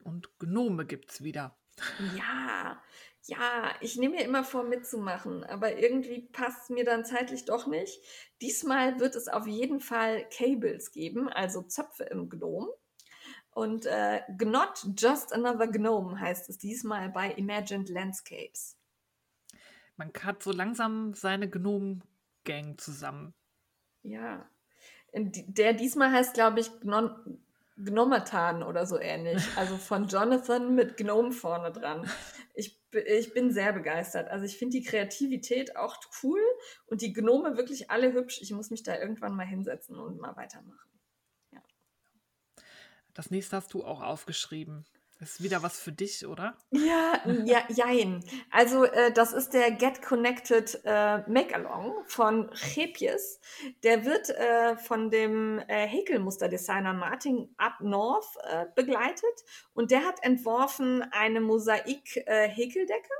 [0.00, 1.56] Und Gnome gibt's wieder.
[2.16, 2.82] Ja,
[3.24, 7.68] ja, ich nehme mir immer vor, mitzumachen, aber irgendwie passt es mir dann zeitlich doch
[7.68, 8.02] nicht.
[8.40, 12.68] Diesmal wird es auf jeden Fall Cables geben, also Zöpfe im Gnome.
[13.52, 18.76] Und äh, Gnot Just Another Gnome heißt es diesmal bei Imagined Landscapes.
[19.96, 21.48] Man hat so langsam seine
[22.44, 23.34] Gnome-Gang zusammen.
[24.02, 24.48] Ja.
[25.14, 27.38] Der diesmal heißt, glaube ich, Gnon
[27.76, 29.42] Gnomatan oder so ähnlich.
[29.56, 32.08] Also von Jonathan mit Gnome vorne dran.
[32.54, 34.28] Ich, ich bin sehr begeistert.
[34.28, 36.40] Also ich finde die Kreativität auch cool
[36.86, 38.40] und die Gnome wirklich alle hübsch.
[38.42, 40.90] Ich muss mich da irgendwann mal hinsetzen und mal weitermachen.
[43.14, 44.84] Das nächste hast du auch aufgeschrieben.
[45.22, 46.56] Ist wieder was für dich, oder?
[46.72, 48.24] Ja, ja, jein.
[48.50, 53.38] Also äh, das ist der Get Connected äh, Make-Along von Chepies.
[53.84, 59.44] Der wird äh, von dem äh, Häkelmusterdesigner Martin Up North äh, begleitet
[59.74, 63.14] und der hat entworfen eine Mosaik-Häkeldecke.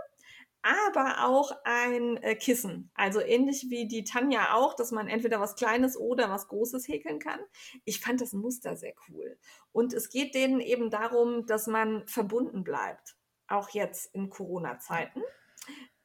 [0.62, 2.90] Aber auch ein äh, Kissen.
[2.94, 7.18] Also ähnlich wie die Tanja auch, dass man entweder was Kleines oder was Großes häkeln
[7.18, 7.40] kann.
[7.84, 9.38] Ich fand das Muster sehr cool.
[9.72, 13.16] Und es geht denen eben darum, dass man verbunden bleibt,
[13.48, 15.22] auch jetzt in Corona-Zeiten.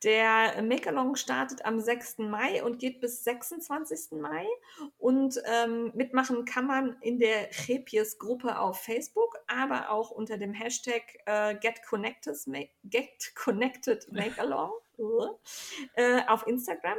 [0.04, 2.20] Der Make-Along startet am 6.
[2.20, 4.12] Mai und geht bis 26.
[4.12, 4.46] Mai.
[4.98, 11.02] Und ähm, mitmachen kann man in der Chepies-Gruppe auf Facebook, aber auch unter dem Hashtag
[11.26, 14.72] äh, Get, Connected, Make, Get Connected Make-Along
[15.96, 16.98] äh, auf Instagram.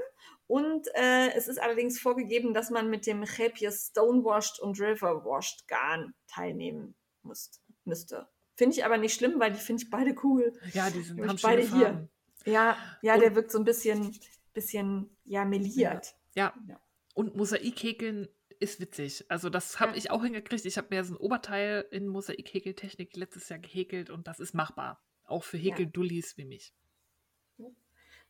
[0.48, 6.14] Und äh, es ist allerdings vorgegeben, dass man mit dem Chepies Stonewashed und Riverwashed Garn
[6.26, 8.28] teilnehmen muss, müsste.
[8.56, 10.58] Finde ich aber nicht schlimm, weil die finde ich beide cool.
[10.72, 12.08] Ja, die sind, ich beide schöne hier.
[12.50, 14.16] Ja, ja, Und- der wirkt so ein bisschen,
[14.54, 16.14] bisschen ja, meliert.
[16.34, 16.52] Ja.
[16.66, 16.80] Ja.
[17.14, 18.28] Und Mosaikhäkeln
[18.60, 19.24] ist witzig.
[19.28, 19.98] Also das habe Ja.
[19.98, 20.64] ich auch hingekriegt.
[20.64, 25.00] Ich habe mir so ein Oberteil in Mosaikhäkeltechnik letztes Jahr gehäkelt und das ist machbar.
[25.24, 25.72] Auch für Ja.
[25.72, 26.72] Häkeldullis wie mich.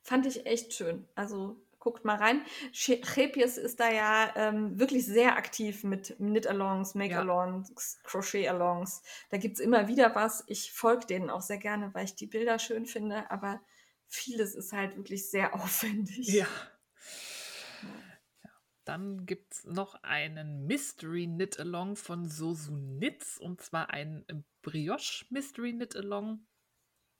[0.02, 1.06] Fand ich echt schön.
[1.14, 2.42] Also guckt mal rein.
[2.72, 9.02] Che- Chepies ist da ja ähm, wirklich sehr aktiv mit Knit-Alongs, Make-Alongs, Crochet-Alongs.
[9.30, 10.44] Da gibt es immer wieder was.
[10.46, 13.60] Ich folge denen auch sehr gerne, weil ich die Bilder schön finde, aber
[14.08, 16.28] vieles ist halt wirklich sehr aufwendig.
[16.28, 16.46] Ja.
[18.84, 24.24] Dann gibt es noch einen Mystery Knit Along von Sosu Knits und zwar ein
[24.62, 26.46] Brioche Mystery Knit Along.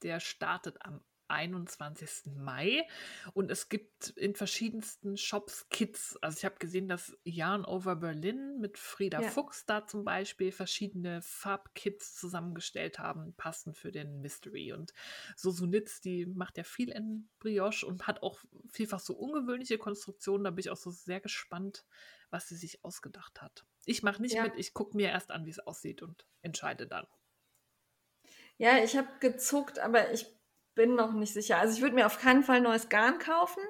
[0.03, 2.33] Der startet am 21.
[2.37, 2.87] Mai.
[3.35, 6.17] Und es gibt in verschiedensten Shops Kits.
[6.23, 9.31] Also ich habe gesehen, dass Yarn Over Berlin mit Frieda Ja.
[9.31, 14.73] Fuchs da zum Beispiel verschiedene Farbkits zusammengestellt haben, passend für den Mystery.
[14.73, 14.93] Und
[15.37, 18.41] so Sunitz, die macht ja viel in Brioche und hat auch
[18.71, 20.45] vielfach so ungewöhnliche Konstruktionen.
[20.45, 21.85] Da bin ich auch so sehr gespannt,
[22.31, 23.65] was sie sich ausgedacht hat.
[23.85, 24.43] Ich mache nicht Ja.
[24.43, 27.07] mit, ich gucke mir erst an, wie es aussieht und entscheide dann.
[28.59, 30.27] Ja, ich habe gezuckt, aber ich
[30.79, 31.59] bin noch nicht sicher.
[31.59, 33.61] Also ich würde mir auf keinen Fall neues Garn kaufen,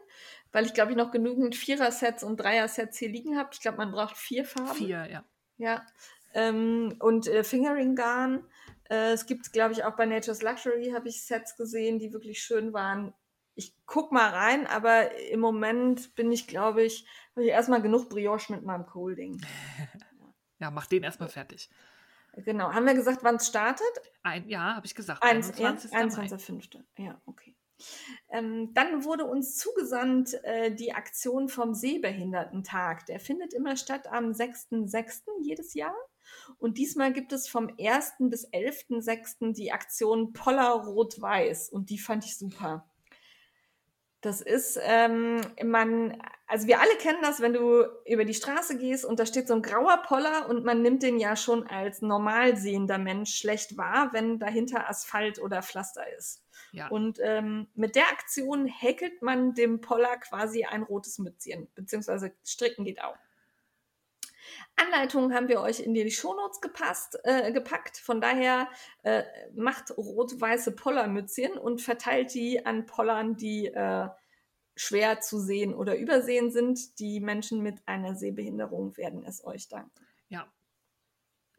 [0.52, 3.48] weil ich glaube ich noch genügend Vierer-Sets und Dreier-Sets hier liegen habe.
[3.54, 4.74] Ich glaube, man braucht vier Farben.
[4.74, 5.24] Vier, ja.
[5.56, 5.86] Ja.
[6.34, 8.44] Ähm, und äh, Fingering-Garn.
[8.90, 12.42] Äh, es gibt, glaube ich, auch bei Nature's Luxury habe ich Sets gesehen, die wirklich
[12.42, 13.14] schön waren.
[13.54, 18.10] Ich guck mal rein, aber im Moment bin ich, glaube ich, habe ich erstmal genug
[18.10, 19.40] Brioche mit meinem Colding.
[20.60, 21.70] Ja, mach den erstmal fertig.
[22.34, 22.72] Genau.
[22.72, 23.86] Haben wir gesagt, wann es startet?
[24.28, 25.22] Ein, ja, habe ich gesagt.
[25.22, 25.92] Eins, ja, 21.
[25.92, 26.26] Mai.
[26.26, 26.82] 21.05.
[26.98, 27.54] Ja, okay.
[28.30, 33.06] Ähm, dann wurde uns zugesandt äh, die Aktion vom Sehbehindertentag.
[33.06, 35.22] Der findet immer statt am 6.06.
[35.42, 35.94] jedes Jahr.
[36.58, 38.14] Und diesmal gibt es vom 1.
[38.20, 39.52] bis 11.06.
[39.54, 41.70] die Aktion Poller Rot-Weiß.
[41.70, 42.87] Und die fand ich super.
[44.20, 49.04] Das ist, ähm, man, also wir alle kennen das, wenn du über die Straße gehst
[49.04, 52.56] und da steht so ein grauer Poller und man nimmt den ja schon als normal
[52.56, 56.44] sehender Mensch schlecht wahr, wenn dahinter Asphalt oder Pflaster ist.
[56.72, 56.88] Ja.
[56.88, 62.84] Und ähm, mit der Aktion häkelt man dem Poller quasi ein rotes Mützchen, beziehungsweise stricken
[62.84, 63.16] geht auch.
[64.76, 67.96] Anleitungen haben wir euch in die Shownotes gepasst, äh, gepackt.
[67.98, 68.68] Von daher
[69.02, 74.08] äh, macht rot-weiße Pollermützchen und verteilt die an Pollern, die äh,
[74.76, 76.98] schwer zu sehen oder übersehen sind.
[77.00, 80.06] Die Menschen mit einer Sehbehinderung werden es euch danken.
[80.28, 80.46] ja.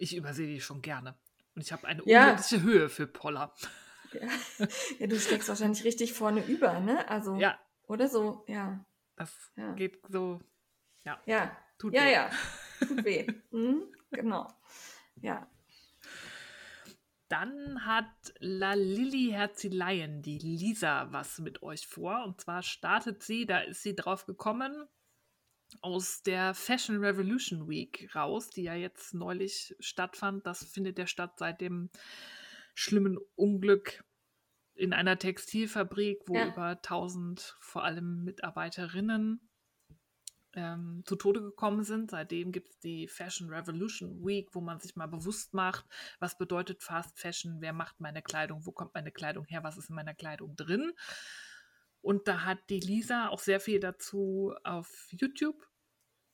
[0.02, 1.18] Ich übersehe die schon gerne.
[1.56, 2.30] Und ich habe eine Ja.
[2.30, 3.54] unglaubliche Höhe für Poller.
[4.14, 4.28] Ja.
[4.98, 7.06] ja, du steckst wahrscheinlich richtig vorne über, ne?
[7.10, 8.84] Also, Ja, oder so, ja.
[9.18, 9.74] das Ja.
[9.74, 10.40] geht so.
[11.04, 12.14] Ja, Tut ja, weh.
[12.14, 12.30] ja.
[12.80, 13.28] Tut weh.
[13.52, 14.48] Mhm, genau.
[15.22, 15.50] Ja.
[17.28, 22.24] Dann hat La Lilly Herzileien, die Lisa, was mit euch vor.
[22.24, 24.88] Und zwar startet sie, da ist sie drauf gekommen,
[25.82, 30.48] aus der Fashion Revolution Week raus, die ja jetzt neulich stattfand.
[30.48, 31.92] Das findet ja statt seit dem
[32.74, 34.04] schlimmen Unglück
[34.74, 36.48] in einer Textilfabrik, wo Ja.
[36.48, 39.49] über 1000 vor allem Mitarbeiterinnen
[40.56, 42.12] ähm, zu Tode gekommen sind.
[42.12, 45.86] Seitdem gibt es die Fashion Revolution Week, wo man sich mal bewusst macht,
[46.20, 49.90] was bedeutet Fast Fashion, wer macht meine Kleidung, wo kommt meine Kleidung her, was ist
[49.90, 50.94] in meiner Kleidung drin.
[52.02, 55.68] Und da hat die Lisa auch sehr viel dazu auf YouTube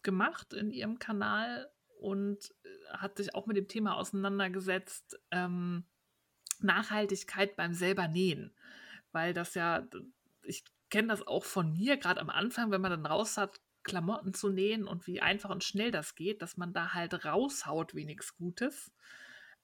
[0.04, 5.86] gemacht in ihrem Kanal und äh, hat sich auch mit dem Thema auseinandergesetzt, ähm,
[6.60, 8.56] Nachhaltigkeit beim selber nähen.
[9.12, 9.88] Weil das ja,
[10.44, 14.34] ich kenne das auch von mir, gerade am Anfang, wenn man dann raus hat, Klamotten
[14.34, 18.04] zu nähen und wie einfach und schnell das geht, dass man da halt raushaut wie
[18.04, 18.92] nichts Gutes.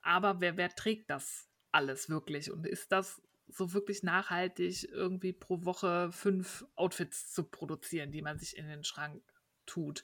[0.02, 2.52] Aber wer, wer trägt das alles wirklich?
[2.52, 8.40] Und ist das so wirklich nachhaltig, irgendwie pro Woche fünf Outfits zu produzieren, die man
[8.40, 9.22] sich in den Schrank
[9.66, 10.04] tut?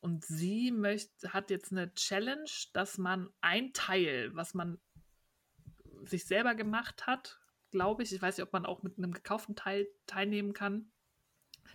[0.00, 4.78] Und sie möchte, hat jetzt eine Challenge, dass man ein Teil, was man
[6.02, 7.40] sich selber gemacht hat,
[7.70, 10.92] glaube ich, ich weiß nicht, ob man auch mit einem gekauften Teil teilnehmen kann,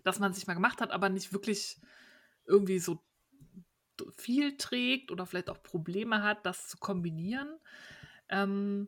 [0.04, 1.80] dass man sich mal gemacht hat, aber nicht wirklich
[2.46, 3.02] irgendwie so
[4.16, 7.60] viel trägt oder vielleicht auch Probleme hat, das zu kombinieren,
[8.30, 8.88] ähm,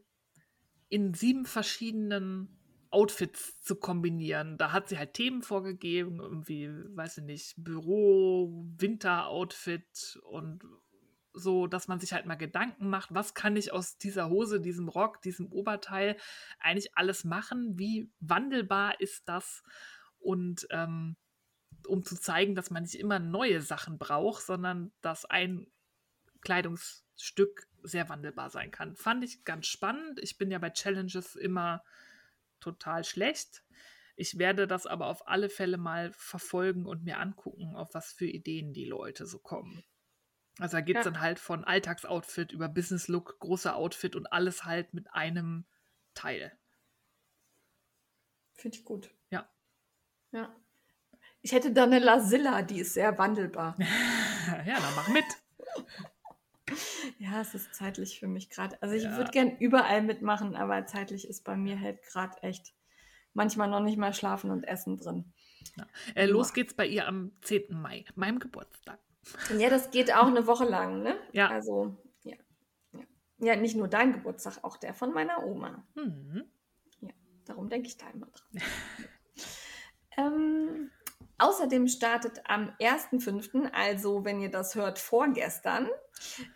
[0.90, 2.57] in sieben verschiedenen
[2.90, 4.57] Outfits zu kombinieren.
[4.57, 10.64] Da hat sie halt Themen vorgegeben, irgendwie, weiß ich nicht, Büro, Winter-Outfit und
[11.34, 14.90] so, dass man sich halt mal Gedanken macht, was kann ich aus dieser Hose, diesem
[14.90, 16.18] Rock, diesem Oberteil
[16.60, 17.80] eigentlich alles machen?
[17.80, 19.64] Wie wandelbar ist das?
[20.22, 21.18] Und ähm,
[21.88, 25.68] um zu zeigen, dass man nicht immer neue Sachen braucht, sondern dass ein
[26.41, 28.95] Kleidungsstück sehr wandelbar sein kann.
[28.95, 30.19] Fand ich ganz spannend.
[30.22, 31.84] Ich bin ja bei Challenges immer
[32.60, 33.64] total schlecht.
[34.15, 38.26] Ich werde das aber auf alle Fälle mal verfolgen und mir angucken, auf was für
[38.27, 39.84] Ideen die Leute so kommen.
[40.60, 41.11] Also da geht es Ja.
[41.11, 45.65] dann halt von Alltagsoutfit über Business Look, großer Outfit und alles halt mit einem
[46.14, 46.56] Teil.
[48.53, 49.11] Finde ich gut.
[50.32, 50.40] Ja.
[50.40, 50.56] Ja.
[51.44, 53.76] Ich hätte da eine Lasilla, die ist sehr wandelbar.
[54.66, 55.26] ja, dann mach mit.
[57.20, 58.82] Ja, es ist zeitlich für mich gerade.
[58.82, 59.18] Also ich Ja.
[59.18, 62.74] würde gern überall mitmachen, aber zeitlich ist bei mir halt gerade echt
[63.34, 65.34] manchmal noch nicht mal Schlafen und Essen drin.
[66.16, 67.80] Äh, los geht's bei ihr am 10.
[67.82, 68.99] Mai, meinem Geburtstag.
[69.58, 71.18] Ja, das geht auch eine Woche lang, ne?
[71.34, 71.49] Ja.
[71.49, 72.38] Also, ja.
[72.94, 73.02] Ja,
[73.40, 75.86] ja nicht nur dein Geburtstag, auch der von meiner Oma.
[75.95, 76.45] Hm.
[77.45, 78.48] Darum denke ich da immer dran.
[80.27, 80.91] ähm,
[81.38, 85.89] außerdem startet am 1.5., also wenn ihr das hört, vorgestern,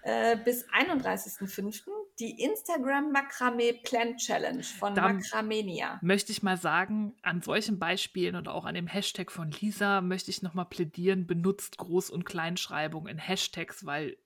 [0.03, 1.83] äh, bis 31.5.
[2.19, 5.99] die Instagram Makramee Plant Challenge von Da Makramenia.
[6.01, 10.31] möchte ich mal sagen, an solchen Beispielen und auch an dem Hashtag von Lisa möchte
[10.31, 14.17] ich nochmal plädieren, benutzt Groß- und Kleinschreibung in Hashtags, weil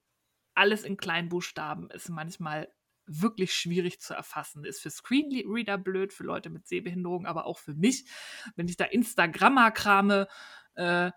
[0.55, 2.69] alles in Kleinbuchstaben ist manchmal
[3.09, 4.63] wirklich schwierig zu erfassen.
[4.63, 8.05] Ist für Screenreader blöd, für Leute mit Sehbehinderung, aber auch für mich,
[8.55, 10.27] wenn ich da Instagrammer-Krame
[10.75, 11.11] äh,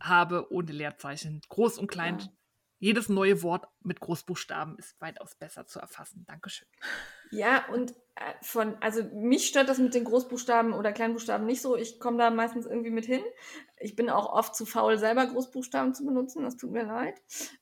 [0.00, 1.40] habe ohne Leerzeichen.
[1.48, 2.18] Groß und klein.
[2.18, 2.28] Ja.
[2.78, 6.26] Jedes neue Wort mit Großbuchstaben ist weitaus besser zu erfassen.
[6.26, 6.68] Dankeschön.
[7.30, 11.74] Ja, und äh, von, also mich stört das mit den Großbuchstaben oder Kleinbuchstaben nicht so.
[11.74, 13.22] Ich komme da meistens irgendwie mit hin.
[13.78, 16.42] Ich bin auch oft zu faul, selber Großbuchstaben zu benutzen.
[16.42, 17.18] Das tut mir leid.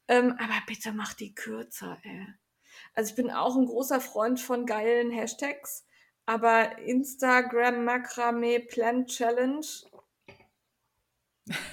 [0.09, 2.27] Ähm, aber bitte mach die kürzer, ey.
[2.95, 5.85] Also ich bin auch ein großer Freund von geilen Hashtags,
[6.27, 9.67] aber Instagram Makramee Plant Challenge,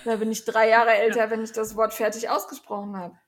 [0.04, 3.20] da bin ich drei Jahre älter, wenn ich das Wort fertig ausgesprochen habe.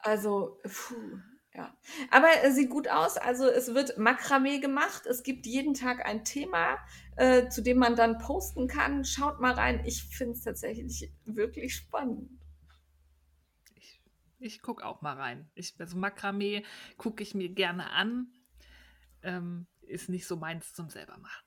[0.00, 1.20] Also, puh,
[1.54, 1.76] ja.
[2.10, 3.16] Aber es sieht gut aus.
[3.16, 5.06] Also es wird Makramee gemacht.
[5.06, 6.78] Es gibt jeden Tag ein Thema,
[7.16, 9.04] äh, zu dem man dann posten kann.
[9.04, 9.82] Schaut mal rein.
[9.84, 12.37] Ich finde es tatsächlich wirklich spannend.
[14.38, 15.50] Ich, gucke auch mal rein.
[15.54, 16.64] Ich, also Makramee
[16.96, 18.32] gucke ich mir gerne an.
[19.22, 21.44] Ähm, ist nicht so meins zum selber machen.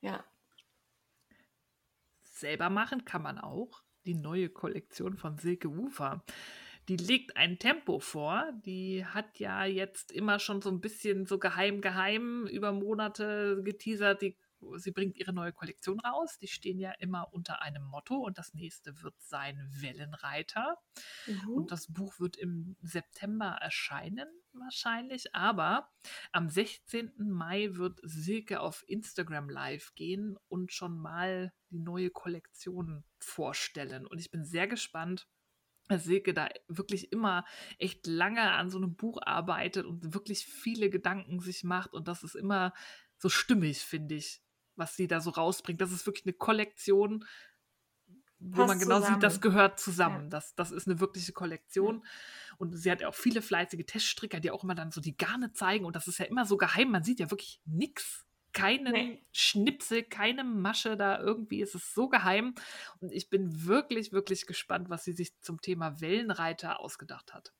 [0.00, 0.24] Ja.
[2.22, 3.82] Selber machen kann man auch.
[4.04, 6.24] Die neue Kollektion von Silke Ufer.
[6.88, 8.50] Die legt ein Tempo vor.
[8.64, 14.22] Die hat ja jetzt immer schon so ein bisschen so geheim, geheim über Monate geteasert.
[14.22, 14.36] Die,
[14.76, 16.38] sie bringt ihre neue Kollektion raus.
[16.38, 20.76] Die stehen ja immer unter einem Motto und das nächste wird sein Wellenreiter.
[21.26, 21.48] Mhm.
[21.50, 25.34] Und das Buch wird im September erscheinen, wahrscheinlich.
[25.34, 25.90] Aber
[26.32, 27.12] am 16.
[27.18, 34.06] Mai wird Silke auf Instagram live gehen und schon mal die neue Kollektion vorstellen.
[34.06, 35.28] Und ich bin sehr gespannt,
[35.88, 37.44] dass Silke da wirklich immer
[37.78, 41.94] echt lange an so einem Buch arbeitet und wirklich viele Gedanken sich macht.
[41.94, 42.74] Und das ist immer
[43.16, 44.42] so stimmig, finde ich,
[44.78, 45.80] was sie da so rausbringt.
[45.80, 47.24] Das ist wirklich eine Kollektion,
[48.38, 49.14] wo Passt man genau zusammen.
[49.16, 50.24] sieht, das gehört zusammen.
[50.24, 50.28] Ja.
[50.30, 52.04] Das, das ist eine wirkliche Kollektion.
[52.56, 55.52] Und sie hat ja auch viele fleißige Teststricker, die auch immer dann so die Garne
[55.52, 55.84] zeigen.
[55.84, 56.90] Und das ist ja immer so geheim.
[56.90, 58.24] Man sieht ja wirklich nichts.
[58.54, 59.22] Keinen Nee.
[59.30, 61.60] Schnipsel, keine Masche da irgendwie.
[61.60, 62.54] Es ist so geheim.
[63.00, 67.52] Und ich bin wirklich, wirklich gespannt, was sie sich zum Thema Wellenreiter ausgedacht hat.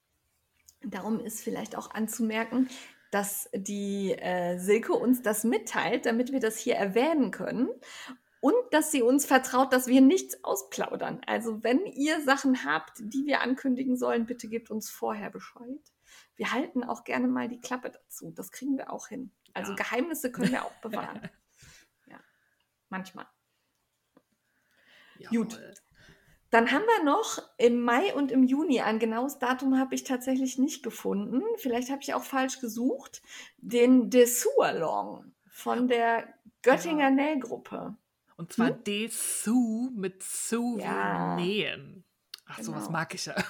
[0.83, 2.69] Darum ist vielleicht auch anzumerken,
[3.11, 7.69] dass die äh, Silke uns das mitteilt, damit wir das hier erwähnen können.
[8.41, 11.21] Und dass sie uns vertraut, dass wir nichts ausplaudern.
[11.27, 15.81] Also wenn ihr Sachen habt, die wir ankündigen sollen, bitte gebt uns vorher Bescheid.
[16.37, 18.31] Wir halten auch gerne mal die Klappe dazu.
[18.31, 19.33] Das kriegen wir auch hin.
[19.55, 19.77] Also Ja.
[19.77, 21.29] Geheimnisse können wir auch bewahren.
[22.07, 22.21] ja,
[22.89, 23.27] manchmal.
[25.31, 25.59] Gut.
[26.51, 30.57] Dann haben wir noch im Mai und im Juni, ein genaues Datum habe ich tatsächlich
[30.59, 31.43] nicht gefunden.
[31.57, 33.21] Vielleicht habe ich auch falsch gesucht.
[33.59, 37.11] Den Dessous-Along von der Göttinger Ja.
[37.11, 37.97] Nähgruppe.
[38.37, 41.37] Und zwar Dessous mit Sous Ja.
[41.37, 42.05] Nähen.
[42.47, 42.93] Ach, sowas Genau.
[42.93, 43.35] mag ich ja.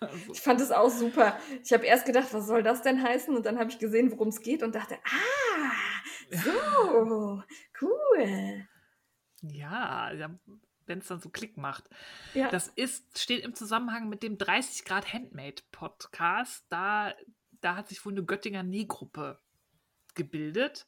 [0.00, 1.38] Also, Ich fand es auch super.
[1.62, 3.36] Ich habe erst gedacht, was soll das denn heißen?
[3.36, 7.42] Und dann habe ich gesehen, worum es geht und dachte, ah, so,
[7.82, 8.66] cool.
[9.42, 10.30] ja, ja
[10.90, 11.88] wenn es dann so Klick macht.
[12.34, 16.66] Ja, Das ist, steht im Zusammenhang mit dem 30 Grad Handmade Podcast.
[16.68, 17.14] Da,
[17.62, 19.40] da hat sich wohl eine Göttinger Nähgruppe
[20.14, 20.86] gebildet.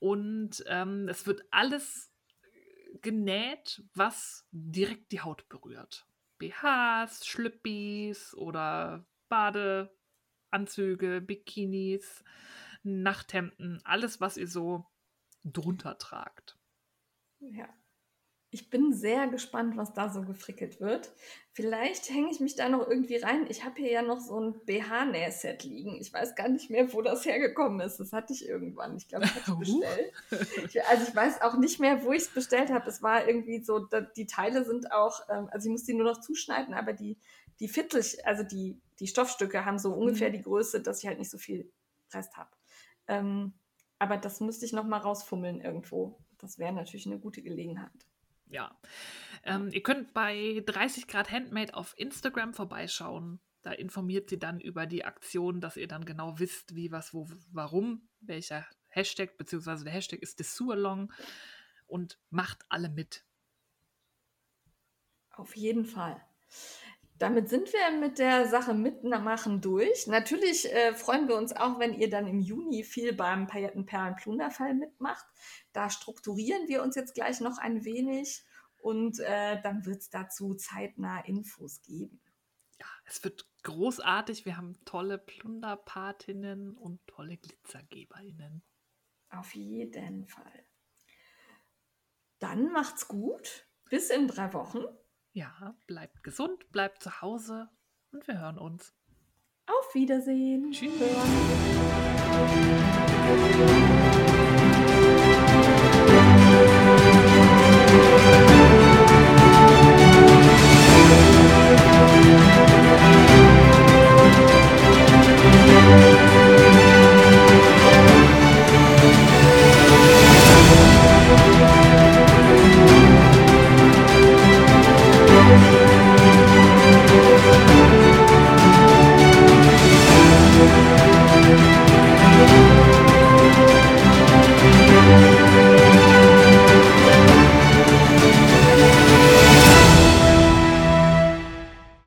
[0.00, 2.12] Und ähm, es wird alles
[3.02, 6.06] genäht, was direkt die Haut berührt.
[6.38, 12.24] BHs, Schlüppis oder Badeanzüge, Bikinis,
[12.82, 14.86] Nachthemden, alles, was ihr so
[15.44, 16.58] drunter tragt.
[17.40, 17.68] ja.
[18.50, 21.12] Ich bin sehr gespannt, was da so gefrickelt wird.
[21.52, 23.44] Vielleicht hänge ich mich da noch irgendwie rein.
[23.50, 26.00] Ich habe hier ja noch so ein BH-Nähset liegen.
[26.00, 27.98] Ich weiß gar nicht mehr, wo das hergekommen ist.
[28.00, 28.96] Das hatte ich irgendwann.
[28.96, 30.12] Ich glaube, ich habe es bestellt.
[30.66, 32.88] Ich, also ich weiß auch nicht mehr, wo ich es bestellt habe.
[32.88, 36.06] Es war irgendwie so, da, die Teile sind auch, ähm, also ich muss die nur
[36.06, 37.18] noch zuschneiden, aber die,
[37.60, 40.34] die Viertel, also die, die Stoffstücke haben so ungefähr Mhm.
[40.34, 41.70] die Größe, dass ich halt nicht so viel
[42.14, 42.50] Rest habe.
[43.08, 43.52] Ähm,
[43.98, 46.18] aber das müsste ich noch mal rausfummeln irgendwo.
[46.38, 47.90] Das wäre natürlich eine gute Gelegenheit.
[48.50, 48.78] Ja.
[49.44, 53.40] Ähm, ihr könnt bei 30 Grad Handmade auf Instagram vorbeischauen.
[53.62, 57.28] Da informiert sie dann über die Aktion, dass ihr dann genau wisst, wie, was, wo,
[57.52, 61.12] warum, welcher Hashtag, beziehungsweise der Hashtag ist Dessous-Along
[61.86, 63.24] und macht alle mit.
[65.30, 66.20] Auf jeden Fall.
[67.18, 70.06] Damit sind wir mit der Sache mitmachen durch.
[70.06, 75.26] Natürlich äh, freuen wir uns auch, wenn ihr dann im Juni viel beim Paillettenperlen-Plunderfall mitmacht.
[75.72, 78.44] Da strukturieren wir uns jetzt gleich noch ein wenig
[78.80, 82.20] und äh, dann wird es dazu zeitnah Infos geben.
[82.78, 84.44] Ja, es wird großartig.
[84.44, 88.62] Wir haben tolle Plunderpatinnen und tolle Glitzergeberinnen.
[89.30, 90.64] Auf jeden Fall.
[92.38, 93.66] Dann macht's gut.
[93.90, 94.84] Bis in drei Wochen.
[95.38, 97.68] Ja, bleibt gesund, bleibt zu Hause
[98.10, 98.92] und wir hören uns.
[99.66, 100.72] Auf Wiedersehen.
[100.72, 100.90] Tschüss.
[100.98, 101.16] Tschüss.